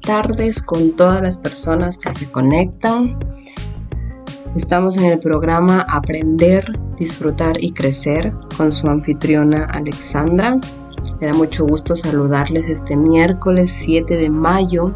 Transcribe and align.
tardes 0.00 0.62
con 0.62 0.92
todas 0.92 1.20
las 1.20 1.38
personas 1.38 1.98
que 1.98 2.10
se 2.10 2.30
conectan. 2.30 3.18
Estamos 4.56 4.96
en 4.96 5.04
el 5.04 5.18
programa 5.18 5.86
Aprender, 5.88 6.72
Disfrutar 6.98 7.62
y 7.62 7.72
Crecer 7.72 8.32
con 8.56 8.72
su 8.72 8.88
anfitriona 8.88 9.64
Alexandra. 9.66 10.58
Me 11.20 11.26
da 11.28 11.32
mucho 11.32 11.64
gusto 11.64 11.94
saludarles 11.94 12.68
este 12.68 12.96
miércoles 12.96 13.70
7 13.84 14.16
de 14.16 14.30
mayo, 14.30 14.92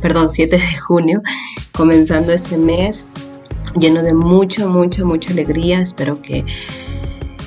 perdón, 0.00 0.30
7 0.30 0.56
de 0.56 0.78
junio, 0.78 1.20
comenzando 1.72 2.32
este 2.32 2.56
mes 2.56 3.10
lleno 3.78 4.02
de 4.02 4.14
mucha, 4.14 4.66
mucha, 4.66 5.04
mucha 5.04 5.32
alegría. 5.32 5.80
Espero 5.80 6.20
que 6.22 6.44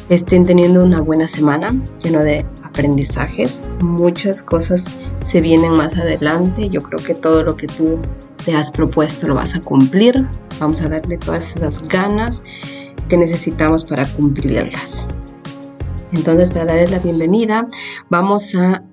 estén 0.10 0.46
teniendo 0.46 0.84
una 0.84 1.02
buena 1.02 1.28
semana, 1.28 1.76
lleno 2.04 2.24
de 2.24 2.46
aprendizajes. 2.78 3.66
Muchas 3.82 4.44
cosas 4.44 4.86
se 5.20 5.42
vienen 5.42 5.72
más 5.72 5.98
adelante. 5.98 6.70
Yo 6.70 6.84
creo 6.84 7.04
que 7.04 7.16
todo 7.16 7.44
lo 7.44 7.58
que 7.58 7.66
tú 7.66 7.98
te 8.46 8.56
has 8.56 8.70
propuesto 8.70 9.28
lo 9.28 9.34
vas 9.34 9.56
a 9.56 9.62
cumplir. 9.62 10.28
Vamos 10.60 10.82
a 10.82 10.90
darle 10.90 11.18
todas 11.18 11.56
esas 11.56 11.82
ganas 11.88 12.44
que 13.10 13.18
necesitamos 13.18 13.84
para 13.84 14.06
cumplirlas. 14.06 15.08
Entonces, 16.14 16.52
para 16.52 16.66
darles 16.66 16.92
la 16.92 17.00
bienvenida, 17.00 17.68
vamos 18.10 18.54
a 18.56 18.84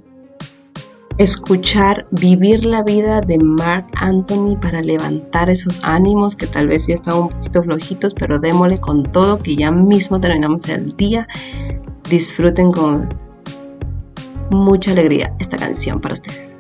escuchar 1.18 2.06
Vivir 2.10 2.64
la 2.64 2.82
vida 2.82 3.20
de 3.20 3.38
Mark 3.38 3.86
Anthony 3.96 4.56
para 4.60 4.80
levantar 4.80 5.50
esos 5.50 5.84
ánimos 5.84 6.34
que 6.34 6.46
tal 6.46 6.68
vez 6.68 6.86
ya 6.86 6.94
están 6.94 7.14
un 7.14 7.28
poquito 7.28 7.62
flojitos, 7.62 8.14
pero 8.14 8.38
démosle 8.38 8.78
con 8.78 9.02
todo 9.02 9.38
que 9.38 9.54
ya 9.54 9.70
mismo 9.70 10.18
terminamos 10.18 10.68
el 10.70 10.96
día. 10.96 11.28
Disfruten 12.08 12.72
con 12.72 13.08
mucha 14.50 14.92
alegría 14.92 15.34
esta 15.38 15.56
canción 15.56 16.00
para 16.00 16.12
ustedes. 16.14 16.53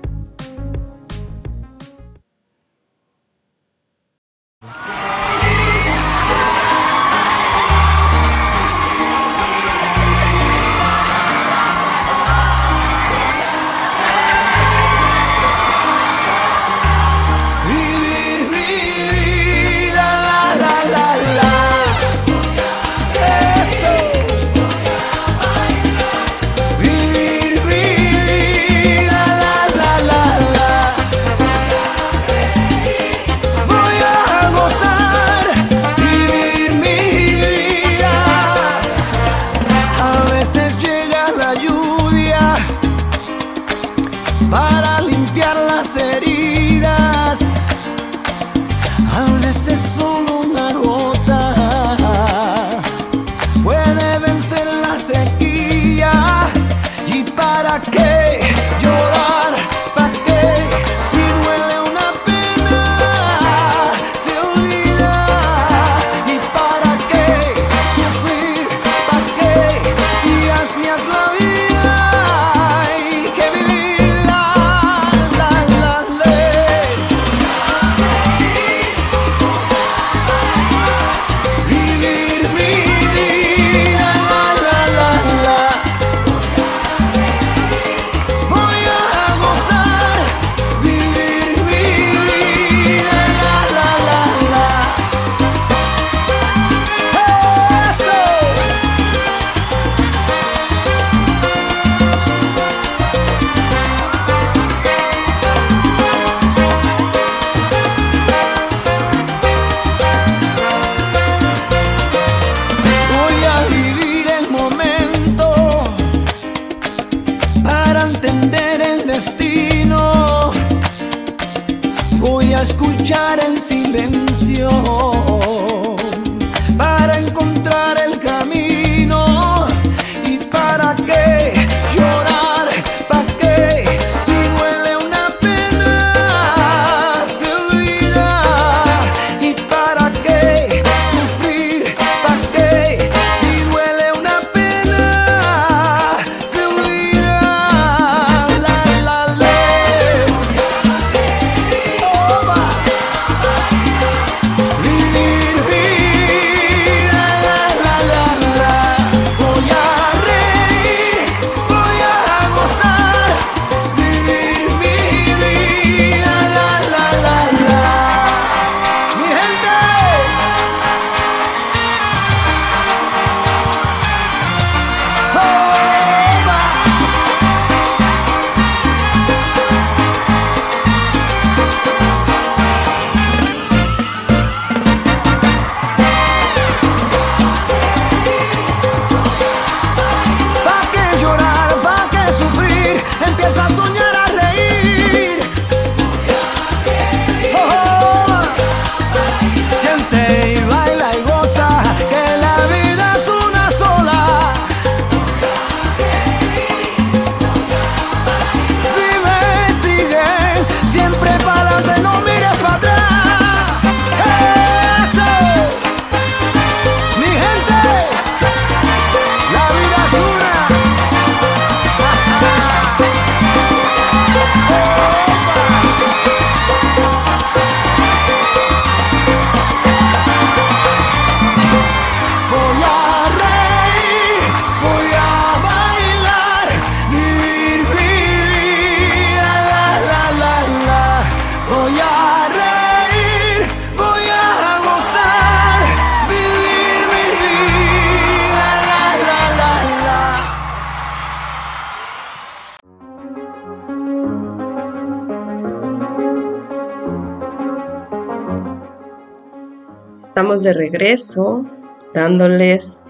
Estamos 260.34 260.64
de 260.64 260.72
regreso 260.72 261.64
dándoles 262.12 263.04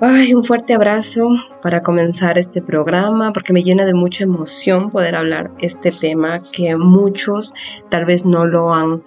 un 0.00 0.42
fuerte 0.42 0.74
abrazo 0.74 1.28
para 1.62 1.84
comenzar 1.84 2.36
este 2.36 2.60
programa 2.60 3.32
porque 3.32 3.52
me 3.52 3.62
llena 3.62 3.84
de 3.84 3.94
mucha 3.94 4.24
emoción 4.24 4.90
poder 4.90 5.14
hablar 5.14 5.52
este 5.60 5.92
tema 5.92 6.40
que 6.52 6.74
muchos 6.74 7.54
tal 7.88 8.06
vez 8.06 8.26
no 8.26 8.44
lo 8.44 8.74
han 8.74 9.04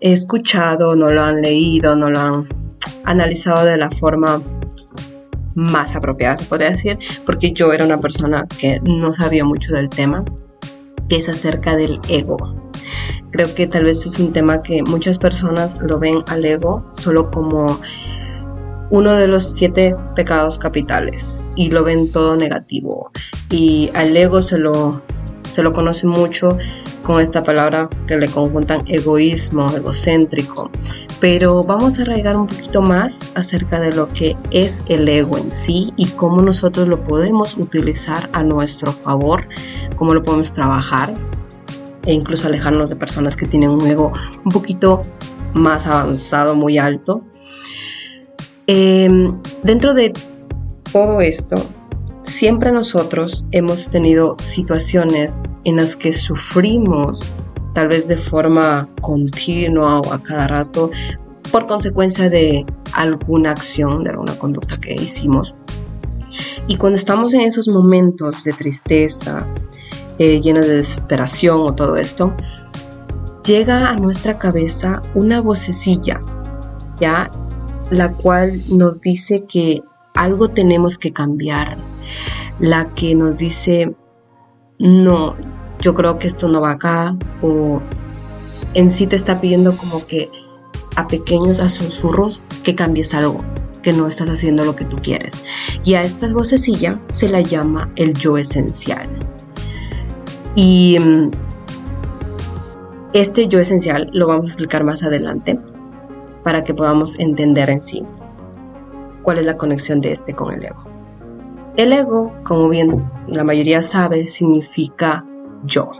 escuchado, 0.00 0.96
no 0.96 1.08
lo 1.10 1.22
han 1.22 1.40
leído, 1.40 1.94
no 1.94 2.10
lo 2.10 2.18
han 2.18 2.48
analizado 3.04 3.64
de 3.64 3.76
la 3.76 3.88
forma 3.92 4.42
más 5.54 5.94
apropiada, 5.94 6.36
se 6.36 6.46
podría 6.46 6.70
decir, 6.70 6.98
porque 7.24 7.52
yo 7.52 7.72
era 7.72 7.84
una 7.84 8.00
persona 8.00 8.48
que 8.58 8.80
no 8.80 9.12
sabía 9.12 9.44
mucho 9.44 9.72
del 9.72 9.88
tema, 9.88 10.24
que 11.08 11.18
es 11.18 11.28
acerca 11.28 11.76
del 11.76 12.00
ego. 12.08 12.61
Creo 13.30 13.54
que 13.54 13.66
tal 13.66 13.84
vez 13.84 14.04
es 14.04 14.18
un 14.18 14.32
tema 14.32 14.62
que 14.62 14.82
muchas 14.82 15.18
personas 15.18 15.80
lo 15.82 15.98
ven 15.98 16.18
al 16.26 16.44
ego 16.44 16.84
solo 16.92 17.30
como 17.30 17.80
uno 18.90 19.14
de 19.14 19.26
los 19.26 19.54
siete 19.54 19.96
pecados 20.14 20.58
capitales 20.58 21.48
y 21.56 21.70
lo 21.70 21.82
ven 21.82 22.12
todo 22.12 22.36
negativo. 22.36 23.10
Y 23.48 23.90
al 23.94 24.14
ego 24.14 24.42
se 24.42 24.58
lo, 24.58 25.00
se 25.50 25.62
lo 25.62 25.72
conoce 25.72 26.06
mucho 26.06 26.58
con 27.02 27.20
esta 27.20 27.42
palabra 27.42 27.88
que 28.06 28.16
le 28.16 28.28
conjuntan 28.28 28.82
egoísmo, 28.86 29.66
egocéntrico. 29.74 30.70
Pero 31.20 31.64
vamos 31.64 31.98
a 31.98 32.02
arraigar 32.02 32.36
un 32.36 32.46
poquito 32.46 32.82
más 32.82 33.30
acerca 33.34 33.80
de 33.80 33.92
lo 33.92 34.12
que 34.12 34.36
es 34.50 34.82
el 34.88 35.08
ego 35.08 35.38
en 35.38 35.50
sí 35.50 35.92
y 35.96 36.06
cómo 36.08 36.42
nosotros 36.42 36.86
lo 36.86 37.02
podemos 37.02 37.56
utilizar 37.56 38.28
a 38.34 38.42
nuestro 38.42 38.92
favor, 38.92 39.48
cómo 39.96 40.12
lo 40.12 40.22
podemos 40.22 40.52
trabajar 40.52 41.14
e 42.06 42.12
incluso 42.12 42.46
alejarnos 42.46 42.90
de 42.90 42.96
personas 42.96 43.36
que 43.36 43.46
tienen 43.46 43.70
un 43.70 43.86
ego 43.86 44.12
un 44.44 44.50
poquito 44.50 45.02
más 45.54 45.86
avanzado, 45.86 46.54
muy 46.54 46.78
alto. 46.78 47.24
Em, 48.66 49.40
dentro 49.62 49.94
de 49.94 50.12
todo 50.92 51.20
esto, 51.20 51.56
siempre 52.22 52.72
nosotros 52.72 53.44
hemos 53.50 53.90
tenido 53.90 54.36
situaciones 54.40 55.42
en 55.64 55.76
las 55.76 55.96
que 55.96 56.12
sufrimos, 56.12 57.22
tal 57.74 57.88
vez 57.88 58.08
de 58.08 58.16
forma 58.16 58.88
continua 59.00 60.00
o 60.00 60.12
a 60.12 60.22
cada 60.22 60.46
rato, 60.46 60.90
por 61.50 61.66
consecuencia 61.66 62.30
de 62.30 62.64
alguna 62.92 63.50
acción, 63.50 64.04
de 64.04 64.10
alguna 64.10 64.38
conducta 64.38 64.76
que 64.80 64.94
hicimos. 64.94 65.54
Y 66.66 66.76
cuando 66.76 66.96
estamos 66.96 67.34
en 67.34 67.42
esos 67.42 67.68
momentos 67.68 68.42
de 68.44 68.52
tristeza, 68.52 69.46
eh, 70.22 70.40
llenos 70.40 70.68
de 70.68 70.76
desesperación 70.76 71.62
o 71.62 71.74
todo 71.74 71.96
esto, 71.96 72.32
llega 73.44 73.88
a 73.88 73.96
nuestra 73.96 74.38
cabeza 74.38 75.02
una 75.16 75.40
vocecilla, 75.40 76.20
ya 77.00 77.28
la 77.90 78.12
cual 78.12 78.52
nos 78.68 79.00
dice 79.00 79.46
que 79.48 79.82
algo 80.14 80.46
tenemos 80.46 80.96
que 80.96 81.12
cambiar, 81.12 81.76
la 82.60 82.94
que 82.94 83.16
nos 83.16 83.36
dice, 83.36 83.96
no, 84.78 85.34
yo 85.80 85.92
creo 85.92 86.20
que 86.20 86.28
esto 86.28 86.46
no 86.46 86.60
va 86.60 86.70
acá, 86.70 87.16
o 87.42 87.82
en 88.74 88.92
sí 88.92 89.08
te 89.08 89.16
está 89.16 89.40
pidiendo 89.40 89.76
como 89.76 90.06
que 90.06 90.30
a 90.94 91.08
pequeños, 91.08 91.58
a 91.58 91.68
susurros, 91.68 92.44
que 92.62 92.76
cambies 92.76 93.12
algo, 93.12 93.40
que 93.82 93.92
no 93.92 94.06
estás 94.06 94.28
haciendo 94.28 94.64
lo 94.64 94.76
que 94.76 94.84
tú 94.84 94.98
quieres. 94.98 95.34
Y 95.82 95.94
a 95.94 96.02
esta 96.02 96.32
vocecilla 96.32 97.00
se 97.12 97.28
la 97.28 97.40
llama 97.40 97.90
el 97.96 98.14
yo 98.14 98.38
esencial. 98.38 99.08
Y 100.54 100.98
mm, 100.98 101.30
este 103.14 103.48
yo 103.48 103.58
esencial 103.58 104.10
lo 104.12 104.26
vamos 104.26 104.46
a 104.46 104.48
explicar 104.48 104.84
más 104.84 105.02
adelante 105.02 105.58
para 106.42 106.64
que 106.64 106.74
podamos 106.74 107.18
entender 107.18 107.70
en 107.70 107.82
sí 107.82 108.04
cuál 109.22 109.38
es 109.38 109.46
la 109.46 109.56
conexión 109.56 110.00
de 110.00 110.12
este 110.12 110.34
con 110.34 110.52
el 110.52 110.64
ego. 110.64 110.84
El 111.76 111.92
ego, 111.92 112.32
como 112.44 112.68
bien 112.68 113.04
la 113.26 113.44
mayoría 113.44 113.80
sabe, 113.80 114.26
significa 114.26 115.24
yo. 115.64 115.90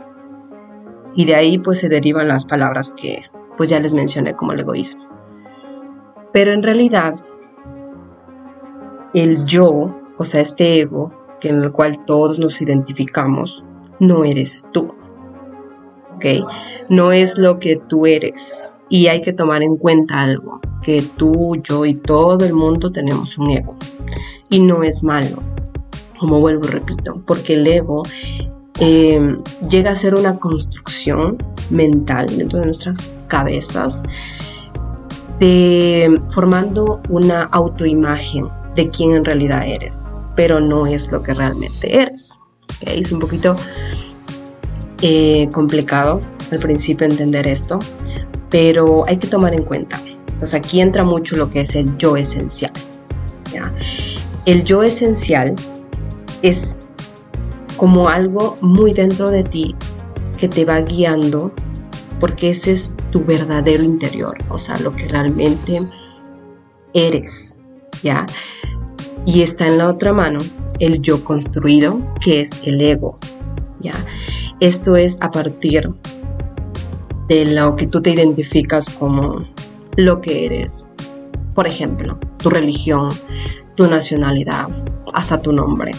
Y 1.15 1.25
de 1.25 1.35
ahí 1.35 1.57
pues 1.57 1.79
se 1.79 1.89
derivan 1.89 2.27
las 2.27 2.45
palabras 2.45 2.93
que 2.93 3.23
pues 3.57 3.69
ya 3.69 3.79
les 3.79 3.93
mencioné 3.93 4.35
como 4.35 4.51
el 4.51 4.59
egoísmo. 4.59 5.07
Pero 6.31 6.51
en 6.51 6.63
realidad 6.63 7.15
el 9.13 9.45
yo, 9.45 9.95
o 10.17 10.25
sea, 10.25 10.41
este 10.41 10.79
ego, 10.79 11.11
que 11.39 11.49
en 11.49 11.63
el 11.63 11.71
cual 11.71 12.03
todos 12.05 12.39
nos 12.39 12.61
identificamos, 12.61 13.65
no 14.03 14.23
eres 14.23 14.67
tú. 14.71 14.93
¿Ok? 16.15 16.25
No 16.89 17.11
es 17.11 17.37
lo 17.37 17.59
que 17.59 17.77
tú 17.77 18.05
eres. 18.05 18.75
Y 18.89 19.07
hay 19.07 19.21
que 19.21 19.33
tomar 19.33 19.63
en 19.63 19.77
cuenta 19.77 20.21
algo, 20.21 20.59
que 20.81 21.01
tú, 21.01 21.55
yo 21.63 21.85
y 21.85 21.95
todo 21.95 22.45
el 22.45 22.53
mundo 22.53 22.91
tenemos 22.91 23.37
un 23.37 23.51
ego. 23.51 23.75
Y 24.49 24.59
no 24.59 24.83
es 24.83 25.01
malo, 25.01 25.41
como 26.19 26.39
vuelvo 26.39 26.67
y 26.67 26.71
repito, 26.71 27.21
porque 27.25 27.55
el 27.55 27.65
ego 27.65 28.03
eh, 28.79 29.37
llega 29.67 29.91
a 29.91 29.95
ser 29.95 30.13
una 30.13 30.37
construcción 30.37 31.37
mental 31.71 32.27
dentro 32.37 32.59
de 32.59 32.65
nuestras 32.65 33.15
cabezas, 33.27 34.03
de, 35.39 36.21
formando 36.29 37.01
una 37.09 37.43
autoimagen 37.43 38.47
de 38.75 38.89
quién 38.89 39.13
en 39.13 39.25
realidad 39.25 39.67
eres, 39.67 40.07
pero 40.35 40.59
no 40.59 40.85
es 40.85 41.11
lo 41.11 41.23
que 41.23 41.33
realmente 41.33 41.99
eres. 41.99 42.39
Es 42.85 43.11
un 43.11 43.19
poquito 43.19 43.55
eh, 45.01 45.49
complicado 45.51 46.21
al 46.51 46.59
principio 46.59 47.07
entender 47.07 47.47
esto, 47.47 47.79
pero 48.49 49.05
hay 49.07 49.17
que 49.17 49.27
tomar 49.27 49.53
en 49.53 49.63
cuenta. 49.63 50.01
Entonces 50.27 50.53
aquí 50.53 50.81
entra 50.81 51.03
mucho 51.03 51.35
lo 51.35 51.49
que 51.49 51.61
es 51.61 51.75
el 51.75 51.97
yo 51.97 52.17
esencial. 52.17 52.71
El 54.45 54.65
yo 54.65 54.83
esencial 54.83 55.55
es 56.41 56.75
como 57.77 58.09
algo 58.09 58.57
muy 58.59 58.91
dentro 58.91 59.31
de 59.31 59.43
ti 59.43 59.75
que 60.37 60.49
te 60.49 60.65
va 60.65 60.81
guiando 60.81 61.51
porque 62.19 62.49
ese 62.49 62.73
es 62.73 62.95
tu 63.11 63.23
verdadero 63.23 63.83
interior, 63.83 64.37
o 64.49 64.57
sea, 64.57 64.77
lo 64.79 64.93
que 64.95 65.07
realmente 65.07 65.81
eres, 66.93 67.57
¿ya? 68.01 68.25
Y 69.25 69.41
está 69.41 69.67
en 69.67 69.77
la 69.77 69.89
otra 69.89 70.13
mano 70.13 70.39
el 70.85 71.01
yo 71.01 71.23
construido, 71.23 72.01
que 72.19 72.41
es 72.41 72.49
el 72.63 72.81
ego, 72.81 73.17
¿ya? 73.79 73.93
Esto 74.59 74.95
es 74.95 75.17
a 75.21 75.31
partir 75.31 75.89
de 77.29 77.45
lo 77.45 77.75
que 77.75 77.87
tú 77.87 78.01
te 78.01 78.11
identificas 78.11 78.89
como 78.89 79.45
lo 79.95 80.19
que 80.19 80.45
eres. 80.45 80.85
Por 81.55 81.67
ejemplo, 81.67 82.17
tu 82.37 82.49
religión, 82.49 83.09
tu 83.75 83.87
nacionalidad, 83.87 84.67
hasta 85.13 85.41
tu 85.41 85.53
nombre. 85.53 85.91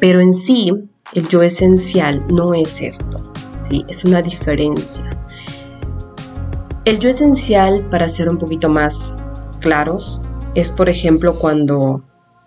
Pero 0.00 0.20
en 0.20 0.34
sí, 0.34 0.72
el 1.14 1.28
yo 1.28 1.42
esencial 1.42 2.24
no 2.28 2.54
es 2.54 2.80
esto, 2.80 3.32
¿sí? 3.58 3.84
Es 3.88 4.04
una 4.04 4.20
diferencia. 4.20 5.08
El 6.84 6.98
yo 6.98 7.08
esencial, 7.08 7.86
para 7.88 8.08
ser 8.08 8.28
un 8.28 8.38
poquito 8.38 8.68
más 8.68 9.14
claros, 9.60 10.20
es 10.56 10.72
por 10.72 10.88
ejemplo 10.88 11.34
cuando 11.34 12.02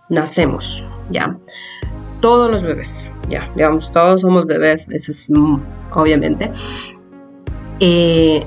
nacemos, 0.09 0.83
¿ya? 1.09 1.37
Todos 2.21 2.51
los 2.51 2.63
bebés, 2.63 3.07
ya, 3.29 3.51
digamos, 3.55 3.91
todos 3.91 4.21
somos 4.21 4.45
bebés, 4.45 4.87
eso 4.89 5.11
es 5.11 5.29
mm, 5.29 5.57
obviamente. 5.93 6.51
Eh, 7.79 8.43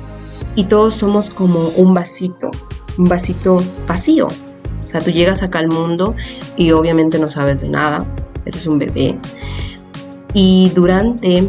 y 0.55 0.65
todos 0.65 0.95
somos 0.95 1.31
como 1.31 1.69
un 1.77 1.95
vasito, 1.95 2.51
un 2.97 3.05
vasito 3.05 3.63
vacío. 3.87 4.27
O 4.27 4.89
sea, 4.91 5.01
tú 5.01 5.11
llegas 5.11 5.43
acá 5.43 5.59
al 5.59 5.69
mundo 5.69 6.15
y 6.57 6.73
obviamente 6.73 7.19
no 7.19 7.29
sabes 7.29 7.61
de 7.61 7.69
nada, 7.69 8.07
eres 8.47 8.67
un 8.67 8.79
bebé. 8.79 9.19
Y 10.35 10.73
durante 10.75 11.49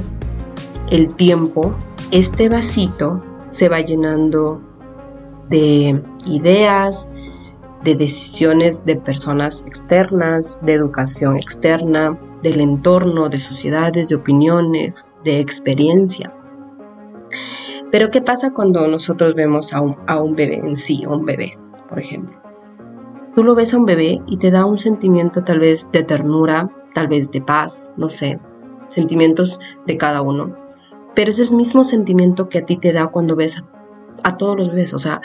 el 0.90 1.16
tiempo, 1.16 1.74
este 2.12 2.50
vasito 2.50 3.24
se 3.48 3.70
va 3.70 3.82
llenando 3.82 4.62
de 5.50 6.02
ideas, 6.26 7.12
de 7.84 7.96
decisiones 7.96 8.86
de 8.86 8.96
personas 8.96 9.64
externas, 9.66 10.60
de 10.62 10.74
educación 10.74 11.36
externa, 11.36 12.20
del 12.44 12.60
entorno, 12.60 13.30
de 13.30 13.40
sociedades, 13.40 14.10
de 14.10 14.16
opiniones, 14.16 15.14
de 15.24 15.40
experiencia. 15.40 16.34
Pero 17.92 18.12
¿qué 18.12 18.22
pasa 18.22 18.52
cuando 18.52 18.88
nosotros 18.88 19.36
vemos 19.36 19.74
a 19.74 19.82
un, 19.82 19.98
a 20.08 20.22
un 20.22 20.34
bebé 20.34 20.58
en 20.58 20.78
sí, 20.78 21.04
a 21.06 21.10
un 21.10 21.26
bebé, 21.26 21.58
por 21.88 22.00
ejemplo? 22.00 22.40
Tú 23.36 23.44
lo 23.44 23.56
ves 23.56 23.74
a 23.74 23.78
un 23.78 23.86
bebé 23.86 24.22
y 24.28 24.38
te 24.38 24.52
da 24.52 24.66
un 24.66 24.78
sentimiento 24.78 25.42
tal 25.42 25.60
vez 25.60 25.90
de 25.92 26.04
ternura, 26.04 26.70
tal 26.94 27.08
vez 27.08 27.32
de 27.32 27.42
paz, 27.42 27.94
no 27.98 28.10
sé, 28.10 28.40
sentimientos 28.88 29.60
de 29.86 29.98
cada 29.98 30.22
uno. 30.22 30.56
Pero 31.16 31.30
es 31.30 31.40
el 31.40 31.56
mismo 31.56 31.84
sentimiento 31.84 32.50
que 32.50 32.60
a 32.60 32.66
ti 32.66 32.78
te 32.78 32.92
da 32.92 33.08
cuando 33.08 33.36
ves 33.36 33.60
a, 33.60 33.66
a 34.24 34.38
todos 34.38 34.58
los 34.58 34.70
bebés, 34.70 34.94
o 34.94 35.00
sea, 35.00 35.22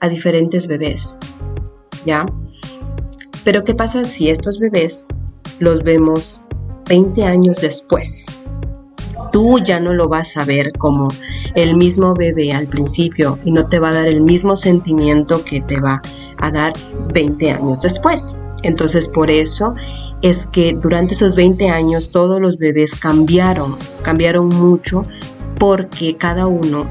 a 0.00 0.08
diferentes 0.08 0.66
bebés. 0.66 1.18
¿Ya? 2.04 2.26
Pero 3.44 3.62
¿qué 3.64 3.74
pasa 3.74 4.04
si 4.04 4.30
estos 4.30 4.58
bebés 4.58 5.08
los 5.58 5.82
vemos 5.82 6.40
20 6.88 7.24
años 7.24 7.60
después. 7.60 8.26
tú 9.32 9.58
ya 9.58 9.80
no 9.80 9.92
lo 9.92 10.08
vas 10.08 10.36
a 10.36 10.44
ver 10.44 10.72
como 10.78 11.08
el 11.56 11.74
mismo 11.74 12.14
bebé 12.14 12.52
al 12.52 12.68
principio 12.68 13.36
y 13.44 13.50
no 13.50 13.66
te 13.66 13.80
va 13.80 13.88
a 13.88 13.94
dar 13.94 14.06
el 14.06 14.20
mismo 14.20 14.54
sentimiento 14.54 15.44
que 15.44 15.60
te 15.60 15.80
va 15.80 16.00
a 16.38 16.50
dar 16.52 16.72
20 17.12 17.50
años 17.50 17.82
después. 17.82 18.36
Entonces 18.62 19.08
por 19.08 19.32
eso 19.32 19.74
es 20.22 20.46
que 20.46 20.76
durante 20.80 21.14
esos 21.14 21.34
20 21.34 21.68
años 21.68 22.10
todos 22.10 22.40
los 22.40 22.58
bebés 22.58 22.94
cambiaron, 22.94 23.76
cambiaron 24.02 24.48
mucho 24.48 25.02
porque 25.58 26.16
cada 26.16 26.46
uno, 26.46 26.86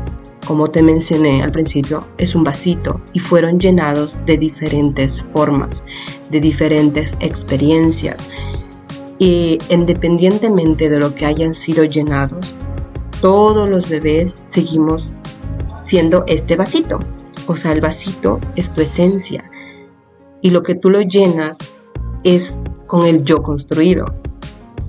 como 0.46 0.70
te 0.70 0.84
mencioné 0.84 1.42
al 1.42 1.52
principio, 1.52 2.08
es 2.18 2.36
un 2.36 2.44
vasito 2.44 3.02
y 3.14 3.20
fueron 3.20 3.60
llenados 3.60 4.16
de 4.26 4.38
diferentes 4.38 5.26
formas, 5.34 5.86
de 6.30 6.42
diferentes 6.42 7.18
experiencias. 7.20 8.28
Y 9.20 9.58
independientemente 9.70 10.90
de 10.90 11.00
lo 11.00 11.16
que 11.16 11.26
hayan 11.26 11.54
sido 11.54 11.86
llenados, 11.86 12.46
todos 13.22 13.70
los 13.70 13.88
bebés 13.88 14.42
seguimos 14.46 15.06
siendo 15.84 16.26
este 16.28 16.56
vasito. 16.56 17.00
O 17.48 17.56
sea, 17.56 17.72
el 17.72 17.82
vasito 17.82 18.40
es 18.56 18.72
tu 18.72 18.82
esencia. 18.82 19.50
Y 20.42 20.50
lo 20.50 20.64
que 20.64 20.76
tú 20.76 20.90
lo 20.90 21.02
llenas 21.02 21.58
es 22.24 22.58
con 22.88 23.06
el 23.06 23.24
yo 23.24 23.42
construido. 23.42 24.06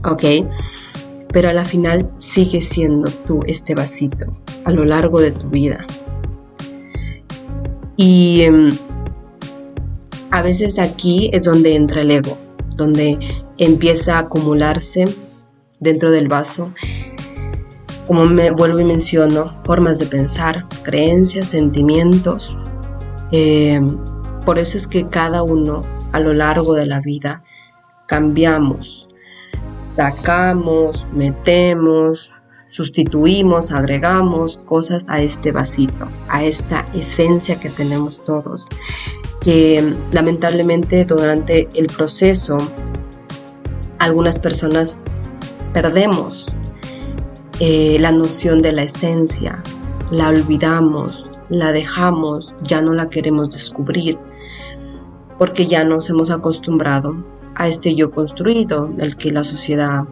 ¿Ok? 0.04 0.24
Pero 1.34 1.50
a 1.50 1.52
la 1.52 1.66
final 1.66 2.10
sigue 2.16 2.62
siendo 2.62 3.10
tú 3.10 3.40
este 3.46 3.74
vasito 3.74 4.38
a 4.64 4.70
lo 4.70 4.84
largo 4.84 5.20
de 5.20 5.32
tu 5.32 5.50
vida. 5.50 5.84
Y 7.96 8.42
em, 8.42 8.70
a 10.30 10.42
veces 10.42 10.78
aquí 10.78 11.30
es 11.32 11.44
donde 11.44 11.74
entra 11.74 12.00
el 12.00 12.10
ego, 12.10 12.38
donde 12.76 13.18
empieza 13.58 14.16
a 14.16 14.20
acumularse 14.20 15.04
dentro 15.80 16.10
del 16.10 16.28
vaso, 16.28 16.72
como 18.06 18.26
me 18.26 18.50
vuelvo 18.50 18.80
y 18.80 18.84
menciono, 18.84 19.46
formas 19.64 19.98
de 19.98 20.06
pensar, 20.06 20.66
creencias, 20.82 21.48
sentimientos. 21.48 22.56
Em, 23.30 23.98
por 24.44 24.58
eso 24.58 24.76
es 24.76 24.86
que 24.86 25.08
cada 25.08 25.42
uno 25.42 25.80
a 26.12 26.20
lo 26.20 26.32
largo 26.32 26.74
de 26.74 26.86
la 26.86 27.00
vida 27.00 27.42
cambiamos, 28.06 29.08
sacamos, 29.84 31.06
metemos, 31.12 32.40
sustituimos, 32.66 33.72
agregamos 33.72 34.58
cosas 34.58 35.08
a 35.10 35.20
este 35.20 35.52
vasito, 35.52 36.08
a 36.28 36.42
esta 36.42 36.86
esencia 36.94 37.60
que 37.60 37.68
tenemos 37.68 38.24
todos, 38.24 38.68
que 39.40 39.94
lamentablemente 40.12 41.04
durante 41.04 41.68
el 41.74 41.86
proceso 41.86 42.56
algunas 43.98 44.38
personas 44.38 45.04
perdemos 45.72 46.54
eh, 47.60 47.98
la 48.00 48.12
noción 48.12 48.62
de 48.62 48.72
la 48.72 48.84
esencia, 48.84 49.62
la 50.10 50.28
olvidamos, 50.28 51.30
la 51.50 51.72
dejamos, 51.72 52.54
ya 52.62 52.80
no 52.80 52.94
la 52.94 53.06
queremos 53.06 53.50
descubrir, 53.50 54.18
porque 55.38 55.66
ya 55.66 55.84
nos 55.84 56.08
hemos 56.10 56.30
acostumbrado 56.30 57.33
a 57.54 57.68
este 57.68 57.94
yo 57.94 58.10
construido, 58.10 58.90
el 58.98 59.16
que 59.16 59.30
la 59.32 59.44
sociedad 59.44 60.04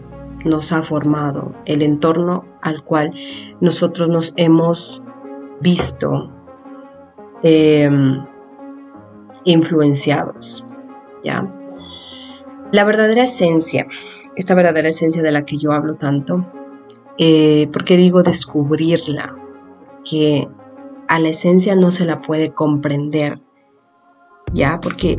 nos 0.44 0.72
ha 0.72 0.82
formado, 0.82 1.54
el 1.66 1.82
entorno 1.82 2.44
al 2.60 2.82
cual 2.82 3.12
nosotros 3.60 4.08
nos 4.08 4.32
hemos 4.36 5.02
visto 5.60 6.30
em, 7.42 8.24
influenciados. 9.44 10.64
¿ya? 11.22 11.52
La 12.72 12.84
verdadera 12.84 13.24
esencia, 13.24 13.86
esta 14.36 14.54
verdadera 14.54 14.88
esencia 14.88 15.22
de 15.22 15.32
la 15.32 15.44
que 15.44 15.58
yo 15.58 15.72
hablo 15.72 15.94
tanto, 15.94 16.46
eh, 17.18 17.68
porque 17.72 17.96
digo 17.96 18.22
descubrirla, 18.22 19.36
que 20.04 20.48
a 21.08 21.18
la 21.18 21.28
esencia 21.28 21.76
no 21.76 21.90
se 21.90 22.04
la 22.04 22.22
puede 22.22 22.52
comprender, 22.52 23.40
¿ya? 24.52 24.80
Porque 24.80 25.16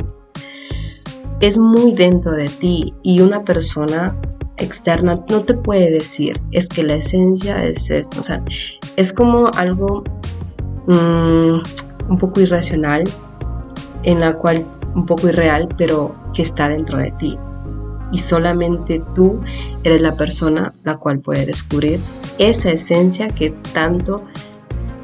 es 1.40 1.58
muy 1.58 1.92
dentro 1.92 2.32
de 2.32 2.48
ti 2.48 2.94
y 3.02 3.20
una 3.20 3.44
persona 3.44 4.16
externa 4.56 5.20
no 5.28 5.40
te 5.40 5.54
puede 5.54 5.90
decir 5.90 6.40
es 6.52 6.68
que 6.68 6.82
la 6.82 6.94
esencia 6.94 7.64
es 7.64 7.90
esto, 7.90 8.20
o 8.20 8.22
sea, 8.22 8.42
es 8.96 9.12
como 9.12 9.48
algo 9.48 10.04
mm, 10.86 11.58
un 12.08 12.18
poco 12.18 12.40
irracional, 12.40 13.04
en 14.04 14.20
la 14.20 14.34
cual 14.34 14.66
un 14.94 15.06
poco 15.06 15.28
irreal, 15.28 15.68
pero 15.76 16.14
que 16.32 16.42
está 16.42 16.68
dentro 16.68 16.98
de 16.98 17.10
ti. 17.12 17.38
Y 18.12 18.18
solamente 18.18 19.02
tú 19.14 19.40
eres 19.82 20.00
la 20.02 20.14
persona 20.14 20.72
la 20.84 20.96
cual 20.96 21.20
puede 21.20 21.46
descubrir 21.46 21.98
esa 22.38 22.70
esencia 22.70 23.28
que 23.28 23.50
tanto 23.72 24.22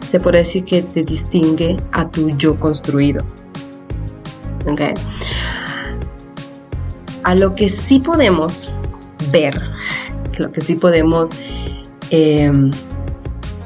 se 0.07 0.21
puede 0.21 0.39
decir 0.39 0.65
que 0.65 0.83
te 0.83 1.03
distingue 1.03 1.77
a 1.93 2.09
tu 2.09 2.31
yo 2.37 2.59
construido. 2.61 3.25
Okay. 4.71 4.93
A 7.23 7.35
lo 7.35 7.55
que 7.55 7.69
sí 7.69 7.99
podemos 7.99 8.71
ver, 9.31 9.61
lo 10.39 10.50
que 10.53 10.61
sí 10.61 10.75
podemos 10.75 11.31
em, 12.11 12.71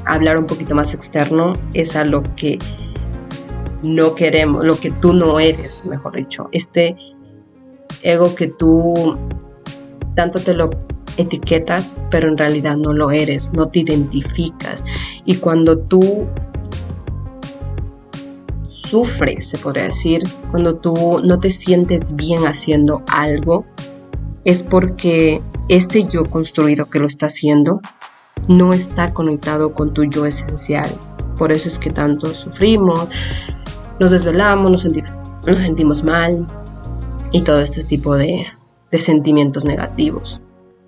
hablar 0.05 0.37
un 0.37 0.45
poquito 0.45 0.75
más 0.75 0.93
externo 0.93 1.53
es 1.73 1.95
a 1.95 2.03
lo 2.03 2.23
que 2.35 2.59
no 3.81 4.15
queremos, 4.15 4.65
lo 4.65 4.77
que 4.77 4.91
tú 4.91 5.13
no 5.13 5.39
eres, 5.39 5.85
mejor 5.85 6.15
dicho. 6.15 6.49
Este 6.51 6.95
ego 8.01 8.35
que 8.35 8.47
tú 8.47 9.17
tanto 10.15 10.39
te 10.39 10.53
lo 10.53 10.69
etiquetas, 11.17 12.01
pero 12.09 12.27
en 12.27 12.37
realidad 12.37 12.77
no 12.77 12.93
lo 12.93 13.11
eres, 13.11 13.51
no 13.53 13.67
te 13.67 13.79
identificas. 13.79 14.83
Y 15.25 15.35
cuando 15.35 15.77
tú 15.77 16.27
sufres, 18.85 19.49
se 19.49 19.57
podría 19.57 19.85
decir, 19.85 20.21
cuando 20.51 20.75
tú 20.75 21.21
no 21.23 21.39
te 21.39 21.51
sientes 21.51 22.15
bien 22.15 22.45
haciendo 22.45 23.03
algo, 23.07 23.65
es 24.43 24.63
porque 24.63 25.41
este 25.69 26.03
yo 26.03 26.23
construido 26.25 26.85
que 26.85 26.99
lo 26.99 27.07
está 27.07 27.25
haciendo 27.25 27.81
no 28.47 28.73
está 28.73 29.13
conectado 29.13 29.73
con 29.73 29.93
tu 29.93 30.03
yo 30.03 30.25
esencial. 30.25 30.89
Por 31.37 31.51
eso 31.51 31.67
es 31.67 31.79
que 31.79 31.89
tanto 31.89 32.33
sufrimos, 32.33 33.07
nos 33.99 34.11
desvelamos, 34.11 34.71
nos, 34.71 35.57
sentimos 35.57 36.03
mal 36.03 36.45
y 37.31 37.41
todo 37.41 37.59
este 37.59 37.83
tipo 37.83 38.15
de, 38.15 38.45
de 38.91 38.99
sentimientos 38.99 39.65
negativos. 39.65 40.41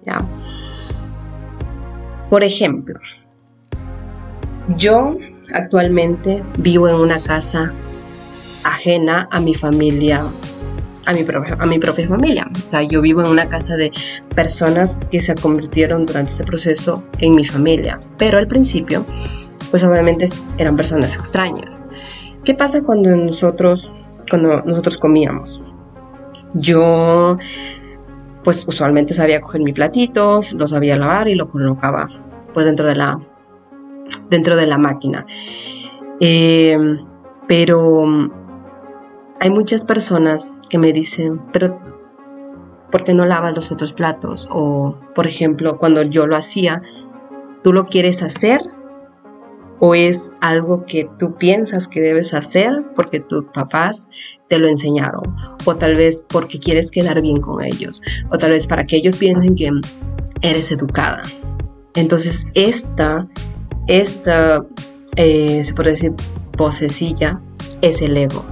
¿ya? 0.06 0.20
Por 2.30 2.44
ejemplo, 2.44 3.00
yo 4.77 5.18
actualmente 5.54 6.44
vivo 6.60 6.88
en 6.88 6.96
una 6.96 7.20
casa 7.20 7.74
ajena 8.68 9.28
a 9.32 9.40
mi 9.40 9.54
familia, 9.54 10.24
a 11.06 11.14
mi, 11.14 11.24
propia, 11.24 11.58
a 11.60 11.66
mi 11.66 11.80
propia 11.80 12.08
familia. 12.08 12.50
O 12.66 12.70
sea, 12.70 12.84
yo 12.84 13.02
vivo 13.02 13.22
en 13.22 13.28
una 13.28 13.48
casa 13.48 13.76
de 13.76 13.92
personas 14.36 15.00
que 15.10 15.20
se 15.20 15.36
convirtieron 15.36 16.06
durante 16.06 16.32
este 16.32 16.44
proceso 16.44 17.04
en 17.20 17.36
mi 17.36 17.46
familia. 17.46 18.00
Pero 18.18 18.38
al 18.38 18.48
principio, 18.48 19.06
pues 19.72 19.84
obviamente 19.84 20.26
eran 20.58 20.76
personas 20.76 21.16
extrañas. 21.16 21.86
¿Qué 22.44 22.54
pasa 22.54 22.82
cuando 22.82 23.16
nosotros, 23.16 23.96
cuando 24.30 24.62
nosotros 24.66 24.98
comíamos? 24.98 25.64
Yo, 26.54 27.38
pues 28.44 28.66
usualmente 28.68 29.14
sabía 29.14 29.42
coger 29.42 29.62
mi 29.62 29.74
platito, 29.74 30.42
lo 30.56 30.68
sabía 30.68 30.96
lavar 30.96 31.28
y 31.28 31.36
lo 31.36 31.48
colocaba 31.48 32.08
pues 32.54 32.66
dentro 32.66 32.88
de 32.88 32.96
la, 32.96 33.20
dentro 34.30 34.56
de 34.56 34.68
la 34.68 34.78
máquina. 34.78 35.26
Eh, 36.20 36.98
pero 37.48 38.06
hay 39.39 39.50
muchas 39.50 39.86
personas 39.86 40.56
que 40.70 40.77
me 40.77 40.94
dicen, 40.94 41.41
pero 41.53 41.79
¿por 42.91 43.03
qué 43.03 43.13
no 43.13 43.25
lavas 43.25 43.56
los 43.56 43.72
otros 43.72 43.94
platos? 43.94 44.48
O, 44.51 44.98
por 45.13 45.27
ejemplo, 45.27 45.77
cuando 45.77 46.01
yo 46.03 46.27
lo 46.27 46.36
hacía, 46.36 46.82
¿tú 47.63 47.74
lo 47.74 47.86
quieres 47.86 48.24
hacer? 48.24 48.62
¿O 49.79 49.94
es 49.94 50.36
algo 50.41 50.86
que 50.86 51.08
tú 51.20 51.36
piensas 51.36 51.88
que 51.88 52.01
debes 52.01 52.34
hacer 52.34 52.72
porque 52.96 53.20
tus 53.20 53.46
papás 53.53 54.10
te 54.48 54.58
lo 54.58 54.67
enseñaron? 54.67 55.22
O 55.65 55.75
tal 55.75 55.96
vez 55.96 56.25
porque 56.27 56.60
quieres 56.60 56.89
quedar 56.89 57.22
bien 57.22 57.38
con 57.38 57.63
ellos. 57.63 58.01
O 58.32 58.38
tal 58.38 58.51
vez 58.51 58.65
para 58.65 58.86
que 58.86 58.96
ellos 58.96 59.17
piensen 59.17 59.56
que 59.56 59.70
eres 60.41 60.72
educada. 60.72 61.22
Entonces, 61.94 62.48
esta, 62.56 63.27
esta, 63.88 64.65
eh, 65.15 65.63
se 65.63 65.74
puede 65.75 65.91
decir, 65.91 66.13
posesilla 66.53 67.39
es 67.82 68.02
el 68.02 68.18
ego. 68.18 68.44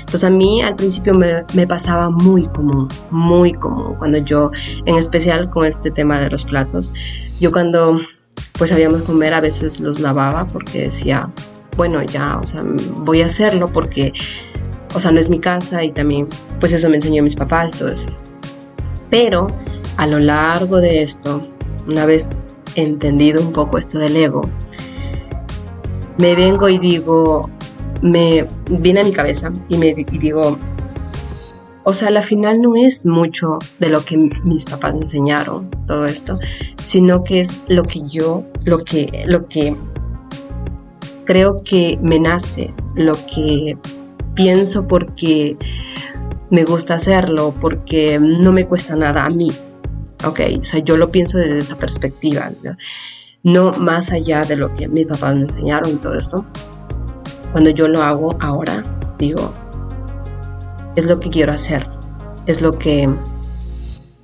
Entonces 0.00 0.24
a 0.24 0.30
mí 0.30 0.62
al 0.62 0.76
principio 0.76 1.14
me, 1.14 1.66
pasaba 1.66 2.10
muy 2.10 2.46
común, 2.48 2.88
muy 3.10 3.52
común, 3.52 3.94
cuando 3.98 4.18
yo, 4.18 4.50
en 4.86 4.96
especial 4.96 5.50
con 5.50 5.64
este 5.64 5.90
tema 5.90 6.20
de 6.20 6.30
los 6.30 6.44
platos, 6.44 6.92
yo 7.40 7.50
cuando 7.50 8.00
pues 8.58 8.70
sabíamos 8.70 9.02
comer 9.02 9.34
a 9.34 9.40
veces 9.40 9.80
los 9.80 10.00
lavaba 10.00 10.46
porque 10.46 10.82
decía, 10.82 11.30
bueno, 11.76 12.02
ya, 12.02 12.38
o 12.38 12.46
sea, 12.46 12.62
voy 12.98 13.22
a 13.22 13.26
hacerlo 13.26 13.72
porque, 13.72 14.12
o 14.94 15.00
sea, 15.00 15.10
no 15.10 15.18
es 15.18 15.28
mi 15.28 15.40
casa 15.40 15.82
y 15.82 15.90
también, 15.90 16.28
pues 16.60 16.72
eso 16.72 16.88
me 16.88 16.96
enseñó 16.96 17.22
mis 17.22 17.34
papás 17.34 17.72
y 17.74 17.78
todo 17.78 17.88
eso. 17.88 18.10
Pero 19.10 19.48
a 19.96 20.06
lo 20.06 20.18
largo 20.18 20.80
de 20.80 21.02
esto, 21.02 21.42
una 21.88 22.06
vez 22.06 22.38
entendido 22.76 23.40
un 23.40 23.52
poco 23.52 23.78
esto 23.78 23.98
del 23.98 24.16
ego, 24.16 24.48
me 26.18 26.36
vengo 26.36 26.68
y 26.68 26.78
digo, 26.78 27.50
me 28.02 28.46
viene 28.68 29.00
a 29.00 29.04
mi 29.04 29.12
cabeza 29.12 29.52
y 29.68 29.78
me 29.78 29.94
digo, 29.94 30.58
o 31.84 31.92
sea, 31.92 32.10
la 32.10 32.22
final 32.22 32.62
no 32.62 32.76
es 32.76 33.04
mucho 33.04 33.58
de 33.78 33.90
lo 33.90 34.04
que 34.04 34.16
mis 34.16 34.64
papás 34.64 34.94
me 34.94 35.02
enseñaron, 35.02 35.70
todo 35.86 36.06
esto, 36.06 36.34
sino 36.82 37.24
que 37.24 37.40
es 37.40 37.60
lo 37.68 37.82
que 37.82 38.02
yo, 38.02 38.44
lo 38.64 38.78
que, 38.78 39.24
lo 39.26 39.48
que 39.48 39.76
creo 41.24 41.62
que 41.62 41.98
me 42.02 42.18
nace, 42.18 42.72
lo 42.94 43.14
que 43.26 43.76
pienso 44.34 44.88
porque 44.88 45.56
me 46.50 46.64
gusta 46.64 46.94
hacerlo, 46.94 47.54
porque 47.60 48.18
no 48.18 48.52
me 48.52 48.66
cuesta 48.66 48.96
nada 48.96 49.26
a 49.26 49.30
mí. 49.30 49.52
Ok, 50.26 50.40
o 50.60 50.64
sea, 50.64 50.80
yo 50.80 50.96
lo 50.96 51.10
pienso 51.10 51.36
desde 51.36 51.58
esta 51.58 51.76
perspectiva, 51.76 52.50
no, 53.42 53.72
más 53.72 54.10
allá 54.10 54.42
de 54.42 54.56
lo 54.56 54.72
que 54.72 54.88
mis 54.88 55.06
papás 55.06 55.36
me 55.36 55.42
enseñaron 55.42 55.92
y 55.92 55.96
todo 55.96 56.14
esto. 56.14 56.46
Cuando 57.54 57.70
yo 57.70 57.86
lo 57.86 58.02
hago 58.02 58.36
ahora, 58.40 58.82
digo, 59.16 59.52
es 60.96 61.06
lo 61.06 61.20
que 61.20 61.30
quiero 61.30 61.52
hacer, 61.52 61.88
es 62.46 62.60
lo 62.60 62.76
que 62.76 63.08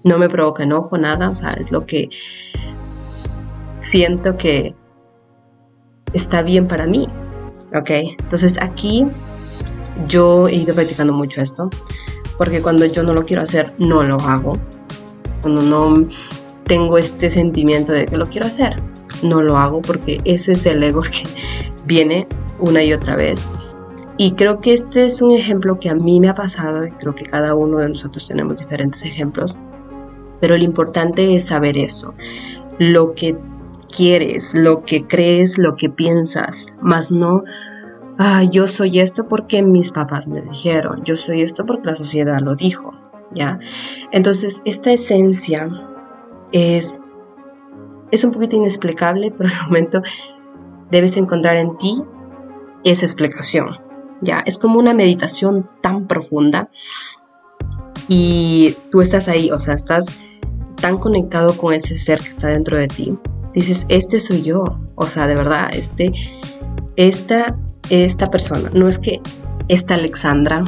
no 0.03 0.19
me 0.19 0.29
provoca 0.29 0.65
enojo, 0.65 0.99
nada, 0.99 1.31
o 1.31 1.35
sea, 1.37 1.51
es 1.51 1.71
lo 1.71 1.87
que 1.87 2.09
siento 3.77 4.37
que 4.37 4.75
está 6.13 6.43
bien 6.43 6.67
para 6.67 6.87
mí, 6.87 7.07
¿ok? 7.73 7.91
Entonces 8.19 8.59
aquí 8.61 9.07
yo 10.09 10.49
he 10.49 10.57
ido 10.57 10.75
practicando 10.75 11.13
mucho 11.13 11.41
esto, 11.41 11.71
porque 12.37 12.61
cuando 12.61 12.85
yo 12.85 13.05
no 13.05 13.13
lo 13.13 13.27
quiero 13.27 13.43
hacer, 13.43 13.73
no 13.79 14.03
lo 14.03 14.17
hago. 14.17 14.55
Cuando 15.41 15.63
no 15.63 16.05
tengo 16.65 16.99
este 16.99 17.31
sentimiento 17.31 17.93
de 17.93 18.07
que 18.07 18.17
lo 18.17 18.29
quiero 18.29 18.49
hacer, 18.49 18.75
no 19.23 19.41
lo 19.41 19.57
hago 19.57 19.83
porque 19.83 20.21
ese 20.25 20.51
es 20.51 20.67
el 20.67 20.83
ego 20.83 21.03
que 21.03 21.29
viene 21.85 22.27
una 22.61 22.83
y 22.83 22.93
otra 22.93 23.17
vez. 23.17 23.47
Y 24.17 24.33
creo 24.33 24.61
que 24.61 24.75
este 24.75 25.07
es 25.07 25.23
un 25.23 25.31
ejemplo 25.31 25.81
que 25.81 25.89
a 25.89 25.95
mí 25.95 26.21
me 26.21 26.29
ha 26.29 26.35
pasado 26.35 26.87
y 26.87 26.91
creo 26.91 27.15
que 27.15 27.25
cada 27.25 27.55
uno 27.55 27.79
de 27.79 27.89
nosotros 27.89 28.29
tenemos 28.29 28.59
diferentes 28.59 29.05
ejemplos. 29.05 29.57
Pero 30.41 30.57
lo 30.57 30.63
importante 30.63 31.35
es 31.35 31.47
saber 31.47 31.79
eso. 31.79 32.15
Lo 32.79 33.15
que 33.15 33.37
quieres, 33.97 34.53
lo 34.55 34.85
que 34.85 35.07
crees, 35.07 35.59
lo 35.59 35.75
que 35.77 35.91
piensas, 35.91 36.67
más 36.83 37.11
no, 37.11 37.45
ah, 38.19 38.45
yo 38.45 38.67
soy 38.67 39.01
esto 39.01 39.27
porque 39.27 39.63
mis 39.63 39.91
papás 39.93 40.29
me 40.29 40.43
dijeron, 40.43 41.03
yo 41.05 41.17
soy 41.17 41.43
esto 41.43 41.65
porque 41.65 41.89
la 41.89 41.97
sociedad 41.97 42.41
lo 42.41 42.55
dijo, 42.55 42.93
¿ya? 43.33 43.59
Entonces, 44.13 44.61
esta 44.67 44.93
esencia 44.93 45.69
es, 46.53 47.01
es 48.11 48.25
un 48.25 48.33
poquito 48.33 48.57
inexplicable, 48.57 49.31
pero 49.37 49.49
al 49.49 49.67
momento 49.67 50.03
debes 50.91 51.17
encontrar 51.17 51.57
en 51.57 51.77
ti 51.79 52.03
esa 52.85 53.05
explicación, 53.05 53.79
¿ya? 54.21 54.43
Es 54.47 54.59
como 54.59 54.79
una 54.79 54.95
meditación 54.95 55.69
tan 55.83 56.07
profunda 56.07 56.71
y 58.09 58.77
tú 58.91 59.01
estás 59.01 59.29
ahí, 59.29 59.51
o 59.51 59.59
sea, 59.59 59.75
estás 59.75 60.07
tan 60.81 60.99
conectado 60.99 61.57
con 61.57 61.75
ese 61.75 61.97
ser 61.97 62.21
que 62.21 62.29
está 62.29 62.49
dentro 62.49 62.79
de 62.79 62.89
ti 62.89 63.19
dices, 63.53 63.87
este 63.89 64.21
soy 64.21 64.43
yo. 64.43 64.65
O 64.95 65.07
sea, 65.07 65.27
de 65.27 65.35
verdad, 65.35 65.71
este, 65.73 66.13
esta, 66.97 67.55
esta 67.89 68.31
persona, 68.31 68.71
no 68.73 68.89
es 68.89 68.99
que 68.99 69.21
esta 69.69 69.95
Alexandra, 69.95 70.63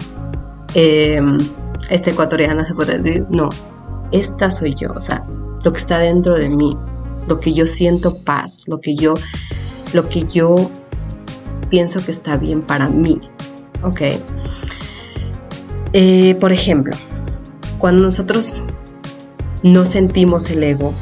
em, 0.74 1.38
esta 1.90 2.10
ecuatoriana 2.10 2.64
se 2.64 2.74
puede 2.74 2.98
decir, 2.98 3.26
no, 3.30 3.48
esta 4.10 4.50
soy 4.50 4.74
yo. 4.74 4.92
O 4.94 5.00
sea, 5.00 5.24
lo 5.62 5.72
que 5.72 5.78
está 5.78 5.98
dentro 5.98 6.38
de 6.38 6.48
mí, 6.50 6.76
lo 7.28 7.40
que 7.40 7.52
yo 7.52 7.66
siento 7.66 8.16
paz, 8.16 8.62
lo 8.66 8.78
que 8.78 8.94
yo, 8.94 9.14
lo 9.92 10.08
que 10.08 10.24
yo 10.24 10.70
pienso 11.72 12.04
que 12.04 12.10
está 12.10 12.36
bien 12.36 12.60
para 12.60 12.90
mí. 12.90 13.18
¿Ok? 13.82 14.02
Eh, 15.94 16.34
por 16.38 16.52
ejemplo, 16.52 16.94
cuando 17.78 18.02
nosotros 18.02 18.62
no 19.62 19.86
sentimos 19.86 20.50
el 20.50 20.64
ego, 20.64 20.92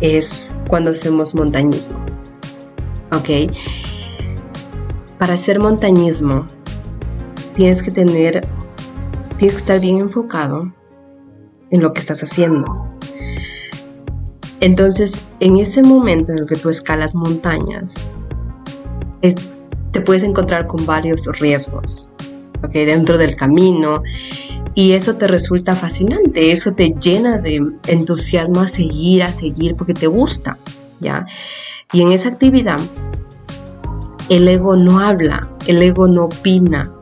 es 0.00 0.52
cuando 0.68 0.90
hacemos 0.90 1.36
montañismo. 1.36 1.96
¿Ok? 3.12 3.52
Para 5.16 5.34
hacer 5.34 5.60
montañismo 5.60 6.48
tienes 7.54 7.84
que 7.84 7.92
tener, 7.92 8.44
tienes 9.36 9.54
que 9.54 9.60
estar 9.60 9.78
bien 9.78 9.98
enfocado 9.98 10.74
en 11.70 11.82
lo 11.82 11.92
que 11.92 12.00
estás 12.00 12.20
haciendo. 12.20 12.64
Entonces, 14.58 15.22
en 15.38 15.54
ese 15.58 15.84
momento 15.84 16.32
en 16.32 16.40
el 16.40 16.46
que 16.46 16.56
tú 16.56 16.68
escalas 16.68 17.14
montañas, 17.14 17.94
te 19.92 20.00
puedes 20.00 20.22
encontrar 20.22 20.66
con 20.66 20.84
varios 20.86 21.26
riesgos, 21.38 22.08
¿ok? 22.62 22.72
Dentro 22.72 23.18
del 23.18 23.36
camino 23.36 24.02
y 24.74 24.92
eso 24.92 25.16
te 25.16 25.26
resulta 25.26 25.72
fascinante, 25.72 26.52
eso 26.52 26.72
te 26.72 26.94
llena 27.00 27.38
de 27.38 27.64
entusiasmo 27.86 28.60
a 28.60 28.68
seguir, 28.68 29.22
a 29.22 29.32
seguir, 29.32 29.74
porque 29.74 29.94
te 29.94 30.06
gusta, 30.06 30.58
¿ya? 31.00 31.26
Y 31.92 32.02
en 32.02 32.12
esa 32.12 32.28
actividad, 32.28 32.78
el 34.28 34.46
ego 34.48 34.76
no 34.76 35.00
habla, 35.00 35.48
el 35.66 35.80
ego 35.80 36.08
no 36.08 36.24
opina, 36.24 36.92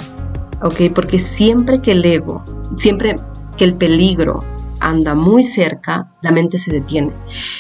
¿ok? 0.63 0.93
Porque 0.95 1.19
siempre 1.19 1.83
que 1.83 1.93
el 1.93 2.05
ego, 2.05 2.45
siempre 2.77 3.17
que 3.57 3.65
el 3.65 3.77
peligro 3.77 4.39
anda 4.79 5.15
muy 5.15 5.43
cerca, 5.43 6.13
la 6.23 6.31
mente 6.31 6.59
se 6.59 6.73
detiene. 6.73 7.13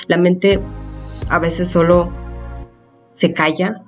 La 0.06 0.16
mente 0.16 0.60
a 1.28 1.38
veces 1.38 1.68
solo 1.68 2.10
se 3.10 3.32
calla 3.32 3.83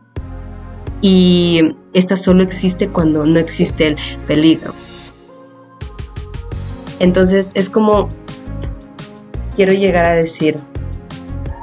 y 1.00 1.76
esta 1.92 2.16
solo 2.16 2.42
existe 2.42 2.88
cuando 2.88 3.24
no 3.26 3.38
existe 3.38 3.88
el 3.88 3.96
peligro. 4.26 4.72
Entonces 6.98 7.50
es 7.54 7.68
como, 7.68 8.08
quiero 9.54 9.72
llegar 9.72 10.04
a 10.04 10.14
decir, 10.14 10.58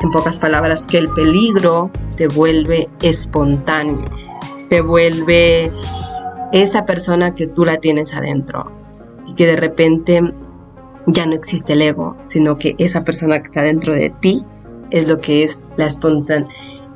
en 0.01 0.11
pocas 0.11 0.37
palabras, 0.37 0.85
que 0.85 0.97
el 0.97 1.09
peligro 1.09 1.89
te 2.17 2.27
vuelve 2.27 2.89
espontáneo, 3.01 4.05
te 4.69 4.81
vuelve 4.81 5.71
esa 6.51 6.85
persona 6.85 7.33
que 7.33 7.47
tú 7.47 7.65
la 7.65 7.77
tienes 7.77 8.13
adentro 8.13 8.71
y 9.27 9.33
que 9.33 9.47
de 9.47 9.55
repente 9.55 10.21
ya 11.07 11.25
no 11.25 11.33
existe 11.33 11.73
el 11.73 11.81
ego, 11.81 12.15
sino 12.23 12.57
que 12.57 12.75
esa 12.77 13.03
persona 13.03 13.39
que 13.39 13.45
está 13.45 13.61
dentro 13.63 13.95
de 13.95 14.09
ti 14.09 14.43
es 14.91 15.07
lo 15.07 15.19
que 15.19 15.43
es 15.43 15.61
la 15.77 15.87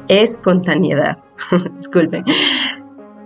espontaneidad. 0.07 1.19
Disculpen. 1.75 2.23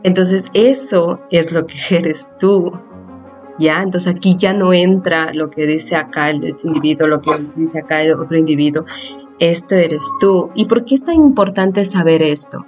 Entonces 0.03 0.47
eso 0.53 1.19
es 1.29 1.51
lo 1.51 1.65
que 1.67 1.77
eres 1.97 2.29
tú. 2.39 2.71
¿ya? 3.61 3.81
Entonces 3.81 4.13
aquí 4.13 4.35
ya 4.37 4.53
no 4.53 4.73
entra 4.73 5.33
lo 5.33 5.49
que 5.49 5.65
dice 5.65 5.95
acá 5.95 6.31
este 6.31 6.67
individuo, 6.67 7.07
lo 7.07 7.21
que 7.21 7.31
dice 7.55 7.79
acá 7.79 8.01
el 8.01 8.13
otro 8.13 8.37
individuo. 8.37 8.85
Esto 9.39 9.75
eres 9.75 10.03
tú. 10.19 10.51
¿Y 10.55 10.65
por 10.65 10.85
qué 10.85 10.95
es 10.95 11.03
tan 11.03 11.15
importante 11.15 11.85
saber 11.85 12.21
esto? 12.21 12.65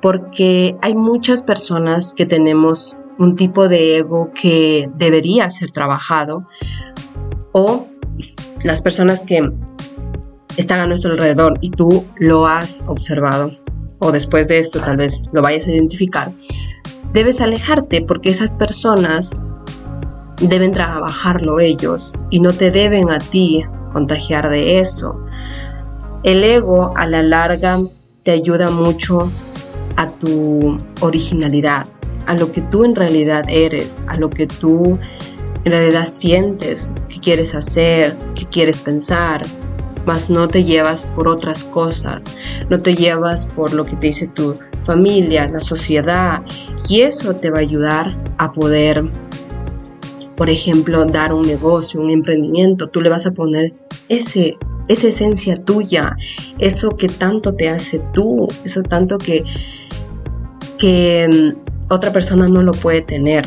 Porque 0.00 0.76
hay 0.80 0.94
muchas 0.94 1.42
personas 1.42 2.14
que 2.14 2.26
tenemos 2.26 2.96
un 3.18 3.34
tipo 3.34 3.68
de 3.68 3.98
ego 3.98 4.30
que 4.32 4.88
debería 4.94 5.50
ser 5.50 5.70
trabajado 5.70 6.46
o 7.52 7.88
las 8.62 8.82
personas 8.82 9.22
que 9.22 9.42
están 10.58 10.80
a 10.80 10.86
nuestro 10.86 11.12
alrededor 11.12 11.54
y 11.60 11.70
tú 11.70 12.04
lo 12.18 12.46
has 12.46 12.84
observado 12.88 13.52
o 14.00 14.12
después 14.12 14.48
de 14.48 14.58
esto 14.58 14.80
tal 14.80 14.96
vez 14.96 15.22
lo 15.32 15.40
vayas 15.40 15.66
a 15.66 15.72
identificar, 15.72 16.32
debes 17.12 17.40
alejarte 17.40 18.02
porque 18.02 18.30
esas 18.30 18.54
personas 18.54 19.40
deben 20.40 20.72
trabajarlo 20.72 21.60
ellos 21.60 22.12
y 22.30 22.40
no 22.40 22.52
te 22.52 22.70
deben 22.70 23.10
a 23.10 23.18
ti 23.18 23.64
contagiar 23.92 24.50
de 24.50 24.80
eso. 24.80 25.20
El 26.24 26.42
ego 26.42 26.92
a 26.96 27.06
la 27.06 27.22
larga 27.22 27.78
te 28.24 28.32
ayuda 28.32 28.70
mucho 28.70 29.30
a 29.96 30.08
tu 30.08 30.76
originalidad, 31.00 31.86
a 32.26 32.34
lo 32.34 32.50
que 32.50 32.62
tú 32.62 32.84
en 32.84 32.96
realidad 32.96 33.44
eres, 33.48 34.02
a 34.08 34.16
lo 34.16 34.28
que 34.28 34.48
tú 34.48 34.98
en 35.64 35.72
realidad 35.72 36.06
sientes 36.06 36.90
que 37.08 37.20
quieres 37.20 37.54
hacer, 37.54 38.16
que 38.34 38.46
quieres 38.46 38.78
pensar, 38.78 39.42
mas 40.08 40.30
no 40.30 40.48
te 40.48 40.64
llevas 40.64 41.04
por 41.14 41.28
otras 41.28 41.64
cosas, 41.64 42.24
no 42.70 42.80
te 42.80 42.94
llevas 42.94 43.44
por 43.44 43.74
lo 43.74 43.84
que 43.84 43.94
te 43.96 44.06
dice 44.06 44.26
tu 44.26 44.58
familia, 44.84 45.46
la 45.48 45.60
sociedad, 45.60 46.40
y 46.88 47.02
eso 47.02 47.36
te 47.36 47.50
va 47.50 47.58
a 47.58 47.60
ayudar 47.60 48.16
a 48.38 48.50
poder 48.50 49.04
por 50.34 50.48
ejemplo, 50.48 51.04
dar 51.04 51.34
un 51.34 51.46
negocio, 51.46 52.00
un 52.00 52.08
emprendimiento, 52.08 52.86
tú 52.86 53.02
le 53.02 53.10
vas 53.10 53.26
a 53.26 53.32
poner 53.32 53.74
ese, 54.08 54.56
esa 54.86 55.08
esencia 55.08 55.56
tuya, 55.56 56.16
eso 56.58 56.90
que 56.90 57.08
tanto 57.08 57.54
te 57.54 57.68
hace 57.68 58.00
tú, 58.14 58.48
eso 58.64 58.82
tanto 58.82 59.18
que, 59.18 59.44
que 60.78 61.28
mm, 61.28 61.92
otra 61.92 62.12
persona 62.12 62.48
no 62.48 62.62
lo 62.62 62.72
puede 62.72 63.02
tener. 63.02 63.44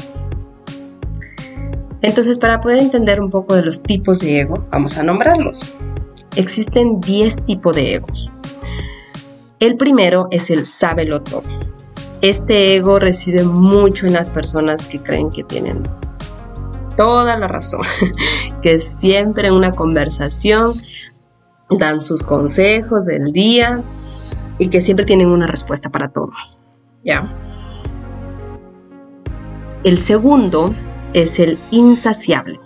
Entonces, 2.04 2.38
para 2.38 2.62
poder 2.62 2.78
entender 2.78 3.20
un 3.20 3.32
poco 3.32 3.56
de 3.56 3.64
los 3.64 3.82
tipos 3.82 4.20
de 4.20 4.42
ego, 4.42 4.68
vamos 4.70 4.98
a 4.98 5.04
nombrarlos. 5.04 5.74
Existen 6.36 7.02
10 7.02 7.46
tipos 7.46 7.76
de 7.76 7.96
egos, 7.96 8.32
El 9.60 9.78
primero 9.78 10.28
es 10.32 10.50
el 10.50 10.66
sábelo 10.66 11.22
todo. 11.22 11.44
Este 12.22 12.76
ego 12.76 13.00
reside 13.00 13.44
mucho 13.44 14.06
en 14.08 14.14
las 14.14 14.30
personas 14.30 14.86
que 14.86 15.00
creen 15.00 15.30
que 15.30 15.44
tienen 15.44 15.84
toda 16.96 17.38
la 17.38 17.48
razón, 17.48 17.82
que 18.62 18.80
siempre 18.80 19.48
en 19.48 19.56
una 19.56 19.72
conversación 19.72 20.74
dan 21.70 22.02
sus 22.02 22.24
consejos 22.24 23.06
del 23.06 23.32
día 23.34 23.82
y 24.58 24.68
que 24.68 24.82
siempre 24.82 25.06
tienen 25.06 25.30
una 25.30 25.48
respuesta 25.48 25.90
para 25.90 26.10
todo. 26.10 26.32
¿Ya? 27.04 27.36
El 29.84 29.98
segundo 29.98 30.74
es 31.14 31.40
el 31.40 31.58
insaciable. 31.72 32.60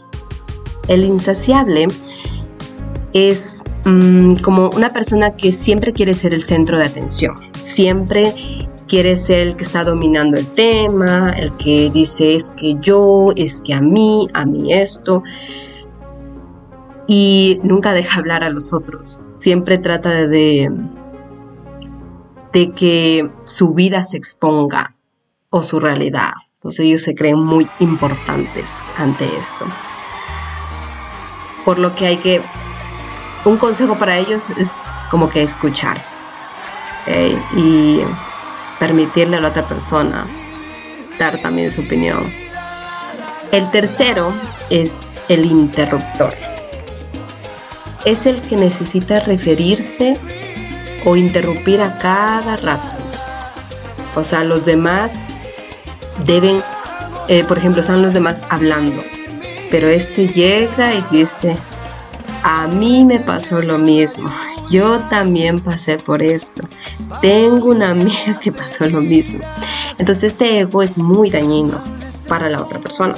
El 0.88 1.04
insaciable 1.04 1.88
es 3.15 3.63
mm, 3.86 4.36
como 4.43 4.69
una 4.75 4.91
persona 4.91 5.38
que 5.38 5.54
siempre 5.54 5.93
quiere 5.93 6.13
ser 6.13 6.34
el 6.34 6.43
centro 6.43 6.78
de 6.78 6.84
atención, 6.84 7.34
siempre 7.58 8.34
quiere 8.89 9.15
ser 9.15 9.39
el 9.47 9.56
que 9.56 9.63
está 9.63 9.86
dominando 9.86 10.36
el 10.38 10.45
tema, 10.47 11.32
el 11.32 11.54
que 11.54 11.89
dice 11.89 12.36
es 12.36 12.51
que 12.58 12.75
yo, 12.82 13.32
es 13.38 13.62
que 13.62 13.73
a 13.73 13.80
mí, 13.80 14.28
a 14.34 14.45
mí 14.45 14.73
esto, 14.73 15.23
y 17.08 17.62
nunca 17.63 17.93
deja 17.93 18.19
hablar 18.19 18.43
a 18.43 18.49
los 18.49 18.73
otros, 18.73 19.17
siempre 19.36 19.78
trata 19.78 20.28
de, 20.28 20.69
de 22.51 22.71
que 22.71 23.30
su 23.45 23.73
vida 23.73 24.04
se 24.04 24.17
exponga 24.17 24.93
o 25.51 25.62
su 25.62 25.80
realidad. 25.80 26.32
Entonces 26.56 26.86
ellos 26.86 27.01
se 27.01 27.15
creen 27.15 27.39
muy 27.39 27.65
importantes 27.80 28.75
ante 28.97 29.25
esto. 29.38 29.65
Por 31.63 31.80
lo 31.80 31.95
que 31.95 32.08
hay 32.08 32.17
que, 32.17 32.41
un 33.45 33.58
consejo 33.58 33.95
para 33.95 34.17
ellos 34.17 34.49
es 34.58 34.84
como 35.10 35.29
que 35.29 35.43
escuchar 35.43 36.01
y 37.55 38.01
permitirle 38.79 39.38
a 39.38 39.41
la 39.41 39.49
otra 39.49 39.63
persona 39.63 40.25
dar 41.19 41.38
también 41.39 41.71
su 41.71 41.81
opinión. 41.81 42.31
El 43.51 43.69
tercero 43.71 44.34
es 44.69 44.97
el 45.29 45.45
interruptor. 45.45 46.34
Es 48.03 48.25
el 48.25 48.41
que 48.41 48.55
necesita 48.55 49.19
referirse 49.19 50.17
o 51.05 51.15
interrumpir 51.15 51.81
a 51.81 51.97
cada 51.97 52.58
rato. 52.58 52.97
O 54.15 54.23
sea, 54.23 54.43
los 54.43 54.65
demás 54.65 55.13
deben, 56.25 56.62
eh, 57.27 57.43
por 57.43 57.58
ejemplo, 57.58 57.81
están 57.81 58.01
los 58.01 58.13
demás 58.13 58.41
hablando, 58.49 59.03
pero 59.69 59.88
este 59.88 60.27
llega 60.27 60.93
y 60.93 61.03
dice, 61.12 61.58
a 62.47 62.67
mí 62.67 63.03
me 63.03 63.17
pasó 63.17 63.60
lo 63.60 63.79
mismo, 63.79 64.29
yo 64.69 64.99
también 65.10 65.60
pasé 65.60 65.97
por 65.97 66.21
esto, 66.21 66.62
tengo 67.19 67.69
una 67.69 67.89
amiga 67.89 68.39
que 68.39 68.51
pasó 68.51 68.88
lo 68.88 69.01
mismo. 69.01 69.39
Entonces 69.97 70.25
este 70.25 70.60
ego 70.60 70.84
es 70.84 70.95
muy 70.95 71.31
dañino 71.31 71.84
para 72.27 72.47
la 72.47 72.62
otra 72.62 72.77
persona, 72.77 73.15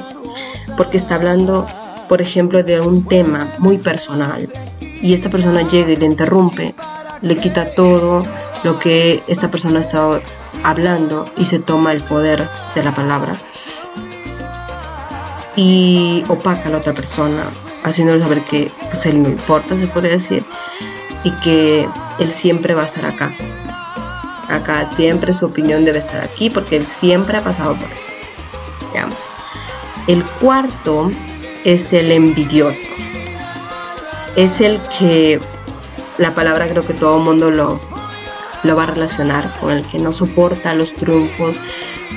porque 0.77 0.95
está 0.95 1.15
hablando, 1.15 1.67
por 2.07 2.21
ejemplo, 2.21 2.63
de 2.63 2.79
un 2.79 3.03
tema 3.03 3.51
muy 3.59 3.77
personal 3.77 4.47
y 4.79 5.13
esta 5.13 5.29
persona 5.29 5.67
llega 5.67 5.91
y 5.91 5.97
le 5.97 6.05
interrumpe, 6.05 6.73
le 7.21 7.37
quita 7.37 7.65
todo 7.75 8.23
lo 8.63 8.79
que 8.79 9.21
esta 9.27 9.51
persona 9.51 9.81
estado 9.81 10.21
hablando 10.63 11.25
y 11.35 11.43
se 11.43 11.59
toma 11.59 11.91
el 11.91 12.01
poder 12.01 12.49
de 12.75 12.81
la 12.81 12.95
palabra 12.95 13.37
y 15.57 16.23
opaca 16.29 16.69
a 16.69 16.71
la 16.71 16.77
otra 16.77 16.93
persona, 16.93 17.43
haciéndole 17.89 18.21
saber 18.21 18.41
que 18.41 18.71
pues 18.89 19.05
él 19.05 19.21
no 19.23 19.29
importa, 19.29 19.77
se 19.77 19.87
puede 19.87 20.09
decir, 20.09 20.43
y 21.23 21.31
que 21.41 21.87
él 22.19 22.31
siempre 22.31 22.73
va 22.73 22.83
a 22.83 22.85
estar 22.85 23.05
acá. 23.05 23.33
Acá 24.49 24.85
siempre 24.85 25.33
su 25.33 25.45
opinión 25.45 25.83
debe 25.83 25.99
estar 25.99 26.23
aquí 26.23 26.49
porque 26.49 26.77
él 26.77 26.85
siempre 26.85 27.37
ha 27.37 27.43
pasado 27.43 27.75
por 27.75 27.91
eso. 27.91 28.07
El 30.07 30.23
cuarto 30.23 31.11
es 31.65 31.91
el 31.91 32.11
envidioso. 32.11 32.91
Es 34.35 34.61
el 34.61 34.79
que 34.97 35.39
la 36.17 36.33
palabra 36.33 36.67
creo 36.69 36.85
que 36.85 36.93
todo 36.93 37.17
el 37.17 37.23
mundo 37.23 37.51
lo, 37.51 37.79
lo 38.63 38.75
va 38.75 38.83
a 38.83 38.87
relacionar 38.87 39.53
con 39.59 39.71
el 39.71 39.85
que 39.85 39.99
no 39.99 40.13
soporta 40.13 40.73
los 40.73 40.93
triunfos 40.93 41.59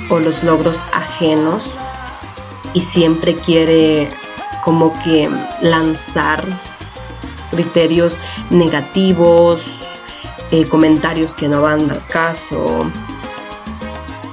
o 0.09 0.19
los 0.19 0.43
logros 0.43 0.85
ajenos 0.93 1.69
y 2.73 2.81
siempre 2.81 3.35
quiere 3.35 4.07
como 4.61 4.91
que 5.03 5.29
lanzar 5.61 6.43
criterios 7.51 8.17
negativos, 8.49 9.61
eh, 10.51 10.65
comentarios 10.65 11.35
que 11.35 11.47
no 11.47 11.61
van 11.61 11.89
al 11.89 12.05
caso. 12.07 12.85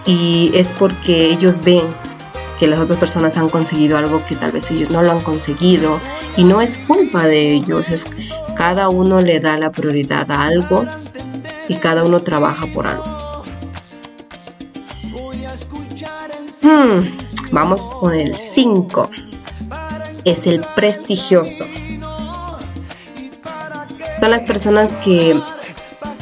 Y 0.07 0.51
es 0.55 0.73
porque 0.73 1.27
ellos 1.27 1.61
ven 1.63 1.85
que 2.59 2.67
las 2.67 2.81
otras 2.81 2.99
personas 2.99 3.37
han 3.37 3.49
conseguido 3.49 3.97
algo 3.99 4.25
que 4.25 4.35
tal 4.35 4.53
vez 4.53 4.71
ellos 4.71 4.91
no 4.91 5.03
lo 5.03 5.13
han 5.13 5.21
conseguido 5.21 6.01
y 6.37 6.45
no 6.45 6.61
es 6.61 6.79
culpa 6.79 7.25
de 7.25 7.53
ellos, 7.53 7.89
es 7.89 8.07
cada 8.57 8.89
uno 8.89 9.21
le 9.21 9.39
da 9.39 9.57
la 9.59 9.71
prioridad 9.71 10.31
a 10.31 10.45
algo 10.45 10.85
y 11.69 11.77
cada 11.77 12.05
uno 12.05 12.21
trabaja 12.23 12.67
por 12.67 12.89
algo. 12.89 13.19
Hmm, 16.63 17.05
vamos 17.53 17.89
con 17.89 18.15
el 18.15 18.35
5. 18.35 19.11
Es 20.25 20.47
el 20.47 20.61
prestigioso. 20.75 21.65
Son 24.19 24.31
las 24.31 24.43
personas 24.43 24.97
que, 24.97 25.39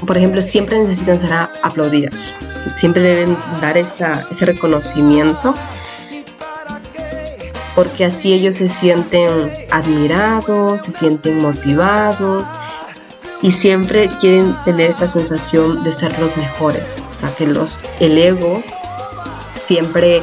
por 0.06 0.16
ejemplo, 0.16 0.42
siempre 0.42 0.78
necesitan 0.78 1.18
ser 1.18 1.32
aplaudidas. 1.32 2.35
Siempre 2.74 3.02
deben 3.02 3.37
dar 3.61 3.76
ese 3.76 4.24
reconocimiento 4.40 5.54
porque 7.76 8.06
así 8.06 8.32
ellos 8.32 8.56
se 8.56 8.70
sienten 8.70 9.52
admirados, 9.70 10.80
se 10.82 10.92
sienten 10.92 11.38
motivados 11.42 12.48
y 13.42 13.52
siempre 13.52 14.09
quieren 14.18 14.56
tener 14.64 14.90
esta 14.90 15.06
sensación 15.06 15.85
de 15.85 15.92
ser 15.92 16.18
los 16.18 16.38
mejores. 16.38 16.96
O 17.11 17.14
sea, 17.14 17.35
que 17.35 17.46
los, 17.46 17.78
el 18.00 18.16
ego 18.16 18.62
siempre 19.62 20.22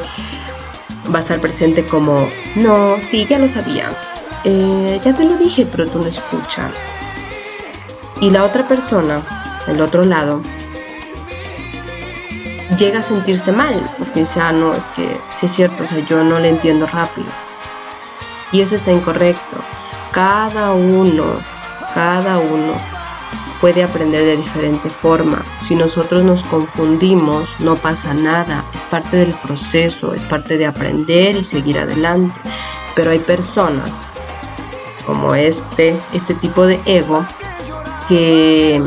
va 1.13 1.19
a 1.19 1.21
estar 1.21 1.39
presente 1.39 1.85
como, 1.85 2.29
no, 2.55 2.99
sí, 2.99 3.25
ya 3.25 3.39
lo 3.39 3.47
sabía, 3.47 3.89
eh, 4.43 4.99
ya 5.03 5.13
te 5.15 5.23
lo 5.23 5.37
dije, 5.37 5.65
pero 5.65 5.87
tú 5.87 5.99
no 5.99 6.07
escuchas. 6.07 6.85
Y 8.21 8.31
la 8.31 8.43
otra 8.43 8.67
persona, 8.67 9.21
el 9.67 9.81
otro 9.81 10.03
lado, 10.03 10.41
llega 12.77 12.99
a 12.99 13.03
sentirse 13.03 13.51
mal, 13.51 13.79
porque 13.97 14.21
dice, 14.21 14.39
ah, 14.39 14.51
no, 14.51 14.73
es 14.73 14.89
que 14.89 15.17
sí 15.35 15.45
es 15.45 15.51
cierto, 15.51 15.83
o 15.83 15.87
sea, 15.87 15.99
yo 16.07 16.23
no 16.23 16.39
le 16.39 16.49
entiendo 16.49 16.85
rápido. 16.87 17.27
Y 18.51 18.61
eso 18.61 18.75
está 18.75 18.91
incorrecto. 18.91 19.57
Cada 20.11 20.73
uno, 20.73 21.25
cada 21.95 22.37
uno 22.37 22.73
puede 23.63 23.81
aprender 23.81 24.25
de 24.25 24.35
diferente 24.35 24.89
forma. 24.89 25.41
Si 25.61 25.73
nosotros 25.73 26.21
nos 26.21 26.43
confundimos, 26.43 27.47
no 27.59 27.77
pasa 27.77 28.13
nada. 28.13 28.65
Es 28.75 28.85
parte 28.85 29.15
del 29.15 29.33
proceso, 29.35 30.13
es 30.13 30.25
parte 30.25 30.57
de 30.57 30.65
aprender 30.65 31.37
y 31.37 31.45
seguir 31.45 31.79
adelante. 31.79 32.37
Pero 32.93 33.11
hay 33.11 33.19
personas 33.19 33.89
como 35.05 35.33
este, 35.33 35.95
este 36.11 36.33
tipo 36.33 36.65
de 36.65 36.77
ego 36.85 37.25
que 38.09 38.83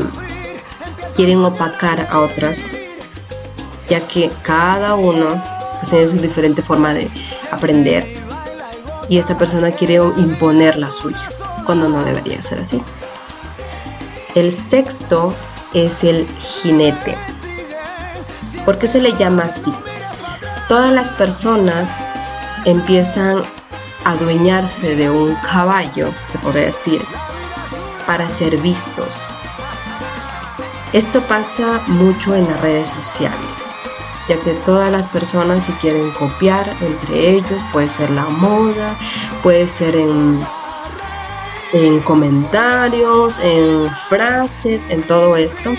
quieren 1.17 1.43
opacar 1.43 2.07
a 2.11 2.21
otras, 2.21 2.77
ya 3.89 4.07
que 4.07 4.31
cada 4.43 4.95
uno 4.95 5.43
pues, 5.81 5.89
tiene 5.89 6.09
su 6.09 6.19
diferente 6.19 6.61
forma 6.61 6.93
de 6.93 7.11
aprender 7.51 8.13
y 9.09 9.17
esta 9.17 9.39
persona 9.39 9.71
quiere 9.71 9.95
imponer 10.19 10.77
la 10.77 10.91
suya, 10.91 11.31
cuando 11.65 11.89
no 11.89 12.05
debería 12.05 12.43
ser 12.43 12.59
así. 12.59 12.83
El 14.37 14.53
sexto 14.53 15.35
es 15.73 16.05
el 16.05 16.27
jinete. 16.39 17.17
¿Por 18.67 18.77
qué 18.77 18.87
se 18.87 19.01
le 19.01 19.15
llama 19.15 19.45
así? 19.45 19.73
Todas 20.69 20.93
las 20.93 21.15
personas 21.15 22.07
empiezan 22.67 23.43
a 24.05 24.11
adueñarse 24.11 24.95
de 24.95 25.09
un 25.09 25.35
caballo, 25.37 26.11
se 26.31 26.37
podría 26.41 26.67
decir, 26.67 27.01
para 28.07 28.29
ser 28.29 28.59
vistos. 28.59 29.23
Esto 30.93 31.23
pasa 31.23 31.81
mucho 31.87 32.35
en 32.35 32.47
las 32.47 32.61
redes 32.61 32.91
sociales, 32.91 33.81
ya 34.29 34.39
que 34.41 34.53
todas 34.67 34.93
las 34.93 35.09
personas 35.09 35.65
se 35.65 35.73
quieren 35.79 36.11
copiar 36.11 36.71
entre 36.83 37.31
ellos, 37.31 37.63
puede 37.73 37.89
ser 37.89 38.11
la 38.11 38.27
moda, 38.27 38.99
puede 39.43 39.67
ser 39.67 39.97
en 39.97 40.47
en 41.77 42.01
comentarios, 42.01 43.39
en 43.41 43.91
frases, 44.09 44.89
en 44.89 45.03
todo 45.03 45.37
esto. 45.37 45.75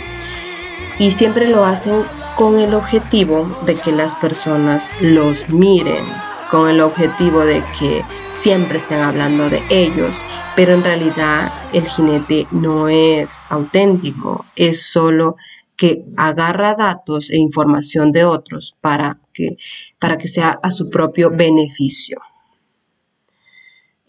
Y 0.99 1.11
siempre 1.11 1.47
lo 1.47 1.65
hacen 1.65 2.03
con 2.35 2.59
el 2.59 2.73
objetivo 2.73 3.47
de 3.65 3.75
que 3.75 3.91
las 3.91 4.15
personas 4.15 4.91
los 5.01 5.49
miren, 5.49 6.05
con 6.51 6.69
el 6.69 6.81
objetivo 6.81 7.41
de 7.41 7.63
que 7.77 8.03
siempre 8.29 8.77
estén 8.77 8.99
hablando 8.99 9.49
de 9.49 9.61
ellos, 9.69 10.15
pero 10.55 10.73
en 10.73 10.83
realidad 10.83 11.51
el 11.73 11.87
jinete 11.87 12.47
no 12.51 12.89
es 12.89 13.45
auténtico, 13.49 14.45
es 14.55 14.83
solo 14.83 15.35
que 15.75 16.05
agarra 16.15 16.73
datos 16.73 17.29
e 17.29 17.37
información 17.37 18.11
de 18.11 18.25
otros 18.25 18.75
para 18.81 19.19
que, 19.33 19.57
para 19.99 20.17
que 20.17 20.27
sea 20.27 20.59
a 20.61 20.71
su 20.71 20.89
propio 20.89 21.29
beneficio. 21.31 22.19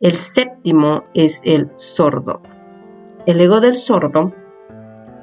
El 0.01 0.15
séptimo 0.15 1.05
es 1.13 1.41
el 1.43 1.71
sordo. 1.75 2.41
El 3.27 3.41
ego 3.41 3.61
del 3.61 3.75
sordo 3.75 4.33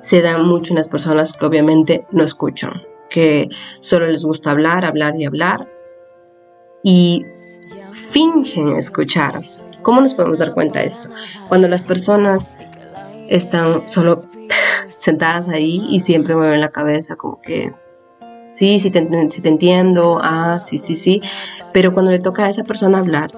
se 0.01 0.21
da 0.21 0.38
mucho 0.38 0.73
en 0.73 0.77
las 0.77 0.89
personas 0.89 1.31
que 1.31 1.45
obviamente 1.45 2.05
no 2.11 2.25
escuchan, 2.25 2.81
que 3.09 3.47
solo 3.79 4.07
les 4.07 4.25
gusta 4.25 4.51
hablar, 4.51 4.83
hablar 4.83 5.15
y 5.17 5.25
hablar 5.25 5.69
y 6.83 7.25
fingen 8.11 8.75
escuchar. 8.75 9.35
¿Cómo 9.81 10.01
nos 10.01 10.13
podemos 10.13 10.39
dar 10.39 10.53
cuenta 10.53 10.79
de 10.79 10.88
esto? 10.88 11.09
Cuando 11.47 11.69
las 11.69 11.85
personas 11.85 12.53
están 13.29 13.88
solo 13.88 14.23
sentadas 14.89 15.47
ahí 15.47 15.88
y 15.89 16.01
siempre 16.01 16.35
mueven 16.35 16.59
la 16.59 16.69
cabeza 16.69 17.15
como 17.15 17.41
que 17.41 17.73
sí, 18.51 18.79
sí 18.79 18.91
te, 18.91 19.01
te 19.01 19.47
entiendo, 19.47 20.19
ah, 20.21 20.59
sí, 20.59 20.77
sí, 20.77 20.97
sí, 20.97 21.21
pero 21.71 21.93
cuando 21.93 22.11
le 22.11 22.19
toca 22.19 22.43
a 22.43 22.49
esa 22.49 22.63
persona 22.63 22.99
hablar, 22.99 23.31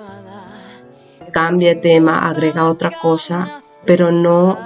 cambia 1.38 1.76
de 1.76 1.82
tema, 1.82 2.28
agrega 2.28 2.66
otra 2.66 2.90
cosa, 3.00 3.60
pero 3.86 4.12
no 4.12 4.58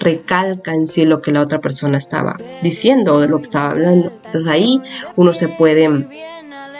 recalca 0.00 0.74
en 0.74 0.88
sí 0.88 1.04
lo 1.04 1.22
que 1.22 1.30
la 1.30 1.42
otra 1.42 1.60
persona 1.60 1.96
estaba 1.96 2.34
diciendo 2.60 3.14
o 3.14 3.20
de 3.20 3.28
lo 3.28 3.38
que 3.38 3.44
estaba 3.44 3.70
hablando. 3.70 4.10
Entonces 4.24 4.48
ahí 4.48 4.82
uno 5.14 5.32
se 5.32 5.46
puede 5.46 6.08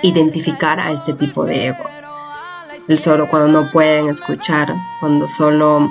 identificar 0.03 0.81
a 0.81 0.91
este 0.91 1.13
tipo 1.13 1.45
de 1.45 1.69
ego. 1.69 1.85
El 2.89 2.99
solo 2.99 3.31
cuando 3.31 3.63
no 3.63 3.71
pueden 3.71 4.09
escuchar, 4.09 4.75
cuando 4.99 5.29
solo 5.29 5.89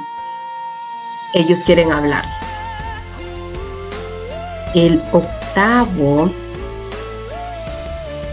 ellos 1.34 1.64
quieren 1.64 1.94
hablar. 1.94 2.26
El 4.76 5.02
octavo 5.14 6.30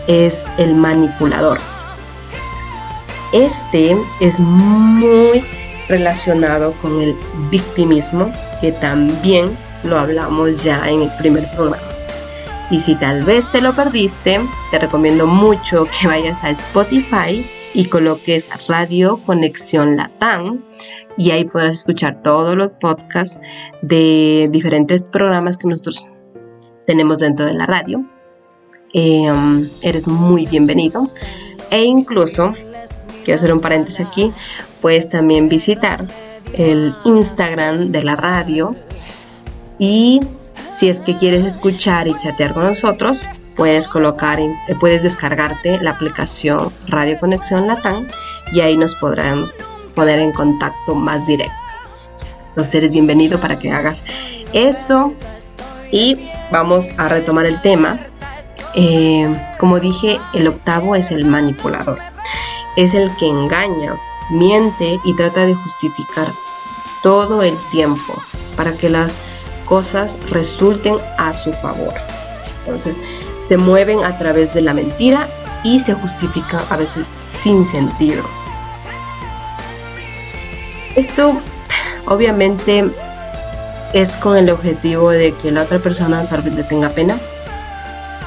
es 0.09 0.45
el 0.59 0.75
manipulador. 0.75 1.74
Este 3.35 3.97
es 4.21 4.39
muy 4.39 5.43
relacionado 5.89 6.73
con 6.81 7.03
el 7.03 7.17
victimismo, 7.51 8.31
que 8.61 8.71
también 8.71 9.47
lo 9.83 9.99
hablamos 9.99 10.63
ya 10.63 10.89
en 10.89 11.03
el 11.03 11.11
primer 11.19 11.45
programa. 11.57 11.83
Y 12.71 12.79
si 12.79 12.95
tal 12.95 13.25
vez 13.25 13.51
te 13.51 13.61
lo 13.61 13.75
perdiste, 13.75 14.39
te 14.71 14.79
recomiendo 14.79 15.27
mucho 15.27 15.85
que 15.87 16.07
vayas 16.07 16.45
a 16.45 16.51
Spotify 16.51 17.45
y 17.75 17.87
coloques 17.87 18.49
Radio 18.69 19.21
Conexión 19.27 19.97
Latam 19.97 20.63
y 21.19 21.33
ahí 21.33 21.45
podrás 21.45 21.75
escuchar 21.75 22.23
todos 22.23 22.55
los 22.55 22.71
podcasts 22.81 23.37
de 23.83 24.47
diferentes 24.51 25.03
programas 25.03 25.59
que 25.59 25.67
nosotros 25.67 26.09
tenemos 26.87 27.19
dentro 27.19 27.47
de 27.47 27.55
la 27.55 27.67
radio. 27.67 28.05
Em, 28.93 29.69
eres 29.83 30.07
muy 30.07 30.47
bienvenido 30.47 31.09
e 31.71 31.83
incluso, 31.83 32.55
quiero 33.25 33.37
hacer 33.37 33.53
un 33.53 33.61
paréntesis 33.61 34.07
aquí, 34.07 34.33
puedes 34.81 35.09
también 35.09 35.49
visitar 35.49 36.07
el 36.53 36.95
Instagram 37.05 37.91
de 37.91 38.03
la 38.05 38.17
radio 38.17 38.77
y 39.79 40.21
si 40.69 40.89
es 40.89 41.03
que 41.03 41.17
quieres 41.17 41.45
escuchar 41.45 42.09
y 42.09 42.17
chatear 42.19 42.55
con 42.55 42.65
nosotros, 42.65 43.25
puedes 43.57 43.89
colocar, 43.89 44.41
eh, 44.41 44.55
puedes 44.79 45.03
descargarte 45.03 45.81
la 45.81 45.93
aplicación 45.93 46.73
Radio 46.89 47.19
Conexión 47.19 47.67
Latam 47.67 48.07
y 48.53 48.61
ahí 48.61 48.77
nos 48.77 48.95
podremos 48.97 49.59
poner 49.95 50.19
en 50.19 50.33
contacto 50.33 50.95
más 50.95 51.27
directo. 51.27 51.55
Los 52.57 52.69
seres 52.69 52.93
bienvenido 52.93 53.41
para 53.41 53.59
que 53.59 53.71
hagas 53.71 54.03
eso 54.53 55.15
y 55.91 56.29
vamos 56.51 56.89
a 56.97 57.09
retomar 57.09 57.47
el 57.47 57.61
tema. 57.61 58.01
Eh, 58.75 59.33
como 59.59 59.79
dije, 59.79 60.19
el 60.35 60.49
octavo 60.49 60.97
es 60.97 61.11
el 61.11 61.25
manipulador. 61.25 61.99
Es 62.77 62.95
el 62.95 63.15
que 63.17 63.29
engaña, 63.29 63.97
miente 64.31 64.99
y 65.05 65.15
trata 65.15 65.47
de 65.47 65.55
justificar 65.55 66.33
todo 67.03 67.43
el 67.43 67.57
tiempo 67.71 68.15
para 68.57 68.73
que 68.73 68.89
las 68.89 69.13
cosas 69.65 70.19
resulten 70.31 70.97
a 71.19 71.33
su 71.33 71.53
favor. 71.55 71.95
Entonces, 72.65 72.99
se 73.45 73.57
mueven 73.57 74.03
a 74.05 74.17
través 74.19 74.55
de 74.55 74.63
la 74.63 74.75
mentira 74.75 75.29
y 75.63 75.81
se 75.81 75.95
justifican 75.95 76.63
a 76.71 76.77
veces 76.77 77.05
sin 77.27 77.67
sentido. 77.67 78.23
Esto 80.97 81.41
obviamente 82.07 82.91
es 83.93 84.17
con 84.17 84.37
el 84.37 84.51
objetivo 84.51 85.11
de 85.11 85.33
que 85.35 85.51
la 85.51 85.63
otra 85.63 85.79
persona 85.79 86.27
tal 86.29 86.43
vez 86.43 86.55
le 86.55 86.63
tenga 86.65 86.89
pena 86.91 87.19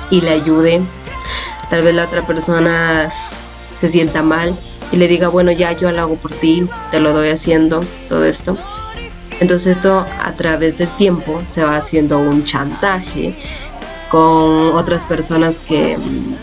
y 0.10 0.22
le 0.22 0.32
ayude. 0.32 0.82
Tal 1.70 1.82
vez 1.82 1.96
la 1.96 2.06
otra 2.06 2.26
persona 2.26 3.12
se 3.80 3.88
sienta 3.88 4.24
mal 4.24 4.56
y 4.92 4.98
le 4.98 5.08
diga, 5.08 5.28
bueno, 5.28 5.52
ya 5.52 5.72
yo 5.74 5.92
lo 5.92 6.02
hago 6.02 6.16
por 6.16 6.32
ti, 6.32 6.68
te 6.92 7.00
lo 7.00 7.14
doy 7.14 7.30
haciendo, 7.30 7.82
todo 8.08 8.24
esto. 8.24 8.58
Entonces 9.40 9.78
esto 9.78 10.06
a 10.22 10.32
través 10.34 10.80
del 10.80 10.90
tiempo 10.98 11.42
se 11.46 11.64
va 11.64 11.78
haciendo 11.78 12.18
un 12.18 12.44
chantaje 12.44 13.36
con 14.10 14.76
otras 14.76 15.06
personas 15.06 15.60
que 15.60 15.98
mm, 15.98 16.36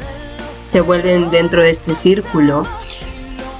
se 0.69 0.81
vuelven 0.81 1.31
dentro 1.31 1.63
de 1.63 1.71
este 1.71 1.95
círculo 1.95 2.65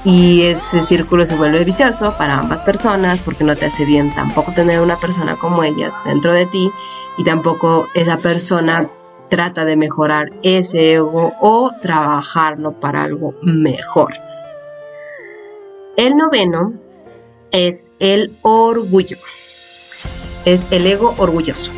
y 0.05 0.43
ese 0.43 0.83
círculo 0.83 1.25
se 1.25 1.35
vuelve 1.35 1.63
vicioso 1.65 2.15
para 2.17 2.37
ambas 2.37 2.63
personas 2.63 3.19
porque 3.19 3.43
no 3.43 3.55
te 3.55 3.65
hace 3.65 3.85
bien 3.85 4.13
tampoco 4.13 4.51
tener 4.53 4.79
una 4.79 4.97
persona 4.97 5.35
como 5.35 5.63
ellas 5.63 5.95
dentro 6.05 6.31
de 6.31 6.45
ti 6.45 6.69
y 7.17 7.23
tampoco 7.23 7.87
esa 7.95 8.17
persona 8.17 8.89
trata 9.29 9.65
de 9.65 9.75
mejorar 9.75 10.31
ese 10.43 10.93
ego 10.93 11.33
o 11.41 11.71
trabajarlo 11.81 12.73
para 12.73 13.03
algo 13.03 13.33
mejor. 13.41 14.13
El 15.97 16.17
noveno 16.17 16.73
es 17.51 17.87
el 17.99 18.37
orgullo. 18.41 19.17
Es 20.45 20.67
el 20.71 20.85
ego 20.85 21.15
orgulloso. 21.17 21.71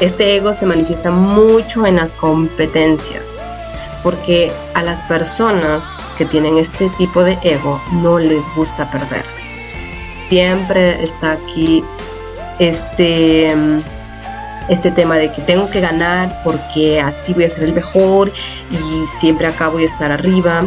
Este 0.00 0.36
ego 0.36 0.52
se 0.52 0.66
manifiesta 0.66 1.10
mucho 1.10 1.86
en 1.86 1.96
las 1.96 2.14
competencias, 2.14 3.36
porque 4.02 4.52
a 4.74 4.82
las 4.82 5.00
personas 5.02 5.86
que 6.18 6.24
tienen 6.24 6.58
este 6.58 6.90
tipo 6.98 7.22
de 7.22 7.38
ego 7.42 7.80
no 7.92 8.18
les 8.18 8.44
gusta 8.54 8.90
perder. 8.90 9.24
Siempre 10.28 11.02
está 11.02 11.32
aquí 11.32 11.82
este, 12.58 13.54
este 14.68 14.90
tema 14.90 15.16
de 15.16 15.30
que 15.30 15.42
tengo 15.42 15.68
que 15.70 15.80
ganar 15.80 16.40
porque 16.42 17.00
así 17.00 17.34
voy 17.34 17.44
a 17.44 17.50
ser 17.50 17.64
el 17.64 17.72
mejor 17.72 18.32
y 18.70 19.06
siempre 19.06 19.46
acabo 19.46 19.78
de 19.78 19.84
estar 19.84 20.10
arriba. 20.10 20.62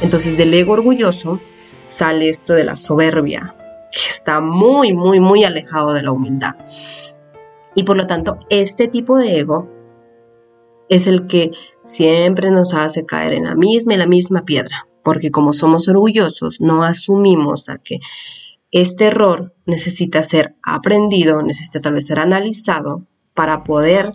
Entonces 0.00 0.36
del 0.36 0.52
ego 0.52 0.74
orgulloso 0.74 1.40
sale 1.84 2.28
esto 2.28 2.52
de 2.52 2.64
la 2.64 2.76
soberbia, 2.76 3.54
que 3.90 4.10
está 4.10 4.40
muy, 4.40 4.92
muy, 4.92 5.20
muy 5.20 5.44
alejado 5.44 5.94
de 5.94 6.02
la 6.02 6.12
humildad. 6.12 6.54
Y 7.74 7.84
por 7.84 7.96
lo 7.96 8.06
tanto, 8.06 8.38
este 8.50 8.88
tipo 8.88 9.16
de 9.16 9.40
ego 9.40 9.68
es 10.88 11.06
el 11.06 11.26
que 11.26 11.50
siempre 11.82 12.50
nos 12.50 12.74
hace 12.74 13.06
caer 13.06 13.34
en 13.34 13.44
la 13.44 13.54
misma 13.54 13.94
y 13.94 13.98
la 13.98 14.06
misma 14.06 14.44
piedra, 14.44 14.88
porque 15.02 15.30
como 15.30 15.52
somos 15.52 15.88
orgullosos, 15.88 16.60
no 16.60 16.82
asumimos 16.82 17.68
a 17.68 17.78
que 17.78 18.00
este 18.70 19.06
error 19.06 19.54
necesita 19.64 20.22
ser 20.22 20.54
aprendido, 20.62 21.40
necesita 21.42 21.80
tal 21.80 21.94
vez 21.94 22.06
ser 22.06 22.18
analizado 22.18 23.06
para 23.38 23.62
poder 23.62 24.12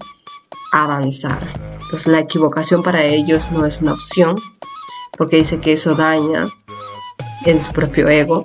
avanzar. 0.73 1.47
Pues 1.89 2.07
la 2.07 2.19
equivocación 2.19 2.83
para 2.83 3.05
ellos 3.05 3.49
no 3.53 3.65
es 3.65 3.79
una 3.79 3.93
opción, 3.93 4.35
porque 5.17 5.37
dice 5.37 5.61
que 5.61 5.71
eso 5.71 5.95
daña 5.95 6.49
en 7.45 7.61
su 7.61 7.71
propio 7.71 8.09
ego. 8.09 8.43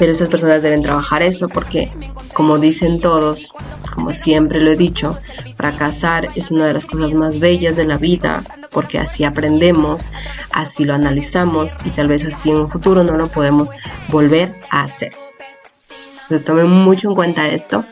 Pero 0.00 0.10
estas 0.10 0.28
personas 0.28 0.60
deben 0.60 0.82
trabajar 0.82 1.22
eso 1.22 1.48
porque 1.48 1.92
como 2.34 2.58
dicen 2.58 3.00
todos, 3.00 3.52
como 3.94 4.12
siempre 4.12 4.60
lo 4.60 4.72
he 4.72 4.76
dicho, 4.76 5.16
fracasar 5.56 6.26
es 6.34 6.50
una 6.50 6.66
de 6.66 6.72
las 6.72 6.86
cosas 6.86 7.14
más 7.14 7.38
bellas 7.38 7.76
de 7.76 7.84
la 7.84 7.98
vida 7.98 8.42
porque 8.72 8.98
así 8.98 9.22
aprendemos, 9.22 10.08
así 10.50 10.84
lo 10.84 10.94
analizamos 10.94 11.76
y 11.84 11.90
tal 11.90 12.08
vez 12.08 12.24
así 12.24 12.50
en 12.50 12.56
un 12.56 12.68
futuro 12.68 13.04
no 13.04 13.16
lo 13.16 13.28
podemos 13.28 13.70
volver 14.08 14.52
a 14.70 14.82
hacer. 14.82 15.12
Entonces 16.22 16.42
tomen 16.44 16.68
mucho 16.68 17.10
en 17.10 17.14
cuenta 17.14 17.46
esto. 17.46 17.84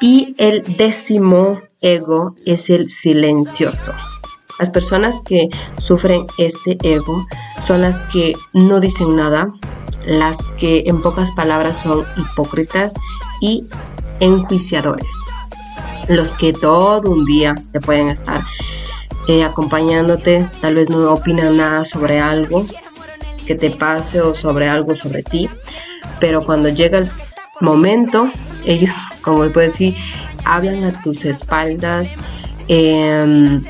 Y 0.00 0.34
el 0.38 0.62
décimo 0.76 1.62
ego 1.80 2.34
es 2.44 2.70
el 2.70 2.90
silencioso. 2.90 3.92
Las 4.58 4.70
personas 4.70 5.20
que 5.24 5.48
sufren 5.78 6.26
este 6.38 6.78
ego 6.82 7.26
son 7.60 7.82
las 7.82 7.98
que 8.04 8.34
no 8.52 8.80
dicen 8.80 9.16
nada, 9.16 9.52
las 10.06 10.38
que 10.58 10.84
en 10.86 11.02
pocas 11.02 11.32
palabras 11.32 11.78
son 11.78 12.04
hipócritas 12.16 12.94
y 13.40 13.64
enjuiciadores, 14.20 15.12
los 16.08 16.34
que 16.34 16.52
todo 16.52 17.10
un 17.10 17.24
día 17.24 17.54
te 17.72 17.80
pueden 17.80 18.08
estar 18.08 18.40
eh, 19.26 19.42
acompañándote, 19.42 20.48
tal 20.60 20.76
vez 20.76 20.90
no 20.90 21.12
opinan 21.12 21.56
nada 21.56 21.84
sobre 21.84 22.20
algo 22.20 22.64
que 23.46 23.54
te 23.54 23.70
pase 23.70 24.20
o 24.20 24.34
sobre 24.34 24.68
algo 24.68 24.94
sobre 24.94 25.22
ti, 25.22 25.48
pero 26.20 26.44
cuando 26.44 26.68
llega 26.68 26.98
el 26.98 27.10
momento, 27.60 28.28
ellos, 28.64 28.92
como 29.22 29.38
puedo 29.50 29.68
decir, 29.68 29.94
hablan 30.44 30.84
a 30.84 31.02
tus 31.02 31.24
espaldas, 31.24 32.16
em, 32.68 33.62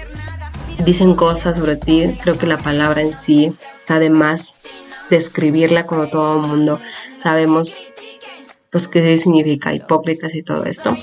dicen 0.85 1.15
cosas 1.15 1.57
sobre 1.57 1.77
ti. 1.77 2.17
Creo 2.23 2.39
que 2.39 2.47
la 2.47 2.59
palabra 2.59 3.01
en 3.01 3.15
sí 3.15 3.53
está 3.77 3.99
de 3.99 4.11
más 4.11 4.65
describirla 5.11 5.87
cuando 5.87 6.09
todo 6.09 6.41
el 6.41 6.49
mundo 6.49 6.81
sabemos 7.17 7.77
pues 8.71 8.89
qué 8.89 9.17
significa 9.19 9.73
hipócritas 9.73 10.35
y 10.35 10.43
todo 10.43 10.65
esto. 10.65 10.97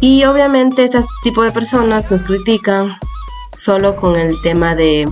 Y 0.00 0.24
obviamente 0.24 0.84
este 0.84 1.02
tipo 1.24 1.42
de 1.42 1.50
personas 1.50 2.08
nos 2.10 2.22
critican 2.22 2.96
solo 3.56 3.96
con 3.96 4.14
el 4.14 4.40
tema 4.42 4.76
de 4.76 5.08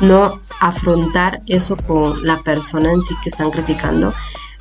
no 0.00 0.41
afrontar 0.62 1.40
eso 1.48 1.76
con 1.76 2.24
la 2.24 2.38
persona 2.38 2.92
en 2.92 3.02
sí 3.02 3.16
que 3.20 3.30
están 3.30 3.50
criticando 3.50 4.14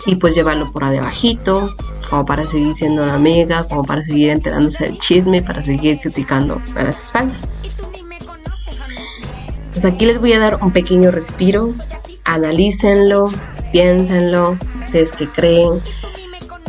y 0.08 0.16
pues 0.16 0.34
llevarlo 0.34 0.72
por 0.72 0.84
adebajito, 0.84 1.76
como 2.10 2.26
para 2.26 2.48
seguir 2.48 2.74
siendo 2.74 3.04
una 3.04 3.14
amiga, 3.14 3.66
como 3.66 3.84
para 3.84 4.02
seguir 4.02 4.32
enterándose 4.32 4.86
del 4.86 4.98
chisme, 4.98 5.44
para 5.44 5.62
seguir 5.62 6.00
criticando 6.00 6.60
a 6.76 6.84
las 6.84 7.04
espaldas. 7.04 7.54
Pues 9.74 9.86
aquí 9.86 10.08
les 10.08 10.20
voy 10.20 10.34
a 10.34 10.40
dar 10.40 10.58
un 10.64 10.74
pequeño 10.74 11.12
respiro, 11.12 11.70
analícenlo, 12.26 13.32
piénsenlo, 13.72 14.58
ustedes 14.84 15.12
que 15.12 15.28
creen, 15.28 15.80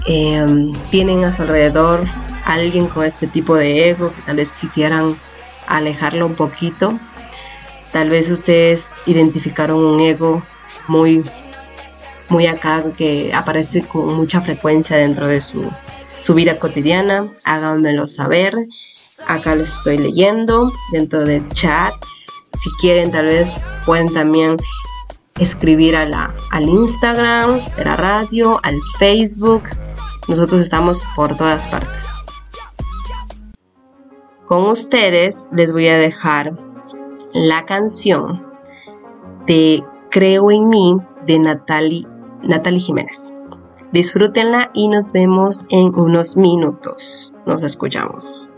em, 0.06 0.74
tienen 0.90 1.24
a 1.24 1.32
su 1.32 1.40
alrededor 1.40 2.04
alguien 2.44 2.86
con 2.86 3.06
este 3.06 3.26
tipo 3.26 3.54
de 3.54 3.88
ego 3.88 4.12
que 4.14 4.22
tal 4.22 4.36
vez 4.36 4.52
quisieran 4.52 5.16
alejarlo 5.66 6.26
un 6.26 6.34
poquito. 6.34 6.98
Tal 7.92 8.08
vez 8.08 8.30
ustedes 8.30 8.90
identificaron 9.06 9.84
un 9.84 10.00
ego 10.00 10.42
muy, 10.88 11.22
muy 12.30 12.46
acá 12.46 12.82
que 12.96 13.32
aparece 13.34 13.82
con 13.82 14.14
mucha 14.14 14.40
frecuencia 14.40 14.96
dentro 14.96 15.28
de 15.28 15.40
su, 15.42 15.70
su 16.18 16.34
vida 16.34 16.58
cotidiana. 16.58 17.28
Háganmelo 17.44 18.06
saber. 18.06 18.56
Acá 19.26 19.54
lo 19.54 19.64
estoy 19.64 19.98
leyendo 19.98 20.72
dentro 20.90 21.24
del 21.24 21.46
chat. 21.50 21.92
Si 22.54 22.70
quieren, 22.80 23.12
tal 23.12 23.26
vez 23.26 23.60
pueden 23.84 24.12
también 24.12 24.56
escribir 25.38 25.94
a 25.94 26.06
la, 26.06 26.34
al 26.50 26.64
Instagram 26.64 27.60
de 27.76 27.84
la 27.84 27.96
radio, 27.96 28.58
al 28.62 28.78
Facebook. 28.98 29.64
Nosotros 30.28 30.60
estamos 30.60 31.02
por 31.14 31.36
todas 31.36 31.66
partes. 31.68 32.06
Con 34.46 34.64
ustedes 34.64 35.46
les 35.52 35.72
voy 35.72 35.88
a 35.88 35.98
dejar 35.98 36.71
la 37.32 37.64
canción 37.66 38.46
de 39.46 39.84
Creo 40.10 40.50
en 40.50 40.68
mí 40.68 40.96
de 41.26 41.38
Natalie, 41.38 42.06
Natalie 42.42 42.80
Jiménez. 42.80 43.34
Disfrútenla 43.92 44.70
y 44.74 44.88
nos 44.88 45.12
vemos 45.12 45.64
en 45.70 45.94
unos 45.98 46.36
minutos. 46.36 47.34
Nos 47.46 47.62
escuchamos. 47.62 48.48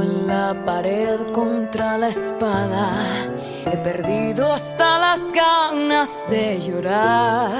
En 0.00 0.26
la 0.26 0.54
pared 0.66 1.32
contra 1.32 1.96
la 1.96 2.08
espada. 2.08 2.90
He 3.66 3.76
perdido 3.78 4.52
hasta 4.52 4.98
las 4.98 5.32
ganas 5.32 6.26
de 6.28 6.60
llorar. 6.60 7.52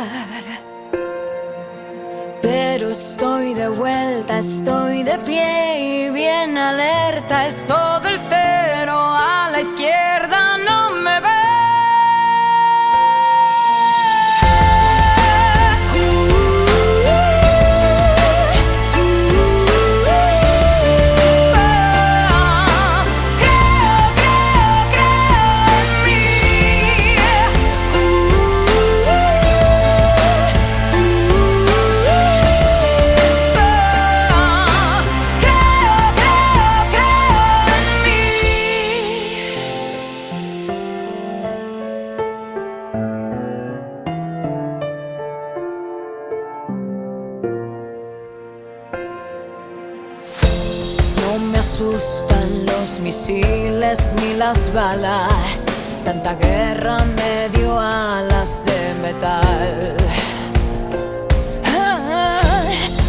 Pero 2.42 2.90
estoy 2.90 3.54
de 3.54 3.68
vuelta, 3.68 4.38
estoy 4.38 5.02
de 5.02 5.18
pie 5.18 6.06
y 6.06 6.10
bien 6.10 6.56
alerta. 6.56 7.46
Es 7.46 7.66
todo 7.66 8.08
el 8.08 8.18
cero 8.28 8.96
a 8.96 9.48
la 9.50 9.60
izquierda, 9.60 10.57
las 54.48 54.72
balas. 54.72 55.66
Tanta 56.06 56.34
guerra 56.34 57.04
me 57.18 57.50
dio 57.50 57.78
alas 57.78 58.64
de 58.64 58.94
metal. 59.02 59.94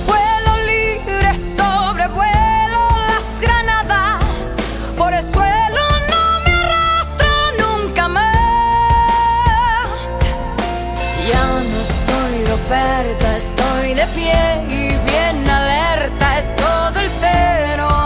Vuelo 0.10 0.52
libre, 0.72 1.32
sobrevuelo 1.38 2.82
las 3.12 3.28
granadas. 3.40 4.58
Por 4.98 5.14
el 5.14 5.24
suelo 5.24 5.84
no 6.12 6.24
me 6.44 6.52
arrastro 6.62 7.32
nunca 7.64 8.10
más. 8.10 8.30
Ya 11.32 11.46
no 11.72 11.80
estoy 11.90 12.36
de 12.48 12.54
oferta, 12.62 13.38
estoy 13.38 13.94
de 13.94 14.06
pie 14.08 14.42
y 14.68 14.84
bien 15.10 15.50
alerta. 15.50 16.38
Es 16.38 16.58
todo 16.58 17.00
el 17.00 17.10
cero 17.22 17.99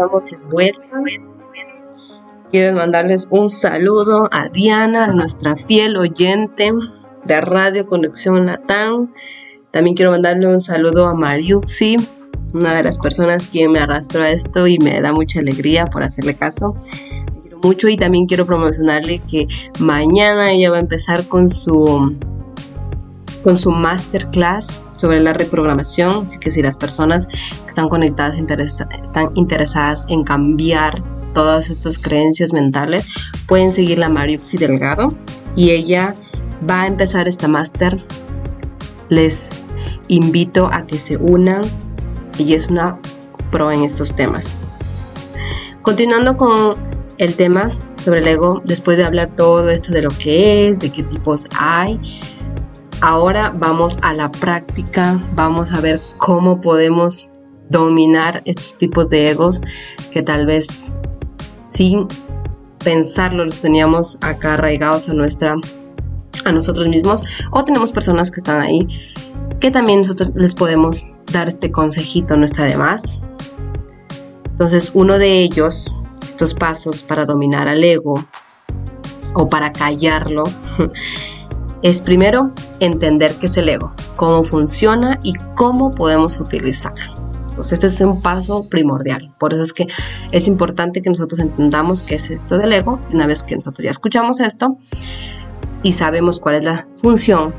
estamos 0.00 0.30
de 0.30 0.36
vuelta. 0.50 0.82
Quiero 2.50 2.76
mandarles 2.76 3.28
un 3.30 3.50
saludo 3.50 4.28
a 4.32 4.48
Diana, 4.48 5.08
nuestra 5.08 5.56
fiel 5.56 5.96
oyente 5.96 6.72
de 7.24 7.40
Radio 7.42 7.86
Conexión 7.86 8.46
Latán. 8.46 9.12
También 9.70 9.94
quiero 9.94 10.10
mandarle 10.10 10.46
un 10.46 10.60
saludo 10.60 11.06
a 11.06 11.14
Mariuxi, 11.14 11.96
una 12.54 12.74
de 12.74 12.82
las 12.82 12.98
personas 12.98 13.46
que 13.48 13.68
me 13.68 13.78
arrastró 13.78 14.22
a 14.22 14.30
esto 14.30 14.66
y 14.66 14.78
me 14.78 15.00
da 15.02 15.12
mucha 15.12 15.40
alegría 15.40 15.84
por 15.84 16.02
hacerle 16.02 16.34
caso. 16.34 16.74
mucho 17.62 17.88
y 17.88 17.98
también 17.98 18.24
quiero 18.24 18.46
promocionarle 18.46 19.20
que 19.30 19.46
mañana 19.80 20.50
ella 20.50 20.70
va 20.70 20.78
a 20.78 20.80
empezar 20.80 21.28
con 21.28 21.50
su 21.50 22.16
con 23.44 23.58
su 23.58 23.70
masterclass 23.70 24.80
sobre 25.00 25.20
la 25.20 25.32
reprogramación, 25.32 26.24
así 26.24 26.38
que 26.38 26.50
si 26.50 26.62
las 26.62 26.76
personas 26.76 27.26
que 27.26 27.68
están 27.68 27.88
conectadas 27.88 28.36
están 29.02 29.30
interesadas 29.34 30.04
en 30.08 30.24
cambiar 30.24 31.02
todas 31.32 31.70
estas 31.70 31.98
creencias 31.98 32.52
mentales, 32.52 33.06
pueden 33.46 33.72
seguir 33.72 34.02
a 34.02 34.08
Mariuxi 34.08 34.58
Delgado 34.58 35.14
y 35.56 35.70
ella 35.70 36.14
va 36.68 36.82
a 36.82 36.86
empezar 36.86 37.28
esta 37.28 37.48
máster. 37.48 38.04
Les 39.08 39.48
invito 40.08 40.68
a 40.72 40.86
que 40.86 40.98
se 40.98 41.16
unan. 41.16 41.62
Ella 42.38 42.56
es 42.56 42.68
una 42.68 42.98
pro 43.50 43.72
en 43.72 43.84
estos 43.84 44.14
temas. 44.14 44.54
Continuando 45.82 46.36
con 46.36 46.76
el 47.18 47.34
tema 47.34 47.72
sobre 48.04 48.20
el 48.20 48.28
ego, 48.28 48.62
después 48.64 48.96
de 48.96 49.04
hablar 49.04 49.30
todo 49.30 49.70
esto 49.70 49.92
de 49.92 50.02
lo 50.02 50.10
que 50.10 50.68
es, 50.68 50.78
de 50.78 50.90
qué 50.90 51.02
tipos 51.02 51.46
hay, 51.58 52.00
ahora 53.00 53.54
vamos 53.56 53.98
a 54.02 54.12
la 54.12 54.30
práctica, 54.30 55.20
vamos 55.34 55.72
a 55.72 55.80
ver 55.80 56.00
cómo 56.16 56.60
podemos 56.60 57.32
dominar 57.68 58.42
estos 58.44 58.76
tipos 58.76 59.10
de 59.10 59.30
egos 59.30 59.60
que 60.10 60.22
tal 60.22 60.46
vez 60.46 60.92
sin 61.68 62.08
pensarlo 62.82 63.44
los 63.44 63.60
teníamos 63.60 64.18
acá 64.20 64.54
arraigados 64.54 65.08
a 65.08 65.14
nuestra 65.14 65.54
a 66.44 66.52
nosotros 66.52 66.88
mismos 66.88 67.22
o 67.50 67.64
tenemos 67.64 67.92
personas 67.92 68.30
que 68.30 68.40
están 68.40 68.60
ahí 68.60 68.86
que 69.60 69.70
también 69.70 70.00
nosotros 70.00 70.30
les 70.34 70.54
podemos 70.54 71.04
dar 71.32 71.48
este 71.48 71.70
consejito, 71.70 72.36
no 72.36 72.44
está 72.44 72.64
de 72.64 72.76
más. 72.76 73.16
Entonces, 74.52 74.90
uno 74.94 75.18
de 75.18 75.42
ellos, 75.42 75.94
estos 76.22 76.54
pasos 76.54 77.02
para 77.02 77.24
dominar 77.24 77.68
al 77.68 77.82
ego 77.82 78.24
o 79.34 79.48
para 79.48 79.72
callarlo, 79.72 80.44
es 81.82 82.02
primero 82.02 82.52
entender 82.80 83.34
qué 83.36 83.46
es 83.46 83.56
el 83.56 83.68
ego, 83.68 83.92
cómo 84.16 84.44
funciona 84.44 85.18
y 85.22 85.34
cómo 85.54 85.92
podemos 85.92 86.38
utilizarlo. 86.40 87.20
Entonces, 87.48 87.72
este 87.72 87.86
es 87.86 88.00
un 88.00 88.20
paso 88.20 88.68
primordial. 88.68 89.34
Por 89.38 89.52
eso 89.52 89.62
es 89.62 89.72
que 89.72 89.86
es 90.30 90.48
importante 90.48 91.02
que 91.02 91.10
nosotros 91.10 91.40
entendamos 91.40 92.02
qué 92.02 92.14
es 92.14 92.30
esto 92.30 92.58
del 92.58 92.72
ego. 92.72 93.00
Una 93.12 93.26
vez 93.26 93.42
que 93.42 93.56
nosotros 93.56 93.84
ya 93.84 93.90
escuchamos 93.90 94.40
esto 94.40 94.78
y 95.82 95.92
sabemos 95.92 96.38
cuál 96.38 96.56
es 96.56 96.64
la 96.64 96.86
función, 96.96 97.52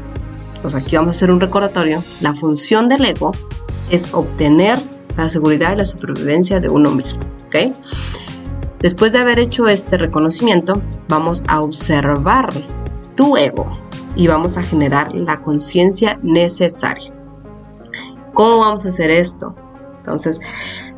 pues 0.61 0.75
aquí 0.75 0.95
vamos 0.95 1.15
a 1.15 1.17
hacer 1.17 1.31
un 1.31 1.39
recordatorio. 1.39 2.03
La 2.21 2.33
función 2.33 2.87
del 2.87 3.05
ego 3.05 3.31
es 3.89 4.13
obtener 4.13 4.79
la 5.17 5.27
seguridad 5.27 5.73
y 5.73 5.77
la 5.77 5.85
supervivencia 5.85 6.59
de 6.59 6.69
uno 6.69 6.91
mismo. 6.91 7.19
¿ok? 7.47 7.75
Después 8.79 9.11
de 9.11 9.19
haber 9.19 9.39
hecho 9.39 9.67
este 9.67 9.97
reconocimiento, 9.97 10.81
vamos 11.09 11.43
a 11.47 11.61
observar 11.61 12.49
tu 13.15 13.37
ego 13.37 13.69
y 14.15 14.27
vamos 14.27 14.57
a 14.57 14.63
generar 14.63 15.13
la 15.13 15.41
conciencia 15.41 16.19
necesaria. 16.21 17.13
¿Cómo 18.33 18.59
vamos 18.59 18.85
a 18.85 18.89
hacer 18.89 19.11
esto? 19.11 19.55
Entonces, 19.97 20.39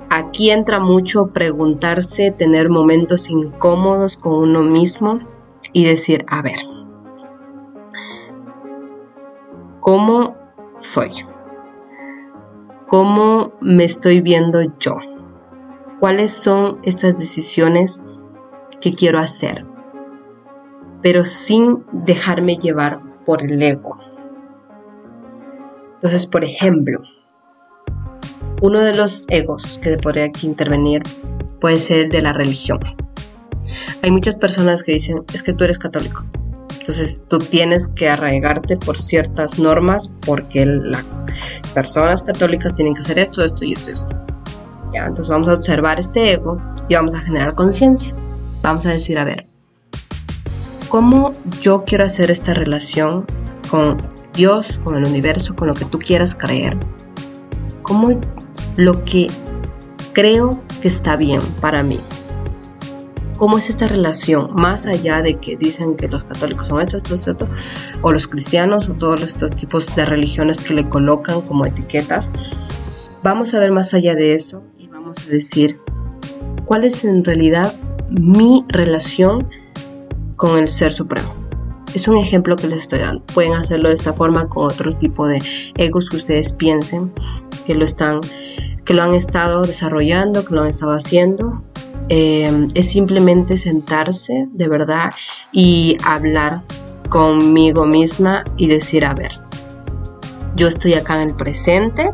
aquí 0.09 0.51
entra 0.51 0.79
mucho 0.79 1.27
preguntarse, 1.27 2.31
tener 2.31 2.69
momentos 2.69 3.29
incómodos 3.29 4.17
con 4.17 4.33
uno 4.33 4.61
mismo 4.61 5.19
y 5.73 5.85
decir, 5.85 6.25
a 6.29 6.41
ver, 6.41 6.59
¿cómo 9.79 10.35
soy? 10.77 11.11
¿Cómo 12.87 13.53
me 13.59 13.85
estoy 13.85 14.21
viendo 14.21 14.61
yo? 14.79 14.97
¿Cuáles 15.99 16.31
son 16.31 16.79
estas 16.83 17.17
decisiones 17.17 18.03
que 18.81 18.91
quiero 18.91 19.19
hacer? 19.19 19.65
Pero 21.03 21.23
sin 21.23 21.83
dejarme 21.91 22.55
llevar 22.55 23.01
por 23.25 23.43
el 23.43 23.61
ego. 23.61 23.97
Entonces, 25.95 26.25
por 26.25 26.43
ejemplo, 26.43 27.01
uno 28.61 28.79
de 28.79 28.93
los 28.93 29.25
egos 29.29 29.79
que 29.81 29.97
podría 29.97 30.31
intervenir 30.41 31.03
puede 31.59 31.79
ser 31.79 31.99
el 31.99 32.09
de 32.09 32.21
la 32.21 32.33
religión. 32.33 32.79
Hay 34.01 34.11
muchas 34.11 34.35
personas 34.35 34.83
que 34.83 34.93
dicen, 34.93 35.23
es 35.33 35.43
que 35.43 35.53
tú 35.53 35.63
eres 35.63 35.77
católico. 35.77 36.25
Entonces 36.79 37.23
tú 37.29 37.39
tienes 37.39 37.87
que 37.87 38.09
arraigarte 38.09 38.75
por 38.75 38.99
ciertas 38.99 39.57
normas 39.57 40.11
porque 40.25 40.65
las 40.65 41.05
personas 41.73 42.23
católicas 42.23 42.73
tienen 42.73 42.93
que 42.93 42.99
hacer 42.99 43.19
esto, 43.19 43.43
esto 43.43 43.63
y 43.63 43.73
esto 43.73 43.89
y 43.89 43.93
esto. 43.93 44.23
Entonces 44.93 45.29
vamos 45.29 45.47
a 45.47 45.53
observar 45.53 45.99
este 45.99 46.33
ego 46.33 46.61
y 46.89 46.95
vamos 46.95 47.13
a 47.13 47.19
generar 47.19 47.55
conciencia. 47.55 48.13
Vamos 48.61 48.85
a 48.85 48.89
decir, 48.89 49.17
a 49.17 49.25
ver, 49.25 49.47
¿cómo 50.93 51.33
yo 51.59 51.85
quiero 51.85 52.03
hacer 52.03 52.29
esta 52.29 52.53
relación 52.53 53.25
con 53.67 53.97
Dios, 54.35 54.79
con 54.83 54.95
el 54.95 55.07
universo, 55.07 55.55
con 55.55 55.67
lo 55.67 55.73
que 55.73 55.85
tú 55.85 55.97
quieras 55.97 56.35
creer? 56.35 56.77
¿Cómo 57.81 58.21
lo 58.77 59.03
que 59.03 59.25
creo 60.13 60.61
que 60.83 60.89
está 60.89 61.15
bien 61.15 61.41
para 61.61 61.81
mí. 61.81 61.99
¿Cómo 63.37 63.57
es 63.57 63.71
esta 63.71 63.87
relación? 63.87 64.53
Más 64.53 64.85
allá 64.85 65.23
de 65.23 65.39
que 65.39 65.57
dicen 65.57 65.95
que 65.95 66.07
los 66.07 66.25
católicos 66.25 66.67
son 66.67 66.79
esto, 66.79 66.97
esto, 66.97 67.15
esto, 67.15 67.47
o 68.03 68.11
los 68.11 68.27
cristianos, 68.27 68.87
o 68.87 68.93
todos 68.93 69.23
estos 69.23 69.49
tipos 69.55 69.95
de 69.95 70.05
religiones 70.05 70.61
que 70.61 70.75
le 70.75 70.87
colocan 70.87 71.41
como 71.41 71.65
etiquetas, 71.65 72.33
vamos 73.23 73.51
a 73.55 73.59
ver 73.59 73.71
más 73.71 73.95
allá 73.95 74.13
de 74.13 74.35
eso 74.35 74.61
y 74.77 74.89
vamos 74.89 75.25
a 75.25 75.31
decir 75.31 75.79
cuál 76.65 76.83
es 76.83 77.03
en 77.03 77.23
realidad 77.23 77.73
mi 78.11 78.63
relación 78.67 79.49
con 80.43 80.59
el 80.59 80.67
Ser 80.67 80.91
Supremo. 80.91 81.33
Es 81.93 82.09
un 82.09 82.17
ejemplo 82.17 82.57
que 82.57 82.67
les 82.67 82.81
estoy 82.81 82.99
dando. 82.99 83.23
Pueden 83.27 83.53
hacerlo 83.53 83.87
de 83.87 83.95
esta 83.95 84.11
forma 84.11 84.49
con 84.49 84.65
otro 84.65 84.93
tipo 84.93 85.25
de 85.25 85.41
egos 85.77 86.09
que 86.09 86.17
ustedes 86.17 86.51
piensen 86.51 87.13
que 87.65 87.73
lo 87.73 87.85
están 87.85 88.19
que 88.83 88.93
lo 88.93 89.03
han 89.03 89.13
estado 89.13 89.61
desarrollando, 89.61 90.43
que 90.43 90.53
lo 90.53 90.63
han 90.63 90.67
estado 90.67 90.91
haciendo. 90.91 91.63
Eh, 92.09 92.67
es 92.73 92.89
simplemente 92.89 93.55
sentarse 93.55 94.49
de 94.51 94.67
verdad 94.67 95.13
y 95.53 95.95
hablar 96.03 96.63
conmigo 97.07 97.85
misma 97.85 98.43
y 98.57 98.67
decir, 98.67 99.05
a 99.05 99.13
ver, 99.13 99.39
yo 100.57 100.67
estoy 100.67 100.95
acá 100.95 101.21
en 101.21 101.29
el 101.29 101.35
presente, 101.35 102.11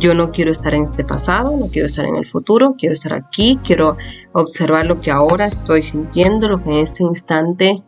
yo 0.00 0.14
no 0.14 0.32
quiero 0.32 0.50
estar 0.50 0.74
en 0.74 0.82
este 0.82 1.04
pasado, 1.04 1.54
no 1.56 1.66
quiero 1.66 1.86
estar 1.86 2.06
en 2.06 2.16
el 2.16 2.26
futuro, 2.26 2.74
quiero 2.76 2.94
estar 2.94 3.12
aquí, 3.12 3.58
quiero 3.62 3.98
observar 4.32 4.86
lo 4.86 5.00
que 5.00 5.10
ahora 5.10 5.44
estoy 5.46 5.82
sintiendo, 5.82 6.48
lo 6.48 6.60
que 6.60 6.70
en 6.70 6.76
este 6.76 7.04
instante 7.04 7.82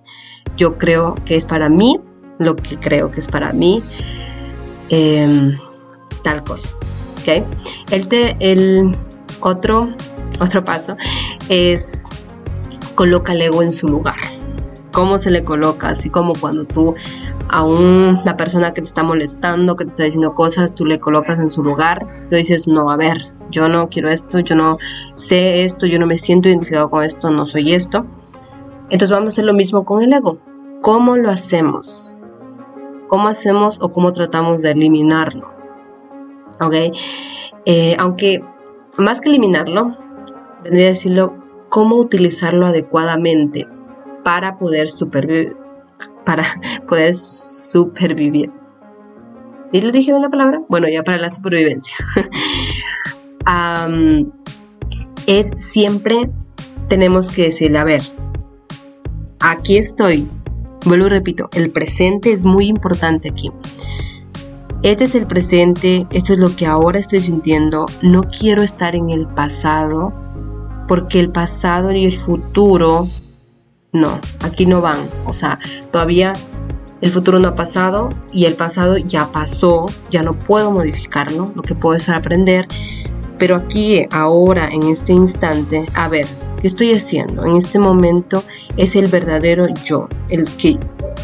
yo 0.56 0.76
creo 0.76 1.14
que 1.24 1.36
es 1.36 1.46
para 1.46 1.70
mí, 1.70 1.98
lo 2.38 2.54
que 2.54 2.76
creo 2.76 3.10
que 3.10 3.20
es 3.20 3.28
para 3.28 3.54
mí, 3.54 3.82
em, 4.90 5.56
tal 6.22 6.44
cosa. 6.44 6.70
El, 7.90 8.08
el 8.40 8.96
otro, 9.40 9.88
otro 10.40 10.64
paso 10.64 10.96
es 11.48 12.04
coloca 12.94 13.32
el 13.32 13.42
ego 13.42 13.62
en 13.62 13.72
su 13.72 13.88
lugar. 13.88 14.41
¿Cómo 14.92 15.16
se 15.16 15.30
le 15.30 15.42
coloca? 15.42 15.88
Así 15.88 16.10
como 16.10 16.34
cuando 16.34 16.64
tú 16.64 16.94
a 17.48 17.64
un, 17.64 18.18
la 18.24 18.36
persona 18.36 18.74
que 18.74 18.82
te 18.82 18.88
está 18.88 19.02
molestando, 19.02 19.74
que 19.74 19.84
te 19.84 19.88
está 19.88 20.04
diciendo 20.04 20.34
cosas, 20.34 20.74
tú 20.74 20.84
le 20.84 21.00
colocas 21.00 21.38
en 21.38 21.48
su 21.48 21.62
lugar, 21.62 22.06
tú 22.28 22.36
dices, 22.36 22.68
no, 22.68 22.90
a 22.90 22.96
ver, 22.96 23.32
yo 23.50 23.68
no 23.68 23.88
quiero 23.88 24.10
esto, 24.10 24.40
yo 24.40 24.54
no 24.54 24.78
sé 25.14 25.64
esto, 25.64 25.86
yo 25.86 25.98
no 25.98 26.06
me 26.06 26.18
siento 26.18 26.48
identificado 26.48 26.90
con 26.90 27.04
esto, 27.04 27.30
no 27.30 27.46
soy 27.46 27.72
esto. 27.72 28.06
Entonces 28.90 29.10
vamos 29.10 29.26
a 29.26 29.28
hacer 29.28 29.46
lo 29.46 29.54
mismo 29.54 29.84
con 29.84 30.02
el 30.02 30.12
ego. 30.12 30.38
¿Cómo 30.82 31.16
lo 31.16 31.30
hacemos? 31.30 32.12
¿Cómo 33.08 33.28
hacemos 33.28 33.78
o 33.80 33.92
cómo 33.92 34.12
tratamos 34.12 34.60
de 34.60 34.72
eliminarlo? 34.72 35.50
¿Ok? 36.60 36.74
Eh, 37.64 37.96
aunque 37.98 38.44
más 38.98 39.22
que 39.22 39.30
eliminarlo, 39.30 39.96
vendría 40.64 40.86
a 40.86 40.88
decirlo 40.88 41.34
cómo 41.70 41.96
utilizarlo 41.96 42.66
adecuadamente 42.66 43.66
para 44.24 44.58
poder 44.58 44.88
supervivir. 44.88 45.56
Para 46.24 46.44
poder 46.88 47.14
supervivir. 47.14 48.50
¿Sí 49.70 49.80
le 49.80 49.90
dije 49.90 50.12
la 50.12 50.28
palabra? 50.28 50.62
Bueno, 50.68 50.88
ya 50.88 51.02
para 51.02 51.18
la 51.18 51.30
supervivencia. 51.30 51.96
es 55.26 55.50
siempre 55.56 56.30
tenemos 56.88 57.30
que 57.30 57.44
decirle, 57.44 57.78
a 57.78 57.84
ver, 57.84 58.02
aquí 59.40 59.78
estoy. 59.78 60.28
Vuelvo 60.84 61.06
y 61.06 61.10
repito, 61.10 61.48
el 61.54 61.70
presente 61.70 62.32
es 62.32 62.42
muy 62.42 62.66
importante 62.66 63.28
aquí 63.28 63.52
Este 64.82 65.04
es 65.04 65.14
el 65.14 65.28
presente, 65.28 66.08
esto 66.10 66.32
es 66.32 66.40
lo 66.40 66.54
que 66.56 66.66
ahora 66.66 66.98
estoy 66.98 67.20
sintiendo. 67.20 67.86
No 68.02 68.22
quiero 68.22 68.62
estar 68.62 68.94
en 68.94 69.10
el 69.10 69.26
pasado 69.28 70.12
porque 70.88 71.20
el 71.20 71.30
pasado 71.30 71.92
y 71.92 72.04
el 72.04 72.16
futuro, 72.16 73.06
no, 73.92 74.18
aquí 74.40 74.66
no 74.66 74.80
van. 74.80 75.08
O 75.26 75.32
sea, 75.32 75.58
todavía 75.90 76.32
el 77.00 77.10
futuro 77.10 77.38
no 77.38 77.48
ha 77.48 77.54
pasado 77.54 78.08
y 78.32 78.46
el 78.46 78.54
pasado 78.54 78.96
ya 78.96 79.30
pasó, 79.30 79.86
ya 80.10 80.22
no 80.22 80.38
puedo 80.38 80.70
modificarlo, 80.70 81.52
lo 81.54 81.62
que 81.62 81.74
puedo 81.74 81.96
es 81.96 82.08
aprender. 82.08 82.66
Pero 83.38 83.56
aquí, 83.56 84.06
ahora, 84.10 84.68
en 84.68 84.84
este 84.84 85.12
instante, 85.12 85.84
a 85.94 86.08
ver, 86.08 86.26
¿qué 86.60 86.68
estoy 86.68 86.92
haciendo? 86.92 87.44
En 87.44 87.56
este 87.56 87.78
momento 87.78 88.44
es 88.76 88.94
el 88.94 89.08
verdadero 89.08 89.66
yo, 89.84 90.08
el 90.28 90.44
que 90.56 90.78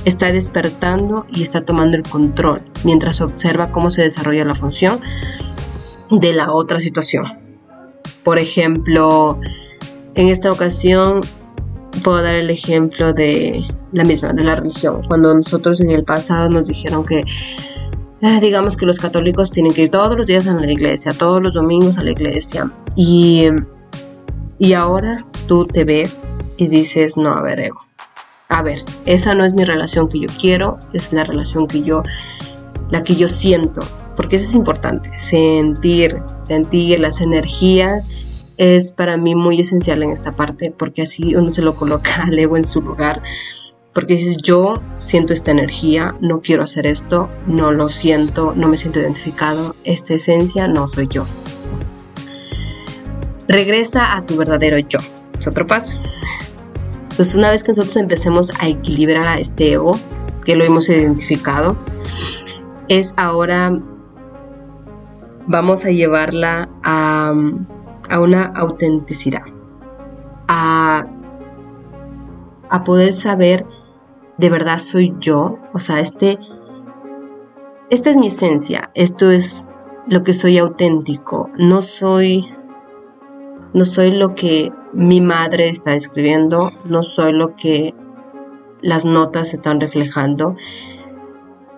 está 0.05 0.33
despertando 0.33 1.27
y 1.31 1.43
está 1.43 1.65
tomando 1.65 1.97
el 1.97 2.03
control 2.03 2.63
mientras 2.83 3.21
observa 3.21 3.71
cómo 3.71 3.91
se 3.91 4.03
desarrolla 4.03 4.45
la 4.45 4.55
función 4.55 5.01
de 6.11 6.33
la 6.33 6.53
otra 6.53 6.81
situación. 6.81 7.25
Por 8.25 8.39
ejemplo, 8.39 9.39
en 10.15 10.29
esta 10.29 10.51
ocasión 10.51 11.21
puedo 12.09 12.23
dar 12.23 12.37
el 12.37 12.49
ejemplo 12.49 13.13
de 13.13 13.69
la 13.93 14.03
misma, 14.03 14.33
de 14.33 14.43
la 14.43 14.55
religión. 14.55 15.03
Cuando 15.09 15.35
nosotros 15.35 15.79
en 15.83 15.91
el 15.91 16.05
pasado 16.05 16.49
nos 16.49 16.65
dijeron 16.65 17.05
que, 17.05 17.19
eh, 17.19 18.41
digamos 18.41 18.79
que 18.79 18.87
los 18.87 18.99
católicos 18.99 19.51
tienen 19.51 19.75
que 19.75 19.83
ir 19.83 19.91
todos 19.91 20.17
los 20.17 20.27
días 20.27 20.47
a 20.47 20.55
la 20.55 20.73
iglesia, 20.73 21.13
todos 21.13 21.43
los 21.43 21.53
domingos 21.53 21.99
a 21.99 22.05
la 22.05 22.13
iglesia. 22.13 22.73
Y, 22.97 23.49
y 24.59 24.73
ahora 24.73 25.27
tú 25.47 25.67
te 25.67 25.85
ves 25.85 26.25
y 26.57 26.69
dices, 26.69 27.19
no, 27.19 27.29
a 27.35 27.43
ver, 27.43 27.61
ego. 27.61 27.87
A 28.49 28.63
ver, 28.63 28.83
esa 29.05 29.35
no 29.35 29.45
es 29.45 29.53
mi 29.53 29.67
relación 29.67 30.09
que 30.09 30.21
yo 30.21 30.29
quiero, 30.41 30.79
es 30.95 31.13
la 31.13 31.25
relación 31.25 31.67
que 31.67 31.83
yo, 31.83 32.03
la 32.89 33.05
que 33.05 33.17
yo 33.17 33.29
siento. 33.29 33.83
Porque 34.17 34.37
eso 34.37 34.49
es 34.49 34.55
importante, 34.55 35.11
sentir, 35.19 36.23
sentir 36.47 37.01
las 37.01 37.21
energías 37.21 38.09
es 38.59 38.93
para 38.93 39.17
mí 39.17 39.35
muy 39.35 39.61
esencial 39.61 40.03
en 40.03 40.11
esta 40.11 40.37
parte 40.37 40.75
porque 40.77 41.03
así 41.03 41.35
uno 41.35 41.51
se 41.51 41.63
lo 41.63 41.75
coloca 41.75 42.23
al 42.25 42.39
ego 42.39 42.57
en 42.57 42.65
su 42.65 42.83
lugar. 42.83 43.23
Porque 43.95 44.15
dices, 44.15 44.37
yo 44.37 44.75
siento 44.97 45.33
esta 45.33 45.51
energía, 45.51 46.15
no 46.21 46.41
quiero 46.41 46.63
hacer 46.63 46.87
esto, 46.87 47.29
no 47.47 47.73
lo 47.73 47.89
siento, 47.89 48.53
no 48.55 48.69
me 48.69 48.77
siento 48.77 49.01
identificado, 49.01 49.75
esta 49.83 50.15
esencia 50.15 50.69
no 50.69 50.87
soy 50.87 51.09
yo. 51.09 51.27
Regresa 53.49 54.17
a 54.17 54.25
tu 54.27 54.37
verdadero 54.37 54.79
yo. 54.79 54.99
Es 55.37 55.49
otro 55.49 55.67
paso. 55.67 55.97
Entonces 57.11 57.35
una 57.35 57.51
vez 57.51 57.65
que 57.65 57.73
nosotros 57.73 57.97
empecemos 57.97 58.53
a 58.61 58.69
equilibrar 58.69 59.27
a 59.27 59.39
este 59.41 59.73
ego, 59.73 59.99
que 60.45 60.55
lo 60.55 60.65
hemos 60.65 60.89
identificado, 60.89 61.77
es 62.89 63.15
ahora 63.17 63.73
vamos 65.49 65.85
a 65.85 65.91
llevarla 65.91 66.69
a 66.85 67.33
a 68.09 68.21
una 68.21 68.45
autenticidad, 68.45 69.43
a, 70.49 71.07
a 72.71 72.85
poder 72.85 73.13
saber 73.13 73.67
de 74.39 74.51
verdad 74.51 74.79
soy 74.79 75.15
yo, 75.19 75.59
o 75.75 75.79
sea, 75.79 76.01
este, 76.01 76.39
esta 77.91 78.11
es 78.11 78.17
mi 78.17 78.29
esencia, 78.29 78.91
esto 78.95 79.31
es 79.31 79.67
lo 80.07 80.23
que 80.23 80.33
soy 80.33 80.59
auténtico, 80.59 81.51
no 81.59 81.83
soy, 81.83 82.49
no 83.75 83.85
soy 83.85 84.13
lo 84.13 84.35
que 84.35 84.73
mi 84.93 85.21
madre 85.21 85.69
está 85.69 85.95
escribiendo, 85.95 86.71
no 86.85 87.03
soy 87.03 87.33
lo 87.33 87.57
que 87.57 87.95
las 88.81 89.05
notas 89.05 89.53
están 89.53 89.81
reflejando, 89.81 90.55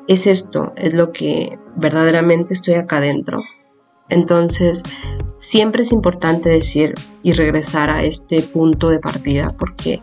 es 0.06 0.26
esto, 0.26 0.72
es 0.76 0.94
lo 0.94 1.12
que 1.12 1.58
verdaderamente 1.76 2.52
estoy 2.52 2.74
acá 2.74 2.98
adentro. 2.98 3.38
Entonces, 4.08 4.82
siempre 5.40 5.82
es 5.82 5.90
importante 5.90 6.50
decir 6.50 6.94
y 7.22 7.32
regresar 7.32 7.90
a 7.90 8.04
este 8.04 8.42
punto 8.42 8.90
de 8.90 9.00
partida 9.00 9.54
porque 9.58 10.00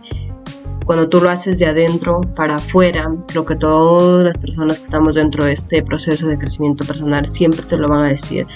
cuando 0.86 1.08
tú 1.10 1.22
lo 1.22 1.30
haces 1.30 1.60
de 1.60 1.66
adentro 1.66 2.22
para 2.22 2.56
afuera, 2.56 3.14
creo 3.28 3.46
que 3.46 3.56
todas 3.56 4.24
las 4.24 4.38
personas 4.38 4.80
que 4.80 4.86
estamos 4.86 5.16
dentro 5.16 5.44
de 5.44 5.52
este 5.52 5.84
proceso 5.84 6.28
de 6.28 6.38
crecimiento 6.38 6.86
personal 6.86 7.28
siempre 7.28 7.62
te 7.64 7.78
lo 7.78 7.90
van 7.90 8.06
a 8.06 8.08
decir. 8.08 8.48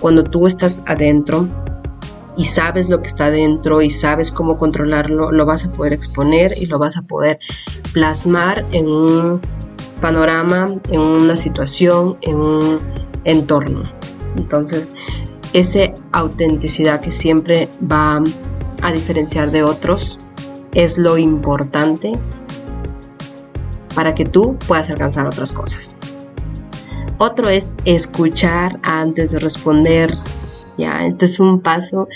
Cuando 0.00 0.24
tú 0.24 0.46
estás 0.46 0.82
adentro 0.86 1.46
y 2.38 2.44
sabes 2.46 2.88
lo 2.88 3.00
que 3.02 3.08
está 3.08 3.26
adentro 3.26 3.82
y 3.82 3.90
sabes 3.90 4.32
cómo 4.32 4.56
controlarlo, 4.56 5.30
lo 5.30 5.44
vas 5.44 5.66
a 5.66 5.72
poder 5.72 5.92
exponer 5.92 6.54
y 6.56 6.66
lo 6.66 6.78
vas 6.78 6.96
a 6.96 7.02
poder 7.02 7.38
plasmar 7.92 8.64
en 8.72 8.88
un 8.88 9.40
panorama, 10.00 10.74
en 10.90 11.00
una 11.00 11.36
situación, 11.36 12.16
en 12.22 12.36
un 12.36 12.80
entorno. 13.24 13.82
Entonces, 14.36 14.90
esa 15.54 15.92
autenticidad 16.10 17.00
que 17.00 17.12
siempre 17.12 17.68
va 17.90 18.20
a 18.82 18.92
diferenciar 18.92 19.52
de 19.52 19.62
otros 19.62 20.18
es 20.74 20.98
lo 20.98 21.16
importante 21.16 22.12
para 23.94 24.14
que 24.16 24.24
tú 24.24 24.58
puedas 24.66 24.90
alcanzar 24.90 25.28
otras 25.28 25.52
cosas. 25.52 25.94
Otro 27.18 27.48
es 27.48 27.72
escuchar 27.84 28.80
antes 28.82 29.30
de 29.30 29.38
responder. 29.38 30.12
Ya, 30.76 31.06
este 31.06 31.26
es 31.26 31.38
un 31.38 31.60
paso 31.60 32.08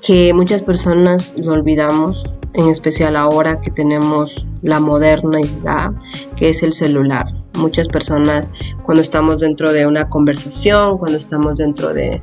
que 0.00 0.32
muchas 0.32 0.62
personas 0.62 1.34
lo 1.38 1.52
olvidamos, 1.52 2.24
en 2.54 2.70
especial 2.70 3.16
ahora 3.16 3.60
que 3.60 3.70
tenemos 3.70 4.46
la 4.62 4.80
modernidad, 4.80 5.92
que 6.36 6.48
es 6.48 6.62
el 6.62 6.72
celular 6.72 7.43
muchas 7.56 7.88
personas 7.88 8.50
cuando 8.82 9.02
estamos 9.02 9.40
dentro 9.40 9.72
de 9.72 9.86
una 9.86 10.08
conversación, 10.08 10.98
cuando 10.98 11.18
estamos 11.18 11.58
dentro 11.58 11.92
de 11.92 12.22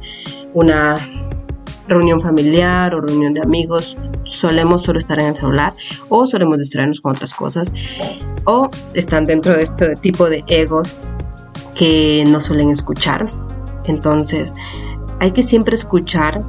una 0.54 0.98
reunión 1.88 2.22
familiar 2.22 2.96
o 2.96 3.02
reunión 3.02 3.34
de 3.34 3.42
amigos, 3.42 3.98
solemos 4.24 4.84
solo 4.84 5.00
estar 5.00 5.20
en 5.20 5.28
el 5.28 5.36
celular 5.36 5.74
o 6.10 6.26
solemos 6.26 6.58
distraernos 6.58 7.02
con 7.02 7.12
otras 7.12 7.34
cosas 7.34 7.74
o 8.46 8.70
están 8.94 9.26
dentro 9.26 9.54
de 9.54 9.64
este 9.64 9.96
tipo 9.98 10.30
de 10.30 10.44
egos 10.48 10.96
que 11.76 12.24
no 12.28 12.40
suelen 12.40 12.70
escuchar. 12.70 13.30
Entonces, 13.86 14.54
hay 15.20 15.32
que 15.32 15.44
siempre 15.44 15.76
escuchar 15.76 16.44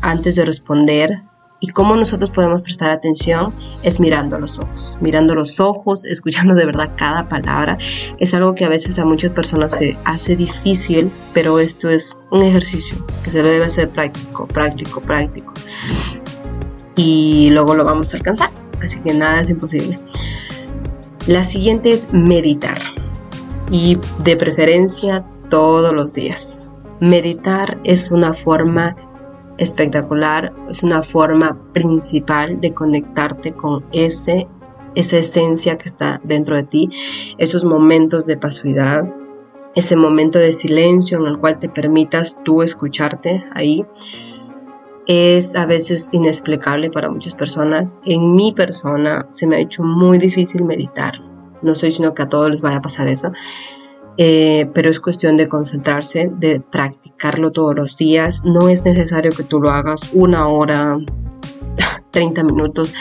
antes 0.00 0.36
de 0.36 0.44
responder, 0.44 1.22
y 1.64 1.68
cómo 1.68 1.96
nosotros 1.96 2.30
podemos 2.30 2.60
prestar 2.60 2.90
atención 2.90 3.50
es 3.82 3.98
mirando 3.98 4.38
los 4.38 4.58
ojos, 4.58 4.98
mirando 5.00 5.34
los 5.34 5.60
ojos, 5.60 6.04
escuchando 6.04 6.54
de 6.54 6.66
verdad 6.66 6.90
cada 6.94 7.26
palabra. 7.26 7.78
Es 8.18 8.34
algo 8.34 8.54
que 8.54 8.66
a 8.66 8.68
veces 8.68 8.98
a 8.98 9.06
muchas 9.06 9.32
personas 9.32 9.72
se 9.72 9.96
hace 10.04 10.36
difícil, 10.36 11.10
pero 11.32 11.58
esto 11.58 11.88
es 11.88 12.18
un 12.30 12.42
ejercicio 12.42 12.98
que 13.22 13.30
se 13.30 13.42
debe 13.42 13.64
hacer 13.64 13.88
práctico, 13.88 14.46
práctico, 14.46 15.00
práctico. 15.00 15.54
Y 16.96 17.48
luego 17.50 17.74
lo 17.74 17.84
vamos 17.86 18.12
a 18.12 18.18
alcanzar, 18.18 18.50
así 18.82 19.00
que 19.00 19.14
nada 19.14 19.40
es 19.40 19.48
imposible. 19.48 19.98
La 21.26 21.44
siguiente 21.44 21.92
es 21.92 22.12
meditar 22.12 22.82
y 23.70 23.96
de 24.18 24.36
preferencia 24.36 25.24
todos 25.48 25.94
los 25.94 26.12
días. 26.12 26.70
Meditar 27.00 27.80
es 27.84 28.10
una 28.10 28.34
forma 28.34 28.94
espectacular, 29.58 30.52
es 30.68 30.82
una 30.82 31.02
forma 31.02 31.58
principal 31.72 32.60
de 32.60 32.72
conectarte 32.72 33.52
con 33.52 33.84
ese, 33.92 34.46
esa 34.94 35.18
esencia 35.18 35.78
que 35.78 35.88
está 35.88 36.20
dentro 36.24 36.56
de 36.56 36.64
ti, 36.64 36.90
esos 37.38 37.64
momentos 37.64 38.26
de 38.26 38.36
pasividad, 38.36 39.04
ese 39.74 39.96
momento 39.96 40.38
de 40.38 40.52
silencio 40.52 41.18
en 41.18 41.26
el 41.26 41.38
cual 41.38 41.58
te 41.58 41.68
permitas 41.68 42.38
tú 42.44 42.62
escucharte 42.62 43.44
ahí. 43.54 43.84
Es 45.06 45.54
a 45.54 45.66
veces 45.66 46.08
inexplicable 46.12 46.90
para 46.90 47.10
muchas 47.10 47.34
personas. 47.34 47.98
En 48.06 48.34
mi 48.34 48.52
persona 48.52 49.26
se 49.28 49.46
me 49.46 49.56
ha 49.56 49.60
hecho 49.60 49.82
muy 49.82 50.18
difícil 50.18 50.64
meditar. 50.64 51.12
No 51.62 51.74
soy 51.74 51.92
sino 51.92 52.14
que 52.14 52.22
a 52.22 52.28
todos 52.28 52.50
les 52.50 52.62
vaya 52.62 52.76
a 52.76 52.82
pasar 52.82 53.08
eso 53.08 53.30
eh, 54.16 54.70
pero 54.74 54.90
es 54.90 55.00
cuestión 55.00 55.36
de 55.36 55.48
concentrarse, 55.48 56.30
de 56.38 56.60
practicarlo 56.60 57.52
todos 57.52 57.74
los 57.74 57.96
días. 57.96 58.42
No 58.44 58.68
es 58.68 58.84
necesario 58.84 59.32
que 59.32 59.42
tú 59.42 59.60
lo 59.60 59.70
hagas 59.70 60.10
una 60.12 60.48
hora, 60.48 60.98
30 62.10 62.44
minutos, 62.44 62.92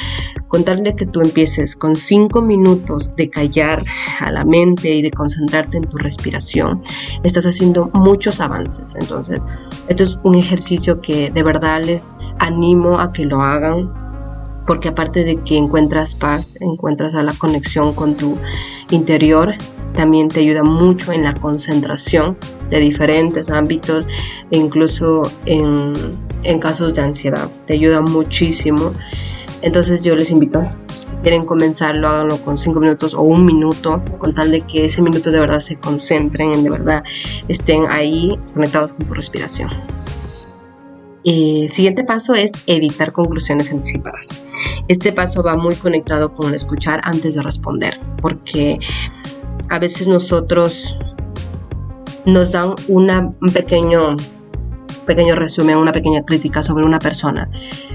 con 0.48 0.64
tal 0.64 0.84
de 0.84 0.96
que 0.96 1.06
tú 1.06 1.22
empieces 1.22 1.76
con 1.76 1.96
5 1.96 2.42
minutos 2.42 3.16
de 3.16 3.30
callar 3.30 3.84
a 4.20 4.32
la 4.32 4.44
mente 4.44 4.94
y 4.94 5.02
de 5.02 5.12
concentrarte 5.12 5.78
en 5.78 5.84
tu 5.84 5.98
respiración, 5.98 6.82
estás 7.24 7.46
haciendo 7.46 7.90
muchos 7.94 8.40
avances. 8.40 8.96
Entonces, 9.00 9.40
esto 9.88 10.04
es 10.04 10.20
un 10.24 10.36
ejercicio 10.36 11.02
que 11.02 11.30
de 11.32 11.44
verdad 11.44 11.84
les 11.84 12.16
animo 12.40 13.00
a 13.00 13.12
que 13.12 13.26
lo 13.26 13.42
hagan 13.42 13.92
porque 14.66 14.90
aparte 14.90 15.24
de 15.24 15.38
que 15.38 15.58
encuentras 15.58 16.16
paz, 16.16 16.56
encuentras 16.60 17.16
a 17.16 17.24
la 17.24 17.34
conexión 17.34 17.94
con 17.94 18.16
tu 18.16 18.38
interior, 18.92 19.56
también 19.94 20.28
te 20.28 20.40
ayuda 20.42 20.64
mucho 20.64 21.12
en 21.12 21.24
la 21.24 21.34
concentración 21.34 22.38
de 22.70 22.80
diferentes 22.80 23.50
ámbitos 23.50 24.08
e 24.52 24.58
incluso 24.58 25.24
en, 25.46 25.94
en 26.44 26.60
casos 26.60 26.94
de 26.96 27.02
ansiedad. 27.02 27.50
Te 27.66 27.74
ayuda 27.74 28.02
muchísimo. 28.02 28.92
Entonces 29.62 30.02
yo 30.02 30.16
les 30.16 30.30
invito 30.32 30.68
quieren 31.24 31.46
comenzarlo, 31.46 32.08
háganlo 32.08 32.38
con 32.42 32.58
cinco 32.58 32.80
minutos 32.82 33.14
o 33.16 33.22
un 33.22 33.46
minuto, 33.46 34.04
con 34.20 34.36
tal 34.36 34.52
de 34.52 34.62
que 34.62 34.86
ese 34.86 35.02
minuto 35.02 35.32
de 35.32 35.40
verdad 35.40 35.62
se 35.62 35.78
concentren, 35.78 36.54
en 36.54 36.64
de 36.64 36.70
verdad 36.70 37.04
estén 37.48 37.86
ahí 37.90 38.38
conectados 38.54 38.94
con 38.94 39.08
tu 39.08 39.14
respiración. 39.14 39.70
El 41.24 41.70
siguiente 41.70 42.04
paso 42.04 42.34
es 42.34 42.52
evitar 42.68 43.14
conclusiones 43.14 43.72
anticipadas. 43.72 44.28
Este 44.90 45.14
paso 45.14 45.42
va 45.42 45.56
muy 45.56 45.74
conectado 45.76 46.34
con 46.34 46.54
escuchar 46.54 47.00
antes 47.06 47.36
de 47.36 47.42
responder, 47.42 47.98
porque 48.22 48.80
a 49.70 49.80
veces 49.80 50.08
nosotros 50.08 50.98
nos 52.26 52.52
dan 52.52 52.76
una, 52.88 53.34
un 53.42 53.50
pequeño 53.54 54.16
pequeño 55.06 55.36
resumen, 55.36 55.78
una 55.78 55.92
pequeña 55.92 56.24
crítica 56.24 56.64
sobre 56.64 56.86
una 56.86 57.00
persona. 57.00 57.50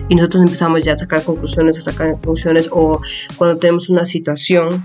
Y 0.08 0.14
nosotros 0.14 0.42
empezamos 0.42 0.82
ya 0.82 0.92
a 0.92 0.96
sacar 0.96 1.22
conclusiones, 1.24 1.78
a 1.78 1.90
sacar 1.90 2.12
conclusiones 2.12 2.68
o 2.70 3.00
cuando 3.36 3.58
tenemos 3.58 3.88
una 3.88 4.04
situación 4.04 4.84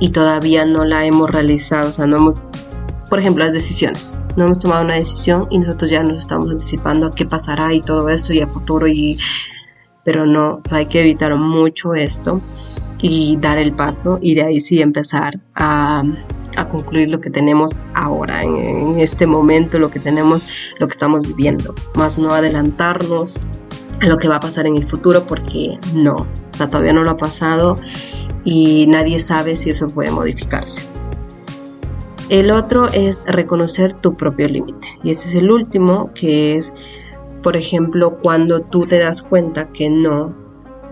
y 0.00 0.10
todavía 0.10 0.64
no 0.64 0.84
la 0.84 1.06
hemos 1.06 1.30
realizado, 1.30 1.88
o 1.88 1.92
sea, 1.92 2.06
no 2.06 2.16
hemos, 2.16 2.36
por 3.08 3.18
ejemplo, 3.18 3.44
las 3.44 3.52
decisiones, 3.52 4.14
no 4.36 4.44
hemos 4.44 4.58
tomado 4.60 4.84
una 4.84 4.94
decisión 4.94 5.48
y 5.50 5.58
nosotros 5.58 5.90
ya 5.90 6.02
nos 6.02 6.22
estamos 6.22 6.50
anticipando 6.50 7.06
a 7.06 7.14
qué 7.14 7.24
pasará 7.24 7.72
y 7.72 7.80
todo 7.80 8.08
esto 8.08 8.32
y 8.32 8.40
a 8.40 8.46
futuro 8.46 8.86
y 8.86 9.18
pero 10.04 10.24
no, 10.24 10.62
hay 10.70 10.86
que 10.86 11.02
evitar 11.02 11.36
mucho 11.36 11.94
esto 11.94 12.40
y 13.00 13.36
dar 13.40 13.58
el 13.58 13.72
paso 13.72 14.18
y 14.20 14.34
de 14.34 14.42
ahí 14.42 14.60
sí 14.60 14.80
empezar 14.80 15.40
a 15.54 16.02
a 16.58 16.68
concluir 16.68 17.08
lo 17.10 17.20
que 17.20 17.30
tenemos 17.30 17.80
ahora, 17.94 18.42
en, 18.42 18.98
este 18.98 19.26
momento, 19.26 19.78
lo 19.78 19.90
que 19.90 20.00
tenemos, 20.00 20.44
lo 20.78 20.86
que 20.88 20.92
estamos 20.92 21.22
viviendo, 21.22 21.74
más 21.94 22.18
no 22.18 22.32
adelantarnos 22.32 23.36
a 24.00 24.06
lo 24.06 24.18
que 24.18 24.28
va 24.28 24.36
a 24.36 24.40
pasar 24.40 24.66
en 24.66 24.76
el 24.76 24.86
futuro 24.86 25.24
porque 25.26 25.78
no, 25.94 26.26
todavía 26.56 26.92
no 26.92 27.02
lo 27.04 27.10
ha 27.10 27.16
pasado 27.16 27.78
y 28.44 28.86
nadie 28.88 29.18
sabe 29.18 29.56
si 29.56 29.70
eso 29.70 29.88
puede 29.88 30.10
modificarse. 30.10 30.82
El 32.28 32.50
otro 32.50 32.88
es 32.88 33.24
reconocer 33.26 33.94
tu 33.94 34.14
propio 34.16 34.48
límite 34.48 34.88
y 35.02 35.10
este 35.10 35.28
es 35.28 35.34
el 35.34 35.50
último 35.50 36.12
que 36.12 36.56
es, 36.56 36.74
por 37.42 37.56
ejemplo, 37.56 38.18
cuando 38.18 38.60
tú 38.60 38.86
te 38.86 38.98
das 38.98 39.22
cuenta 39.22 39.68
que 39.72 39.88
no, 39.88 40.34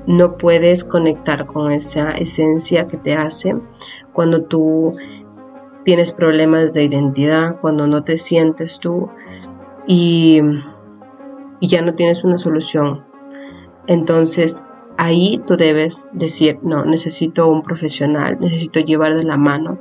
no 0.07 0.37
puedes 0.37 0.85
conectar 0.85 1.47
con 1.47 1.73
esa 1.73 2.11
esencia 2.11 2.87
que 2.87 2.97
te 2.97 3.15
hace, 3.15 3.57
cuando 4.13 4.45
tú 4.45 4.95
tienes 5.85 6.13
problemas 6.13 6.75
de 6.75 6.85
identidad, 6.85 7.61
cuando 7.61 7.87
no 7.87 8.05
te 8.05 8.19
sientes 8.19 8.79
tú 8.81 9.09
y, 9.87 10.41
ya 11.61 11.81
no 11.83 11.95
tienes 11.95 12.23
una 12.23 12.39
solución. 12.39 13.05
Entonces 13.87 14.63
ahí 14.99 15.43
tú 15.47 15.57
debes 15.57 16.11
decir, 16.13 16.59
no, 16.63 16.85
necesito 16.85 17.49
un 17.49 17.63
profesional, 17.63 18.39
necesito 18.41 18.81
llevar 18.81 19.15
de 19.15 19.25
la 19.25 19.37
mano 19.37 19.81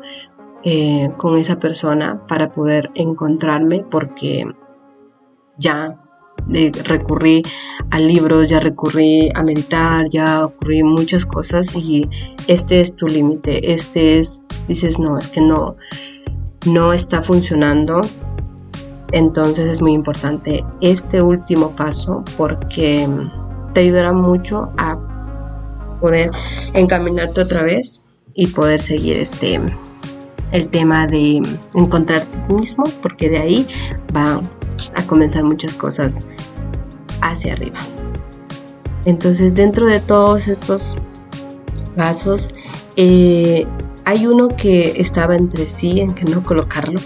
eh, 0.64 1.12
con 1.18 1.38
esa 1.38 1.60
persona 1.60 2.26
para 2.28 2.52
poder 2.52 2.92
encontrarme 2.96 3.84
porque 3.90 4.46
ya 5.58 6.05
recurrí 6.84 7.42
a 7.90 8.00
libros, 8.00 8.50
ya 8.50 8.60
recurrí 8.60 9.30
a 9.34 9.44
meditar, 9.44 10.10
ya 10.10 10.46
ocurrí 10.46 10.84
muchas 10.84 11.26
cosas 11.26 11.76
y 11.76 12.08
este 12.48 12.82
es 12.82 12.96
tu 12.96 13.08
límite, 13.08 13.74
este 13.74 14.20
es, 14.20 14.44
dices, 14.68 15.00
no, 15.00 15.18
es 15.18 15.28
que 15.28 15.42
no, 15.42 15.76
no 16.66 16.94
está 16.94 17.22
funcionando. 17.22 18.02
Entonces 19.12 19.68
es 19.68 19.82
muy 19.82 19.94
importante 19.94 20.64
este 20.82 21.22
último 21.22 21.72
paso 21.72 22.24
porque 22.38 23.08
te 23.74 23.82
ayudará 23.82 24.12
mucho 24.12 24.70
a 24.78 24.98
poder 26.02 26.32
encaminarte 26.74 27.42
otra 27.42 27.64
vez 27.64 28.02
y 28.34 28.48
poder 28.48 28.82
seguir 28.82 29.18
este 29.18 29.60
el 30.52 30.70
tema 30.70 31.08
de 31.08 31.42
encontrarte 31.74 32.54
mismo 32.54 32.84
porque 33.02 33.30
de 33.30 33.38
ahí 33.38 33.68
va 34.16 34.42
a 34.96 35.06
comenzar 35.08 35.44
muchas 35.44 35.74
cosas 35.74 36.20
hacia 37.22 37.54
arriba. 37.54 37.80
Entonces 39.06 39.54
dentro 39.54 39.88
de 39.88 40.00
todos 40.00 40.48
estos 40.48 40.96
pasos 41.96 42.54
eh, 42.96 43.66
hay 44.04 44.28
uno 44.28 44.50
que 44.50 45.00
estaba 45.00 45.36
entre 45.36 45.68
sí 45.68 46.00
en 46.00 46.14
que 46.14 46.26
no 46.26 46.44
colocarlo, 46.44 47.00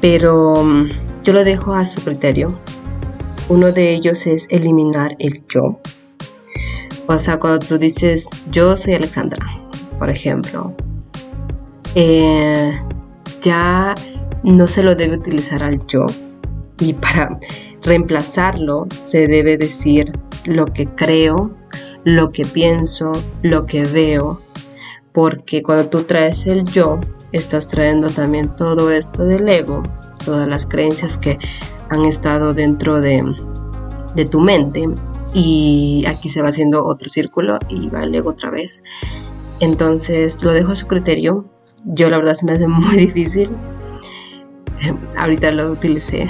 pero 0.00 0.64
mm, 0.64 0.88
yo 1.24 1.32
lo 1.32 1.44
dejo 1.44 1.74
a 1.74 1.84
su 1.84 2.00
criterio. 2.02 2.58
Uno 3.48 3.72
de 3.72 3.92
ellos 3.92 4.26
es 4.26 4.46
eliminar 4.50 5.16
el 5.18 5.44
yo. 5.48 5.80
O 7.06 7.18
sea, 7.18 7.38
cuando 7.38 7.58
tú 7.58 7.78
dices 7.78 8.28
yo 8.50 8.76
soy 8.76 8.94
Alexandra, 8.94 9.44
por 9.98 10.10
ejemplo, 10.10 10.74
eh, 11.94 12.72
ya 13.40 13.94
no 14.42 14.66
se 14.66 14.82
lo 14.82 14.94
debe 14.94 15.16
utilizar 15.16 15.62
al 15.62 15.86
yo, 15.86 16.06
y 16.82 16.94
para 16.94 17.38
reemplazarlo 17.82 18.86
se 19.00 19.26
debe 19.28 19.56
decir 19.56 20.12
lo 20.44 20.66
que 20.66 20.86
creo, 20.86 21.54
lo 22.04 22.28
que 22.28 22.44
pienso, 22.44 23.12
lo 23.42 23.66
que 23.66 23.84
veo, 23.84 24.40
porque 25.12 25.62
cuando 25.62 25.88
tú 25.88 26.02
traes 26.02 26.46
el 26.46 26.64
yo, 26.64 26.98
estás 27.30 27.68
trayendo 27.68 28.08
también 28.08 28.54
todo 28.56 28.90
esto 28.90 29.24
del 29.24 29.48
ego, 29.48 29.82
todas 30.24 30.48
las 30.48 30.66
creencias 30.66 31.18
que 31.18 31.38
han 31.88 32.04
estado 32.04 32.52
dentro 32.52 33.00
de, 33.00 33.22
tu 34.30 34.40
mente 34.40 34.88
y 35.34 36.04
aquí 36.06 36.28
se 36.28 36.42
va 36.42 36.48
haciendo 36.48 36.84
otro 36.84 37.08
círculo 37.08 37.58
y 37.68 37.88
va 37.88 38.02
el 38.02 38.14
ego 38.14 38.30
otra 38.30 38.50
vez. 38.50 38.82
Entonces 39.60 40.42
lo 40.42 40.52
dejo 40.52 40.72
a 40.72 40.74
su 40.74 40.86
criterio. 40.86 41.46
Yo 41.84 42.10
la 42.10 42.18
verdad 42.18 42.34
se 42.34 42.44
me 42.44 42.52
hace 42.52 42.66
muy 42.66 42.96
difícil 43.06 43.50
ahorita 45.16 45.50
lo 45.52 45.72
utilicé. 45.72 46.28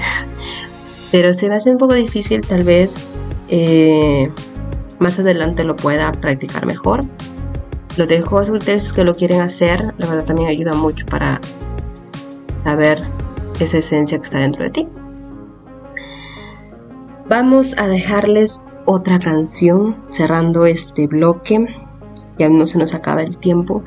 Pero 1.10 1.32
se 1.34 1.48
me 1.48 1.56
hace 1.56 1.70
un 1.70 1.78
poco 1.78 1.94
difícil, 1.94 2.40
tal 2.40 2.64
vez 2.64 3.04
eh, 3.48 4.30
más 4.98 5.18
adelante 5.18 5.64
lo 5.64 5.76
pueda 5.76 6.10
practicar 6.12 6.66
mejor. 6.66 7.04
Lo 7.96 8.06
dejo 8.06 8.38
a 8.38 8.44
sus 8.46 8.92
que 8.92 9.04
lo 9.04 9.14
quieren 9.14 9.42
hacer, 9.42 9.94
la 9.98 10.06
verdad 10.06 10.24
también 10.24 10.48
ayuda 10.48 10.72
mucho 10.72 11.04
para 11.06 11.40
saber 12.52 13.02
esa 13.60 13.78
esencia 13.78 14.18
que 14.18 14.24
está 14.24 14.38
dentro 14.38 14.64
de 14.64 14.70
ti. 14.70 14.88
Vamos 17.28 17.74
a 17.78 17.88
dejarles 17.88 18.60
otra 18.86 19.18
canción 19.18 19.96
cerrando 20.10 20.66
este 20.66 21.06
bloque. 21.06 21.66
Ya 22.38 22.48
no 22.48 22.66
se 22.66 22.78
nos 22.78 22.94
acaba 22.94 23.22
el 23.22 23.38
tiempo. 23.38 23.84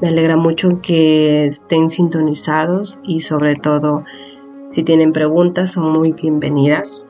Me 0.00 0.08
alegra 0.08 0.36
mucho 0.36 0.80
que 0.80 1.44
estén 1.44 1.90
sintonizados 1.90 3.00
y 3.04 3.20
sobre 3.20 3.56
todo 3.56 4.04
si 4.70 4.82
tienen 4.82 5.12
preguntas 5.12 5.72
son 5.72 5.92
muy 5.92 6.12
bienvenidas. 6.12 7.04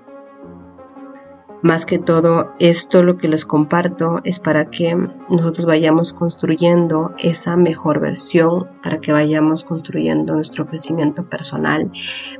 Más 1.62 1.86
que 1.86 1.98
todo, 1.98 2.52
esto 2.58 3.04
lo 3.04 3.16
que 3.16 3.28
les 3.28 3.44
comparto 3.44 4.20
es 4.24 4.40
para 4.40 4.70
que 4.70 4.96
nosotros 5.28 5.66
vayamos 5.66 6.14
construyendo 6.14 7.12
esa 7.18 7.54
mejor 7.54 8.00
versión, 8.00 8.66
para 8.82 8.98
que 8.98 9.12
vayamos 9.12 9.62
construyendo 9.62 10.34
nuestro 10.34 10.66
crecimiento 10.66 11.28
personal, 11.28 11.92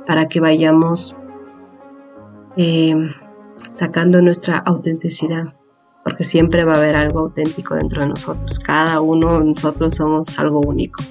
para 0.05 0.25
que 0.25 0.41
vayamos 0.41 1.15
eh, 2.57 2.95
sacando 3.69 4.21
nuestra 4.21 4.57
autenticidad 4.57 5.53
porque 6.03 6.23
siempre 6.23 6.63
va 6.63 6.73
a 6.73 6.77
haber 6.77 6.95
algo 6.95 7.19
auténtico 7.19 7.75
dentro 7.75 8.01
de 8.01 8.09
nosotros. 8.09 8.59
Cada 8.59 9.01
uno 9.01 9.39
de 9.39 9.45
nosotros 9.45 9.95
somos 9.95 10.37
algo 10.39 10.61
único. 10.61 11.03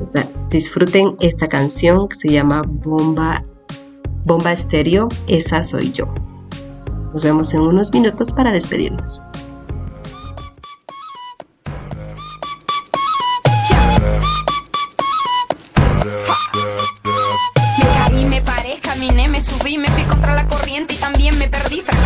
O 0.00 0.04
sea, 0.04 0.28
disfruten 0.50 1.16
esta 1.20 1.46
canción 1.48 2.08
que 2.08 2.16
se 2.16 2.28
llama 2.28 2.62
Bomba, 2.66 3.44
Bomba 4.24 4.52
Estéreo, 4.52 5.08
esa 5.26 5.62
soy 5.62 5.92
yo. 5.92 6.06
Nos 7.12 7.24
vemos 7.24 7.52
en 7.54 7.60
unos 7.60 7.92
minutos 7.92 8.32
para 8.32 8.52
despedirnos. 8.52 9.20
me 19.38 19.40
subí, 19.40 19.78
me 19.78 19.88
fui 19.88 20.02
contra 20.02 20.34
la 20.34 20.48
corriente 20.48 20.94
y 20.94 20.96
también 20.96 21.38
me 21.38 21.48
perdí, 21.48 21.76
me 21.76 21.97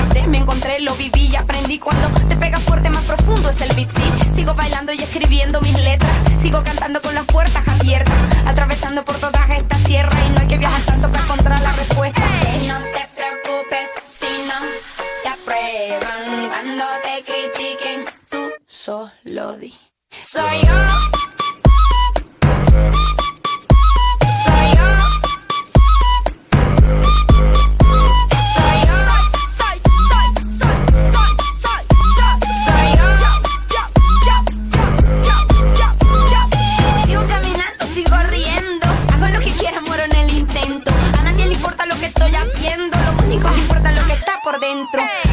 lo 0.81 0.95
viví 0.97 1.29
y 1.29 1.37
aprendí. 1.37 1.79
Cuando 1.79 2.09
te 2.29 2.37
pega 2.37 2.59
fuerte, 2.59 2.91
más 2.91 3.05
profundo 3.05 3.49
es 3.51 3.61
el 3.61 3.75
beat. 3.75 3.91
Sigo 4.31 4.55
bailando 4.55 4.93
y 4.93 5.03
escribiendo 5.03 5.61
mis 5.61 5.79
letras, 5.83 6.13
sigo 6.39 6.63
cantando 6.63 7.01
con 7.03 7.15
las 7.15 7.25
puertas 7.27 7.67
abiertas, 7.69 8.15
atravesando 8.47 9.05
por 9.05 9.19
todas 9.19 9.51
estas 9.51 9.83
tierras 9.85 10.19
y 10.27 10.31
no 10.33 10.41
hay 10.41 10.49
que 10.49 10.59
viajar 10.59 10.81
tanto 10.83 11.11
para 11.11 11.25
encontrar 11.25 11.61
la 11.61 11.73
respuesta. 11.73 12.21
no 12.67 12.79
te 12.79 13.09
preocupes 13.17 13.89
si 14.07 14.27
no 14.27 14.59
te 15.23 15.29
aprueban 15.29 16.49
cuando 16.49 16.85
te 17.03 17.25
critiquen, 17.25 18.05
tú 18.31 18.51
solo 18.67 19.57
di. 19.57 19.75
Soy 20.21 20.63
yo. 20.63 21.42
por 44.53 44.61
dentro. 44.61 45.32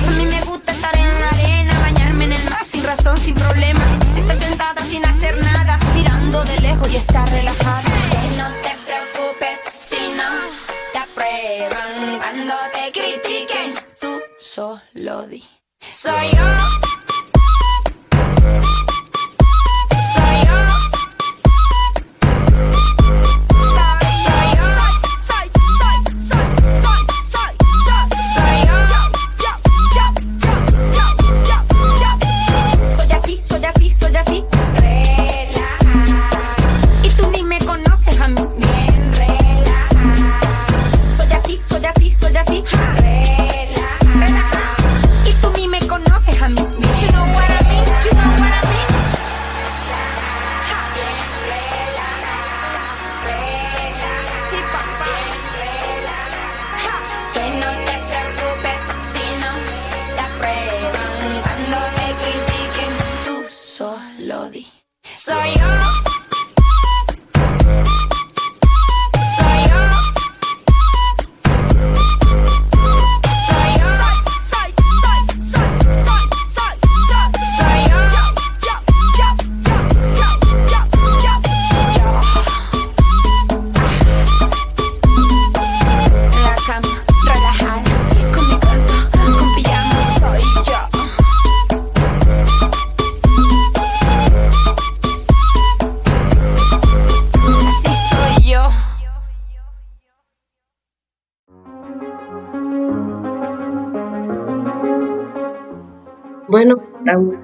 Bueno, 106.49 106.77
estamos 106.87 107.43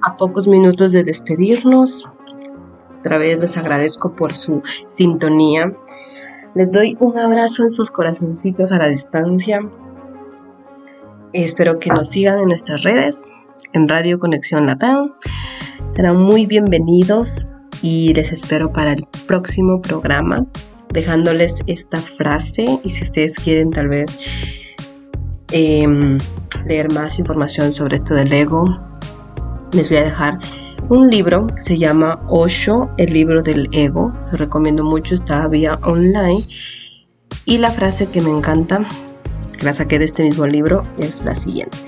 a 0.00 0.16
pocos 0.16 0.48
minutos 0.48 0.92
de 0.92 1.02
despedirnos. 1.02 2.08
Otra 2.98 3.18
vez 3.18 3.38
les 3.38 3.58
agradezco 3.58 4.16
por 4.16 4.34
su 4.34 4.62
sintonía. 4.88 5.76
Les 6.54 6.72
doy 6.72 6.96
un 6.98 7.18
abrazo 7.18 7.64
en 7.64 7.70
sus 7.70 7.90
corazoncitos 7.90 8.72
a 8.72 8.78
la 8.78 8.88
distancia. 8.88 9.60
Espero 11.34 11.78
que 11.78 11.90
nos 11.90 12.08
sigan 12.08 12.40
en 12.40 12.48
nuestras 12.48 12.82
redes, 12.84 13.30
en 13.74 13.86
Radio 13.86 14.18
Conexión 14.18 14.64
Latam. 14.64 15.12
Serán 15.90 16.16
muy 16.16 16.46
bienvenidos 16.46 17.46
y 17.82 18.14
les 18.14 18.32
espero 18.32 18.72
para 18.72 18.94
el 18.94 19.06
próximo 19.26 19.82
programa, 19.82 20.46
dejándoles 20.88 21.62
esta 21.66 21.98
frase 21.98 22.64
y 22.82 22.88
si 22.88 23.04
ustedes 23.04 23.36
quieren 23.36 23.68
tal 23.68 23.88
vez 23.88 24.18
Em, 25.50 26.18
leer 26.66 26.92
más 26.92 27.18
información 27.18 27.74
sobre 27.74 27.96
esto 27.96 28.14
del 28.14 28.32
ego, 28.32 28.64
les 29.72 29.88
voy 29.88 29.98
a 29.98 30.04
dejar 30.04 30.38
un 30.88 31.10
libro 31.10 31.46
que 31.48 31.62
se 31.62 31.78
llama 31.78 32.20
Osho, 32.28 32.90
el 32.96 33.12
libro 33.12 33.42
del 33.42 33.68
ego. 33.72 34.12
Lo 34.30 34.38
recomiendo 34.38 34.84
mucho, 34.84 35.14
está 35.14 35.46
vía 35.48 35.78
online. 35.82 36.42
Y 37.44 37.58
la 37.58 37.70
frase 37.70 38.06
que 38.06 38.20
me 38.20 38.30
encanta, 38.30 38.86
que 39.58 39.66
la 39.66 39.74
saqué 39.74 39.98
de 39.98 40.06
este 40.06 40.22
mismo 40.22 40.46
libro, 40.46 40.82
es 40.98 41.22
la 41.24 41.34
siguiente. 41.34 41.78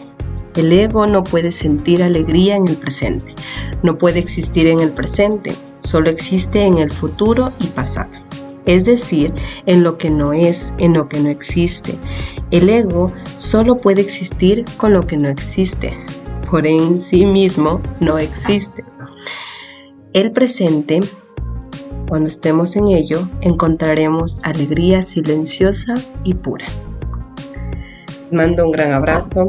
El 0.57 0.73
ego 0.73 1.07
no 1.07 1.23
puede 1.23 1.53
sentir 1.53 2.03
alegría 2.03 2.57
en 2.57 2.67
el 2.67 2.77
presente, 2.77 3.35
no 3.83 3.97
puede 3.97 4.19
existir 4.19 4.67
en 4.67 4.81
el 4.81 4.91
presente, 4.91 5.55
solo 5.83 6.11
existe 6.11 6.63
en 6.63 6.79
el 6.79 6.91
futuro 6.91 7.53
y 7.61 7.67
pasado 7.69 8.11
es 8.71 8.85
decir, 8.85 9.35
en 9.67 9.83
lo 9.83 9.99
que 9.99 10.11
no 10.11 10.33
es, 10.33 10.73
en 10.79 10.93
lo 10.93 11.09
que 11.09 11.19
no 11.19 11.29
existe. 11.29 11.97
El 12.53 12.69
ego 12.69 13.13
solo 13.37 13.77
puede 13.77 14.01
existir 14.01 14.65
con 14.77 14.93
lo 14.93 15.05
que 15.09 15.17
no 15.17 15.29
existe, 15.29 15.93
por 16.49 16.69
en 16.69 17.03
sí 17.03 17.27
mismo 17.27 17.81
no 17.99 18.17
existe. 18.17 18.85
El 20.13 20.31
presente, 20.31 21.01
cuando 22.09 22.29
estemos 22.29 22.77
en 22.77 22.87
ello, 22.87 23.29
encontraremos 23.41 24.39
alegría 24.45 25.03
silenciosa 25.03 25.95
y 26.23 26.35
pura. 26.35 26.67
Mando 28.31 28.67
un 28.67 28.71
gran 28.71 28.93
abrazo 28.93 29.49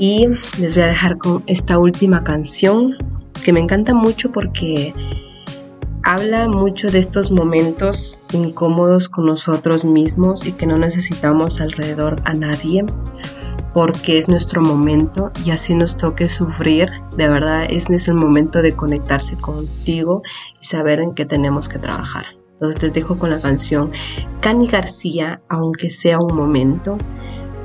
y 0.00 0.26
les 0.58 0.74
voy 0.74 0.82
a 0.82 0.88
dejar 0.88 1.16
con 1.18 1.44
esta 1.46 1.78
última 1.78 2.24
canción 2.24 2.96
que 3.44 3.52
me 3.52 3.60
encanta 3.60 3.94
mucho 3.94 4.32
porque 4.32 4.92
habla 6.02 6.48
mucho 6.48 6.90
de 6.90 6.98
estos 6.98 7.30
momentos 7.30 8.18
incómodos 8.32 9.08
con 9.08 9.26
nosotros 9.26 9.84
mismos 9.84 10.46
y 10.46 10.52
que 10.52 10.66
no 10.66 10.76
necesitamos 10.76 11.60
alrededor 11.60 12.16
a 12.24 12.34
nadie 12.34 12.84
porque 13.72 14.18
es 14.18 14.28
nuestro 14.28 14.60
momento 14.60 15.30
y 15.44 15.50
así 15.50 15.74
nos 15.74 15.96
toque 15.96 16.28
sufrir, 16.28 16.90
de 17.16 17.28
verdad 17.28 17.64
es 17.70 17.88
el 18.08 18.14
momento 18.14 18.60
de 18.60 18.74
conectarse 18.74 19.36
contigo 19.36 20.22
y 20.60 20.66
saber 20.66 21.00
en 21.00 21.14
qué 21.14 21.24
tenemos 21.24 21.68
que 21.68 21.78
trabajar. 21.78 22.26
Entonces 22.54 22.82
les 22.82 22.92
dejo 22.92 23.18
con 23.18 23.30
la 23.30 23.40
canción 23.40 23.90
Cani 24.40 24.66
García, 24.66 25.40
aunque 25.48 25.88
sea 25.88 26.18
un 26.18 26.34
momento, 26.34 26.98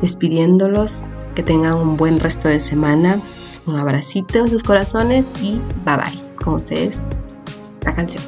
despidiéndolos, 0.02 1.10
que 1.36 1.44
tengan 1.44 1.76
un 1.76 1.98
buen 1.98 2.20
resto 2.20 2.48
de 2.48 2.60
semana, 2.60 3.20
un 3.66 3.76
abracito 3.76 4.40
en 4.40 4.48
sus 4.48 4.64
corazones 4.64 5.26
y 5.42 5.60
bye 5.86 5.98
bye. 5.98 6.28
Con 6.38 6.56
ustedes 6.56 7.04
canción. 7.94 8.24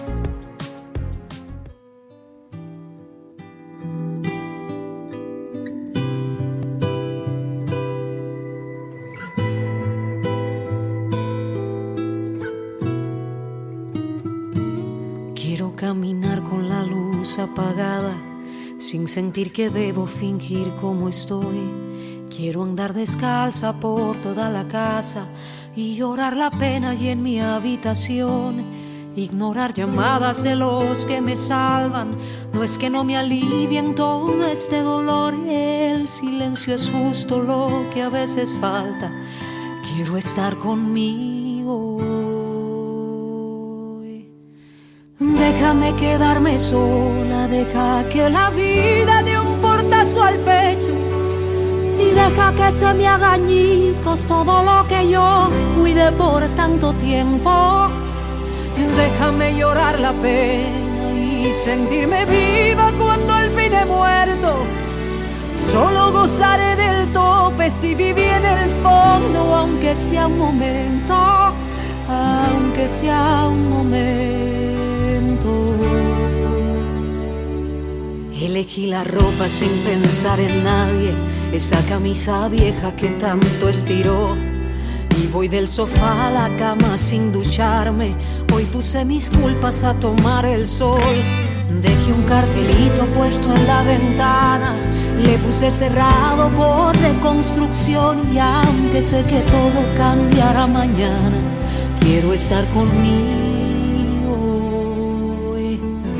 Quiero 15.35 15.75
caminar 15.75 16.43
con 16.43 16.69
la 16.69 16.83
luz 16.83 17.39
apagada, 17.39 18.15
sin 18.77 19.07
sentir 19.07 19.51
que 19.51 19.69
debo 19.69 20.05
fingir 20.05 20.73
como 20.79 21.09
estoy. 21.09 21.69
Quiero 22.29 22.63
andar 22.63 22.93
descalza 22.93 23.79
por 23.79 24.17
toda 24.17 24.49
la 24.49 24.67
casa 24.67 25.27
y 25.75 25.95
llorar 25.95 26.37
la 26.37 26.51
pena 26.51 26.93
y 26.93 27.09
en 27.09 27.23
mi 27.23 27.39
habitación 27.39 28.78
Ignorar 29.15 29.73
llamadas 29.73 30.43
de 30.43 30.55
los 30.55 31.05
que 31.05 31.19
me 31.19 31.35
salvan 31.35 32.17
no 32.53 32.63
es 32.63 32.77
que 32.77 32.89
no 32.89 33.03
me 33.03 33.17
alivien 33.17 33.95
todo 33.95 34.45
este 34.45 34.81
dolor. 34.81 35.33
El 35.47 36.07
silencio 36.07 36.75
es 36.75 36.89
justo 36.89 37.41
lo 37.41 37.89
que 37.91 38.03
a 38.03 38.09
veces 38.09 38.57
falta. 38.59 39.11
Quiero 39.83 40.15
estar 40.15 40.57
conmigo. 40.57 41.97
Déjame 45.19 45.95
quedarme 45.95 46.57
sola, 46.57 47.47
deja 47.47 48.07
que 48.09 48.29
la 48.29 48.49
vida 48.51 49.21
dé 49.23 49.37
un 49.37 49.59
portazo 49.59 50.23
al 50.23 50.37
pecho 50.39 50.93
y 51.99 52.11
deja 52.11 52.53
que 52.55 52.71
se 52.71 52.93
me 52.93 53.07
haga 53.07 53.33
añicos 53.33 54.25
todo 54.25 54.63
lo 54.63 54.87
que 54.87 55.09
yo 55.09 55.49
cuide 55.77 56.11
por 56.13 56.43
tanto 56.55 56.93
tiempo. 56.93 57.89
Déjame 58.97 59.55
llorar 59.55 59.99
la 59.99 60.13
pena 60.13 61.13
y 61.13 61.51
sentirme 61.51 62.25
viva 62.25 62.91
cuando 62.97 63.33
al 63.33 63.49
fin 63.49 63.73
he 63.73 63.85
muerto. 63.85 64.57
Solo 65.55 66.11
gozaré 66.11 66.75
del 66.75 67.11
tope 67.11 67.69
si 67.69 67.95
viví 67.95 68.23
en 68.23 68.45
el 68.45 68.69
fondo, 68.81 69.55
aunque 69.55 69.93
sea 69.93 70.27
un 70.27 70.37
momento, 70.37 71.15
aunque 72.07 72.87
sea 72.87 73.47
un 73.47 73.69
momento. 73.69 75.49
Elegí 78.41 78.87
la 78.87 79.03
ropa 79.03 79.49
sin 79.49 79.71
pensar 79.79 80.39
en 80.39 80.63
nadie, 80.63 81.13
esa 81.51 81.81
camisa 81.85 82.47
vieja 82.47 82.95
que 82.95 83.09
tanto 83.09 83.67
estiró 83.67 84.48
y 85.21 85.27
voy 85.27 85.47
del 85.47 85.67
sofá 85.67 86.27
a 86.27 86.31
la 86.31 86.55
cama 86.55 86.97
sin 86.97 87.31
ducharme. 87.31 88.15
Hoy 88.53 88.65
puse 88.65 89.03
mis 89.05 89.29
culpas 89.29 89.83
a 89.83 89.93
tomar 89.99 90.45
el 90.45 90.67
sol. 90.67 91.01
Dejé 91.81 92.13
un 92.13 92.23
cartelito 92.23 93.05
puesto 93.13 93.53
en 93.53 93.67
la 93.67 93.83
ventana 93.83 94.75
Le 95.23 95.37
puse 95.37 95.69
cerrado 95.69 96.49
por 96.51 96.97
reconstrucción 96.97 98.33
y 98.33 98.39
aunque 98.39 99.01
sé 99.01 99.23
que 99.25 99.39
todo 99.41 99.85
cambiará 99.95 100.65
mañana, 100.65 101.37
quiero 101.99 102.33
estar 102.33 102.65
conmigo. 102.69 103.49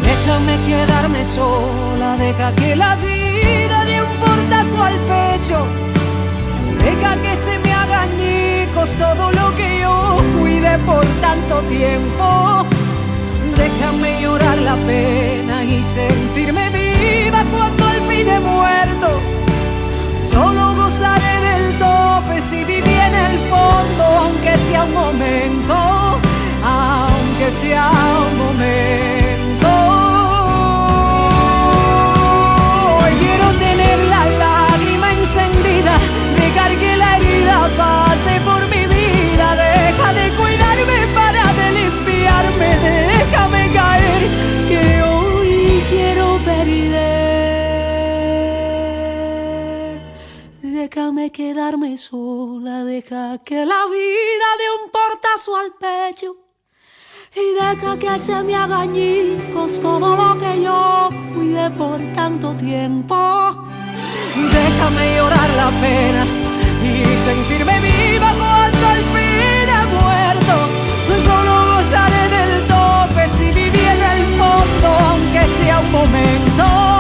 Déjame 0.01 0.57
quedarme 0.67 1.23
sola, 1.23 2.17
deja 2.17 2.53
que 2.55 2.75
la 2.75 2.95
vida 2.95 3.85
dé 3.85 4.01
un 4.01 4.19
portazo 4.19 4.83
al 4.83 4.95
pecho. 5.11 5.65
Deja 6.83 7.15
que 7.21 7.35
se 7.45 7.59
me 7.59 7.73
haga 7.73 8.01
añicos 8.03 8.89
todo 8.95 9.31
lo 9.31 9.55
que 9.55 9.79
yo 9.79 10.17
cuide 10.37 10.77
por 10.79 11.05
tanto 11.21 11.61
tiempo. 11.63 12.65
Déjame 13.55 14.21
llorar 14.21 14.57
la 14.59 14.75
pena 14.77 15.63
y 15.63 15.83
sentirme 15.83 16.69
viva 16.69 17.43
cuando 17.51 17.85
al 17.85 18.01
fin 18.09 18.27
he 18.27 18.39
muerto. 18.39 19.07
Solo 20.31 20.75
gozaré 20.75 21.35
del 21.47 21.77
tope 21.77 22.39
si 22.39 22.63
viví 22.63 22.95
en 23.09 23.15
el 23.27 23.37
fondo, 23.51 24.03
aunque 24.23 24.57
sea 24.57 24.83
un 24.83 24.93
momento, 24.93 25.75
aunque 26.63 27.51
sea 27.51 27.91
un 28.31 28.37
momento. 28.37 29.18
Quedarme 51.27 51.97
sola, 51.97 52.83
deja 52.85 53.37
que 53.43 53.65
la 53.65 53.85
vida 53.87 54.47
dé 54.57 54.67
un 54.83 54.89
portazo 54.89 55.55
al 55.57 55.73
pecho 55.73 56.37
y 57.35 57.53
deja 57.61 57.99
que 57.99 58.17
se 58.17 58.41
me 58.41 58.55
haga 58.55 58.81
añicos 58.81 59.79
todo 59.81 60.15
lo 60.15 60.37
que 60.37 60.63
yo 60.63 61.09
cuide 61.35 61.69
por 61.71 61.99
tanto 62.13 62.55
tiempo. 62.55 63.15
Déjame 64.35 65.17
llorar 65.17 65.49
la 65.61 65.69
pena 65.81 66.25
y 66.83 67.17
sentirme 67.17 67.79
viva 67.81 68.33
cuando 68.39 68.87
al 68.87 69.03
fin 69.13 69.67
he 69.77 69.85
muerto. 69.97 70.55
Solo 71.25 71.53
gozaré 71.75 72.23
del 72.35 72.67
tope 72.67 73.29
si 73.29 73.51
viví 73.51 73.83
en 73.95 74.01
el 74.13 74.21
fondo, 74.39 74.87
aunque 75.09 75.47
sea 75.57 75.79
un 75.79 75.91
momento. 75.91 76.99